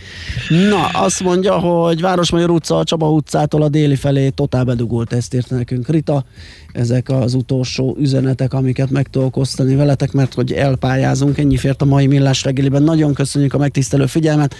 Na, 0.49 0.87
azt 0.87 1.22
mondja, 1.22 1.59
hogy 1.59 2.01
Városmajor 2.01 2.51
utca, 2.51 2.79
a 2.79 2.85
Csaba 2.85 3.11
utcától 3.11 3.62
a 3.62 3.68
déli 3.68 3.97
felé 3.97 4.29
totál 4.29 4.64
bedugult, 4.64 5.12
ezt 5.12 5.35
írt 5.35 5.51
nekünk 5.51 5.89
Rita. 5.89 6.24
Ezek 6.72 7.09
az 7.09 7.35
utolsó 7.35 7.97
üzenetek, 7.99 8.53
amiket 8.53 8.91
meg 8.91 9.09
tudok 9.09 9.37
osztani 9.37 9.74
veletek, 9.74 10.12
mert 10.12 10.35
hogy 10.35 10.53
elpályázunk, 10.53 11.39
ennyi 11.39 11.57
fért 11.57 11.83
a 11.83 11.85
mai 11.85 12.07
millás 12.07 12.43
reggeliben. 12.43 12.83
Nagyon 12.83 13.14
köszönjük 13.14 13.55
a 13.55 13.59
megtisztelő 13.59 14.07
figyelmet. 14.07 14.55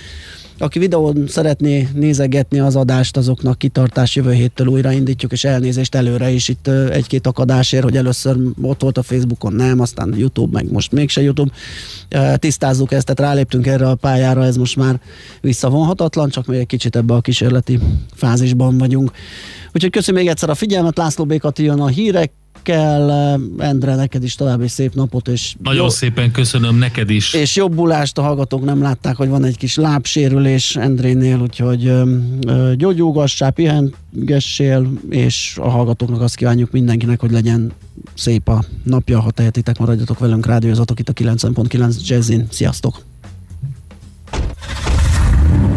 Aki 0.59 0.79
videón 0.79 1.25
szeretné 1.29 1.89
nézegetni 1.95 2.61
az 2.61 2.77
adást, 2.77 3.17
azoknak 3.17 3.59
kitartás 3.59 4.17
jövő 4.17 4.33
héttől 4.33 4.67
újra 4.67 4.93
indítjuk, 4.93 5.33
és 5.33 5.45
elnézést 5.45 5.95
előre 5.95 6.31
is 6.31 6.49
itt 6.49 6.69
egy-két 6.69 7.27
akadásért, 7.27 7.83
hogy 7.83 7.97
először 7.97 8.37
ott 8.61 8.81
volt 8.81 8.99
a 8.99 9.03
Facebookon, 9.03 9.53
nem, 9.53 9.81
aztán 9.81 10.15
YouTube, 10.17 10.61
meg 10.61 10.73
most 10.73 10.93
mégse 10.93 11.23
YouTube. 11.23 11.53
Tisztázzuk 12.37 12.93
ezt, 12.93 13.07
tehát 13.07 13.31
ráléptünk 13.31 13.67
erre 13.67 13.89
a 13.89 13.95
pályára, 13.95 14.45
ez 14.45 14.57
most 14.57 14.77
már 14.77 15.01
visszavonhatatlan, 15.41 16.29
csak 16.29 16.47
még 16.47 16.59
egy 16.59 16.67
kicsit 16.67 16.97
ebbe 16.97 17.15
a 17.15 17.21
kísérleti 17.21 17.79
fázisban 18.15 18.79
vagyunk. 18.79 19.11
Úgyhogy 19.73 19.91
köszönöm 19.91 20.21
még 20.21 20.31
egyszer 20.31 20.51
a 20.51 20.55
figyelmet, 20.55 20.97
László 20.97 21.25
Békati 21.25 21.63
jön 21.63 21.81
a 21.81 21.89
hírekkel, 22.67 23.41
Endre, 23.59 23.95
neked 23.95 24.23
is 24.23 24.35
további 24.35 24.69
szép 24.69 24.95
napot, 24.95 25.29
és 25.29 25.55
Nagyon 25.63 25.83
jó- 25.83 25.89
szépen 25.89 26.31
köszönöm 26.31 26.77
neked 26.77 27.11
is. 27.11 27.33
és 27.35 27.57
jobbulást 27.57 28.19
a 28.19 28.23
hallgatók 28.23 28.65
nem 28.65 28.83
látták, 28.83 29.17
hogy 29.17 29.29
van 29.29 29.45
egy 29.45 29.57
kis 29.57 29.77
lábsérülés 29.77 30.77
Endrénél, 30.77 31.39
úgyhogy 31.41 31.93
gyógyulgassál, 32.77 33.51
pihengessél, 33.51 34.91
és 35.11 35.59
a 35.61 35.69
hallgatóknak 35.69 36.21
azt 36.21 36.35
kívánjuk 36.37 36.71
mindenkinek, 36.71 37.21
hogy 37.21 37.31
legyen 37.31 37.73
szép 38.15 38.49
a 38.49 38.65
napja, 38.83 39.21
ha 39.21 39.31
tehetitek, 39.31 39.79
maradjatok 39.79 40.19
velünk, 40.19 40.47
rádiózatok 40.47 40.99
itt 40.99 41.09
a 41.09 41.13
90.9 41.13 42.07
Jazzin. 42.09 42.47
Sziasztok! 42.51 43.03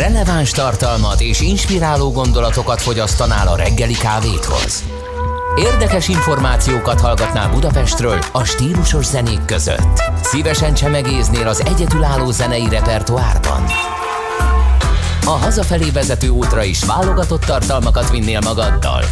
Releváns 0.00 0.50
tartalmat 0.50 1.20
és 1.20 1.40
inspiráló 1.40 2.12
gondolatokat 2.12 2.80
fogyasztanál 2.80 3.48
a 3.48 3.56
reggeli 3.56 3.92
kávéthoz. 3.92 4.84
Érdekes 5.56 6.08
információkat 6.08 7.00
hallgatnál 7.00 7.50
Budapestről 7.50 8.18
a 8.32 8.44
stílusos 8.44 9.04
zenék 9.06 9.44
között. 9.44 10.02
Szívesen 10.22 10.74
csemegéznél 10.74 11.48
az 11.48 11.64
egyedülálló 11.66 12.30
zenei 12.30 12.68
repertoárban. 12.68 13.64
A 15.24 15.30
hazafelé 15.30 15.90
vezető 15.90 16.28
útra 16.28 16.62
is 16.62 16.84
válogatott 16.84 17.44
tartalmakat 17.44 18.10
vinnél 18.10 18.40
magaddal. 18.40 19.04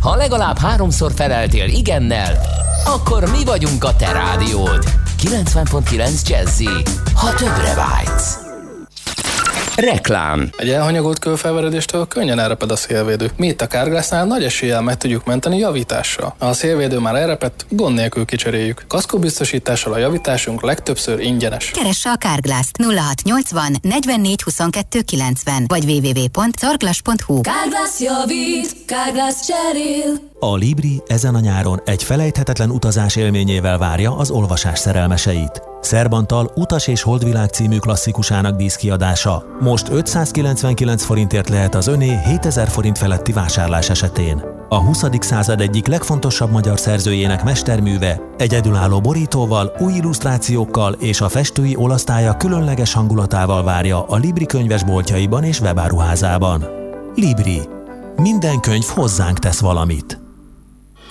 Ha 0.00 0.16
legalább 0.16 0.58
háromszor 0.58 1.12
feleltél 1.14 1.68
igennel, 1.68 2.40
akkor 2.86 3.30
mi 3.30 3.44
vagyunk 3.44 3.84
a 3.84 3.96
te 3.96 4.12
rádiód. 4.12 4.84
90.9 5.22 6.28
Jazzy, 6.28 6.68
ha 7.14 7.34
többre 7.34 7.74
vágysz. 7.74 8.43
Reklám. 9.76 10.50
Egy 10.56 10.70
elhanyagolt 10.70 11.18
kőfelveredéstől 11.18 12.06
könnyen 12.06 12.38
elreped 12.38 12.70
a 12.70 12.76
szélvédő. 12.76 13.30
Mi 13.36 13.46
itt 13.46 13.60
a 13.60 13.66
Kárglásznál 13.66 14.24
nagy 14.26 14.44
eséllyel 14.44 14.82
meg 14.82 14.96
tudjuk 14.96 15.24
menteni 15.24 15.58
javítással. 15.58 16.34
Ha 16.38 16.46
a 16.46 16.52
szélvédő 16.52 16.98
már 16.98 17.14
elrepett, 17.14 17.66
gond 17.68 17.94
nélkül 17.94 18.24
kicseréljük. 18.24 18.84
Kaszkóbiztosítással 18.88 19.92
a 19.92 19.98
javításunk 19.98 20.62
legtöbbször 20.62 21.20
ingyenes. 21.20 21.70
Keresse 21.70 22.10
a 22.10 22.16
Kárglászt 22.16 22.76
0680 22.82 23.76
44 23.82 24.42
22 24.42 25.00
90 25.00 25.64
vagy 25.68 25.84
www.carglass.hu 25.84 27.40
Kárglász 27.40 28.00
javít, 28.00 28.84
Kárglász 28.86 29.46
cserél. 29.46 30.32
A 30.44 30.56
Libri 30.56 31.02
ezen 31.06 31.34
a 31.34 31.40
nyáron 31.40 31.80
egy 31.84 32.02
felejthetetlen 32.02 32.70
utazás 32.70 33.16
élményével 33.16 33.78
várja 33.78 34.16
az 34.16 34.30
olvasás 34.30 34.78
szerelmeseit. 34.78 35.62
Szerbantal 35.80 36.50
Utas 36.54 36.86
és 36.86 37.02
Holdvilág 37.02 37.48
című 37.48 37.78
klasszikusának 37.78 38.56
díszkiadása. 38.56 39.44
Most 39.60 39.88
599 39.88 41.04
forintért 41.04 41.48
lehet 41.48 41.74
az 41.74 41.86
öné 41.86 42.18
7000 42.24 42.68
forint 42.68 42.98
feletti 42.98 43.32
vásárlás 43.32 43.90
esetén. 43.90 44.44
A 44.68 44.80
20. 44.80 45.04
század 45.20 45.60
egyik 45.60 45.86
legfontosabb 45.86 46.50
magyar 46.50 46.78
szerzőjének 46.78 47.44
mesterműve 47.44 48.20
egyedülálló 48.36 49.00
borítóval, 49.00 49.72
új 49.78 49.92
illusztrációkkal 49.92 50.92
és 50.92 51.20
a 51.20 51.28
festői 51.28 51.76
olasztálya 51.76 52.36
különleges 52.36 52.92
hangulatával 52.92 53.62
várja 53.62 54.02
a 54.02 54.16
Libri 54.16 54.46
könyvesboltjaiban 54.46 55.44
és 55.44 55.60
webáruházában. 55.60 56.64
Libri. 57.14 57.60
Minden 58.16 58.60
könyv 58.60 58.86
hozzánk 58.86 59.38
tesz 59.38 59.60
valamit. 59.60 60.23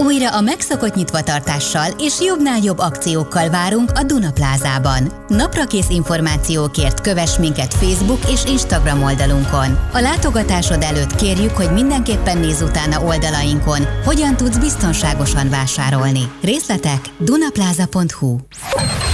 Újra 0.05 0.29
a 0.29 0.41
megszokott 0.41 0.95
nyitvatartással 0.95 1.91
és 1.99 2.21
jobbnál 2.21 2.59
jobb 2.63 2.77
akciókkal 2.77 3.49
várunk 3.49 3.91
a 3.95 4.03
Duna 4.03 4.31
Plázában. 4.31 5.25
Naprakész 5.27 5.89
információkért 5.89 7.01
kövess 7.01 7.37
minket 7.37 7.73
Facebook 7.73 8.19
és 8.31 8.45
Instagram 8.45 9.03
oldalunkon. 9.03 9.79
A 9.93 9.99
látogatásod 9.99 10.83
előtt 10.83 11.15
kérjük, 11.15 11.51
hogy 11.51 11.71
mindenképpen 11.71 12.37
nézz 12.37 12.61
utána 12.61 13.03
oldalainkon, 13.05 13.81
hogyan 14.05 14.35
tudsz 14.35 14.57
biztonságosan 14.57 15.49
vásárolni. 15.49 16.31
Részletek 16.41 16.99
dunaplaza.hu 17.19 18.37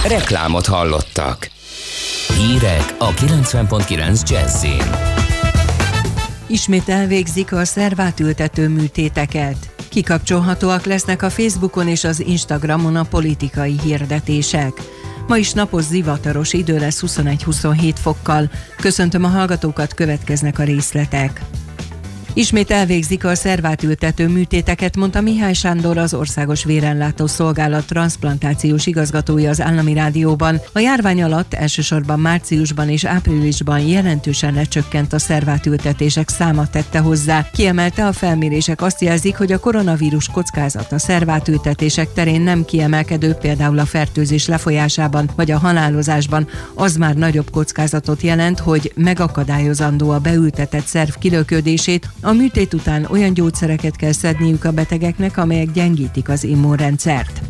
Reklámot 0.08 0.66
hallottak. 0.66 1.50
Hírek 2.36 2.94
a 2.98 3.10
90.9 3.10 4.28
Jazzin. 4.30 5.18
Ismét 6.46 6.88
elvégzik 6.88 7.52
a 7.52 7.64
szervátültető 7.64 8.68
műtéteket. 8.68 9.69
Kikapcsolhatóak 9.90 10.84
lesznek 10.84 11.22
a 11.22 11.30
Facebookon 11.30 11.88
és 11.88 12.04
az 12.04 12.20
Instagramon 12.20 12.96
a 12.96 13.02
politikai 13.02 13.78
hirdetések. 13.82 14.72
Ma 15.26 15.36
is 15.36 15.52
napos 15.52 15.84
zivataros 15.84 16.52
idő 16.52 16.78
lesz 16.78 17.02
21-27 17.06 17.94
fokkal. 17.94 18.50
Köszöntöm 18.76 19.24
a 19.24 19.28
hallgatókat, 19.28 19.94
következnek 19.94 20.58
a 20.58 20.62
részletek. 20.62 21.40
Ismét 22.34 22.70
elvégzik 22.70 23.24
a 23.24 23.34
szervátültető 23.34 24.28
műtéteket, 24.28 24.96
mondta 24.96 25.20
Mihály 25.20 25.52
Sándor, 25.52 25.98
az 25.98 26.14
Országos 26.14 26.64
Vérenlátó 26.64 27.26
Szolgálat 27.26 27.86
transplantációs 27.86 28.86
igazgatója 28.86 29.50
az 29.50 29.60
Állami 29.60 29.94
Rádióban. 29.94 30.60
A 30.72 30.78
járvány 30.78 31.22
alatt 31.22 31.54
elsősorban 31.54 32.20
márciusban 32.20 32.88
és 32.88 33.04
áprilisban 33.04 33.80
jelentősen 33.80 34.54
lecsökkent 34.54 35.12
a 35.12 35.18
szervátültetések 35.18 36.28
száma 36.28 36.66
tette 36.66 36.98
hozzá. 36.98 37.46
Kiemelte 37.52 38.06
a 38.06 38.12
felmérések 38.12 38.82
azt 38.82 39.00
jelzik, 39.00 39.36
hogy 39.36 39.52
a 39.52 39.58
koronavírus 39.58 40.28
kockázat 40.28 40.92
a 40.92 40.98
szervátültetések 40.98 42.12
terén 42.12 42.40
nem 42.40 42.64
kiemelkedő, 42.64 43.32
például 43.32 43.78
a 43.78 43.86
fertőzés 43.86 44.46
lefolyásában 44.46 45.30
vagy 45.36 45.50
a 45.50 45.58
halálozásban. 45.58 46.48
Az 46.74 46.96
már 46.96 47.14
nagyobb 47.14 47.50
kockázatot 47.50 48.22
jelent, 48.22 48.58
hogy 48.58 48.92
megakadályozandó 48.96 50.10
a 50.10 50.18
beültetett 50.18 50.86
szerv 50.86 51.10
kilöködését, 51.18 52.08
a 52.22 52.32
műtét 52.32 52.74
után 52.74 53.06
olyan 53.10 53.34
gyógyszereket 53.34 53.96
kell 53.96 54.12
szedniük 54.12 54.64
a 54.64 54.72
betegeknek, 54.72 55.36
amelyek 55.36 55.72
gyengítik 55.72 56.28
az 56.28 56.44
immunrendszert. 56.44 57.40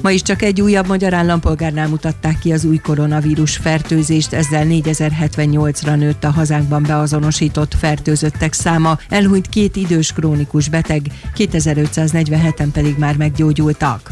Ma 0.00 0.10
is 0.10 0.22
csak 0.22 0.42
egy 0.42 0.60
újabb 0.60 0.86
magyar 0.86 1.14
állampolgárnál 1.14 1.88
mutatták 1.88 2.38
ki 2.38 2.52
az 2.52 2.64
új 2.64 2.76
koronavírus 2.76 3.56
fertőzést, 3.56 4.32
ezzel 4.32 4.66
4078-ra 4.68 5.96
nőtt 5.96 6.24
a 6.24 6.30
hazánkban 6.30 6.82
beazonosított 6.82 7.74
fertőzöttek 7.74 8.52
száma, 8.52 8.98
elhunyt 9.08 9.48
két 9.48 9.76
idős 9.76 10.12
krónikus 10.12 10.68
beteg, 10.68 11.06
2547-en 11.36 12.68
pedig 12.72 12.98
már 12.98 13.16
meggyógyultak. 13.16 14.10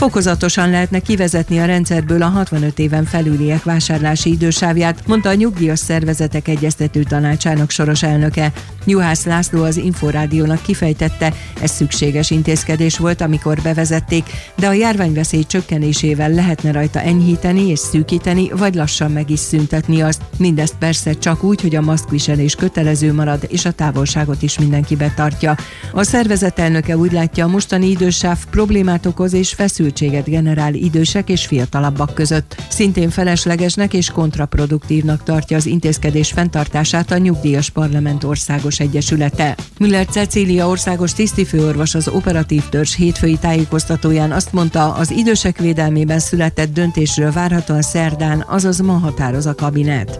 Fokozatosan 0.00 0.70
lehetne 0.70 0.98
kivezetni 0.98 1.58
a 1.58 1.64
rendszerből 1.64 2.22
a 2.22 2.28
65 2.28 2.78
éven 2.78 3.04
felüliek 3.04 3.62
vásárlási 3.64 4.30
idősávját, 4.30 5.06
mondta 5.06 5.28
a 5.28 5.34
Nyugdíjas 5.34 5.78
Szervezetek 5.78 6.48
Egyeztető 6.48 7.02
Tanácsának 7.02 7.70
soros 7.70 8.02
elnöke. 8.02 8.52
Juhász 8.86 9.24
László 9.24 9.62
az 9.62 9.76
Inforádiónak 9.76 10.62
kifejtette, 10.62 11.32
ez 11.62 11.70
szükséges 11.70 12.30
intézkedés 12.30 12.98
volt, 12.98 13.20
amikor 13.20 13.60
bevezették, 13.62 14.24
de 14.56 14.66
a 14.66 14.72
járványveszély 14.72 15.44
csökkenésével 15.44 16.30
lehetne 16.30 16.72
rajta 16.72 17.00
enyhíteni 17.00 17.68
és 17.68 17.78
szűkíteni, 17.78 18.48
vagy 18.48 18.74
lassan 18.74 19.10
meg 19.10 19.30
is 19.30 19.38
szüntetni 19.38 20.00
azt. 20.00 20.22
Mindezt 20.38 20.74
persze 20.78 21.12
csak 21.12 21.42
úgy, 21.42 21.60
hogy 21.60 21.76
a 21.76 21.80
maszkviselés 21.80 22.54
kötelező 22.54 23.12
marad, 23.12 23.46
és 23.48 23.64
a 23.64 23.72
távolságot 23.72 24.42
is 24.42 24.58
mindenki 24.58 24.96
betartja. 24.96 25.56
A 25.92 26.02
szervezet 26.02 26.58
elnöke 26.58 26.96
úgy 26.96 27.12
látja, 27.12 27.44
a 27.44 27.48
mostani 27.48 27.88
idősáv 27.90 28.38
problémát 28.50 29.06
okoz 29.06 29.32
és 29.32 29.52
feszültséget 29.90 30.28
generál 30.28 30.74
idősek 30.74 31.28
és 31.28 31.46
fiatalabbak 31.46 32.14
között. 32.14 32.56
Szintén 32.68 33.10
feleslegesnek 33.10 33.92
és 33.94 34.10
kontraproduktívnak 34.10 35.22
tartja 35.22 35.56
az 35.56 35.66
intézkedés 35.66 36.30
fenntartását 36.32 37.10
a 37.10 37.18
Nyugdíjas 37.18 37.70
Parlament 37.70 38.24
Országos 38.24 38.80
Egyesülete. 38.80 39.56
Müller 39.78 40.06
Cecília 40.06 40.68
országos 40.68 41.12
tisztifőorvos 41.12 41.94
az 41.94 42.08
operatív 42.08 42.68
törzs 42.68 42.94
hétfői 42.94 43.38
tájékoztatóján 43.38 44.32
azt 44.32 44.52
mondta, 44.52 44.92
az 44.92 45.10
idősek 45.10 45.58
védelmében 45.58 46.18
született 46.18 46.72
döntésről 46.72 47.32
várhatóan 47.32 47.82
szerdán, 47.82 48.44
azaz 48.48 48.78
ma 48.78 48.92
határoz 48.92 49.46
a 49.46 49.54
kabinet. 49.54 50.18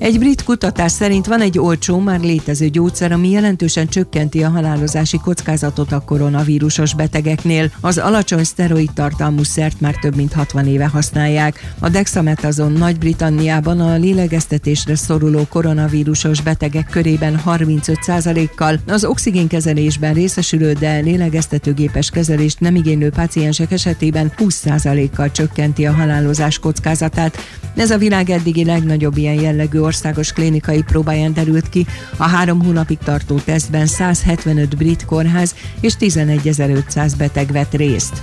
Egy 0.00 0.18
brit 0.18 0.44
kutatás 0.44 0.92
szerint 0.92 1.26
van 1.26 1.40
egy 1.40 1.58
olcsó, 1.58 1.98
már 1.98 2.20
létező 2.20 2.68
gyógyszer, 2.68 3.12
ami 3.12 3.30
jelentősen 3.30 3.88
csökkenti 3.88 4.42
a 4.42 4.48
halálozási 4.48 5.18
kockázatot 5.18 5.92
a 5.92 6.00
koronavírusos 6.00 6.94
betegeknél. 6.94 7.70
Az 7.80 7.98
alacsony 7.98 8.44
szteroid 8.44 8.90
tartalmú 8.94 9.42
szert 9.42 9.80
már 9.80 9.94
több 9.94 10.16
mint 10.16 10.32
60 10.32 10.66
éve 10.66 10.86
használják. 10.86 11.74
A 11.78 11.88
dexametazon 11.88 12.72
Nagy-Britanniában 12.72 13.80
a 13.80 13.96
lélegeztetésre 13.96 14.94
szoruló 14.94 15.46
koronavírusos 15.48 16.40
betegek 16.40 16.88
körében 16.90 17.42
35%-kal, 17.46 18.80
az 18.86 19.04
oxigénkezelésben 19.04 20.14
részesülő, 20.14 20.72
de 20.72 20.98
lélegeztetőgépes 20.98 22.10
kezelést 22.10 22.60
nem 22.60 22.74
igénylő 22.74 23.10
páciensek 23.10 23.72
esetében 23.72 24.32
20%-kal 24.38 25.30
csökkenti 25.30 25.86
a 25.86 25.92
halálozás 25.92 26.58
kockázatát. 26.58 27.36
Ez 27.76 27.90
a 27.90 27.98
világ 27.98 28.30
eddigi 28.30 28.64
legnagyobb 28.64 29.16
ilyen 29.16 29.40
jellegű 29.40 29.88
országos 29.90 30.32
klinikai 30.32 30.82
próbáján 30.82 31.32
derült 31.32 31.68
ki. 31.68 31.86
A 32.16 32.22
három 32.22 32.62
hónapig 32.62 32.98
tartó 32.98 33.38
tesztben 33.38 33.86
175 33.86 34.76
brit 34.76 35.04
kórház 35.04 35.54
és 35.80 35.94
11.500 36.00 37.12
beteg 37.18 37.52
vett 37.52 37.74
részt. 37.74 38.22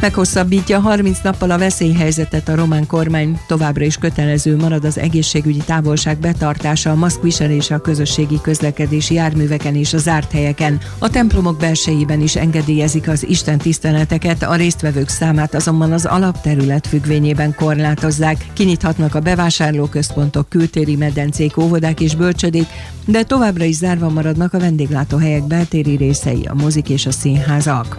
Meghosszabbítja 0.00 0.80
30 0.80 1.18
nappal 1.22 1.50
a 1.50 1.58
veszélyhelyzetet 1.58 2.48
a 2.48 2.54
román 2.54 2.86
kormány, 2.86 3.40
továbbra 3.46 3.84
is 3.84 3.96
kötelező 3.96 4.56
marad 4.56 4.84
az 4.84 4.98
egészségügyi 4.98 5.62
távolság 5.66 6.18
betartása, 6.18 6.90
a 6.90 6.94
maszkviselése 6.94 7.74
a 7.74 7.80
közösségi 7.80 8.40
közlekedési 8.42 9.14
járműveken 9.14 9.74
és 9.74 9.92
a 9.92 9.98
zárt 9.98 10.32
helyeken. 10.32 10.80
A 10.98 11.10
templomok 11.10 11.58
belsejében 11.58 12.20
is 12.20 12.36
engedélyezik 12.36 13.08
az 13.08 13.28
Isten 13.28 13.58
tiszteleteket, 13.58 14.42
a 14.42 14.54
résztvevők 14.54 15.08
számát 15.08 15.54
azonban 15.54 15.92
az 15.92 16.04
alapterület 16.04 16.86
függvényében 16.86 17.54
korlátozzák. 17.54 18.46
Kinyithatnak 18.52 19.14
a 19.14 19.20
bevásárlóközpontok, 19.20 20.48
kültéri 20.48 20.96
medencék, 20.96 21.56
óvodák 21.56 22.00
és 22.00 22.14
bölcsödék, 22.14 22.66
de 23.04 23.22
továbbra 23.22 23.64
is 23.64 23.74
zárva 23.74 24.08
maradnak 24.08 24.54
a 24.54 24.58
vendéglátóhelyek 24.58 25.46
beltéri 25.46 25.96
részei, 25.96 26.44
a 26.48 26.54
mozik 26.54 26.88
és 26.88 27.06
a 27.06 27.12
színházak. 27.12 27.98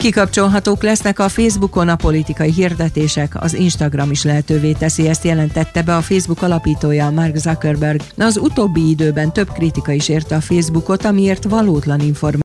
Kikapcsolhatók 0.00 0.82
lesznek 0.82 1.18
a 1.18 1.28
Facebookon 1.28 1.88
a 1.88 1.96
politikai 1.96 2.52
hirdetések, 2.52 3.42
az 3.42 3.54
Instagram 3.54 4.10
is 4.10 4.24
lehetővé 4.24 4.72
teszi, 4.72 5.08
ezt 5.08 5.24
jelentette 5.24 5.82
be 5.82 5.96
a 5.96 6.00
Facebook 6.00 6.42
alapítója 6.42 7.10
Mark 7.10 7.36
Zuckerberg. 7.36 8.00
Az 8.16 8.36
utóbbi 8.36 8.88
időben 8.88 9.32
több 9.32 9.52
kritika 9.52 9.92
is 9.92 10.08
érte 10.08 10.36
a 10.36 10.40
Facebookot, 10.40 11.04
amiért 11.04 11.44
valótlan 11.44 12.00
információ 12.00 12.30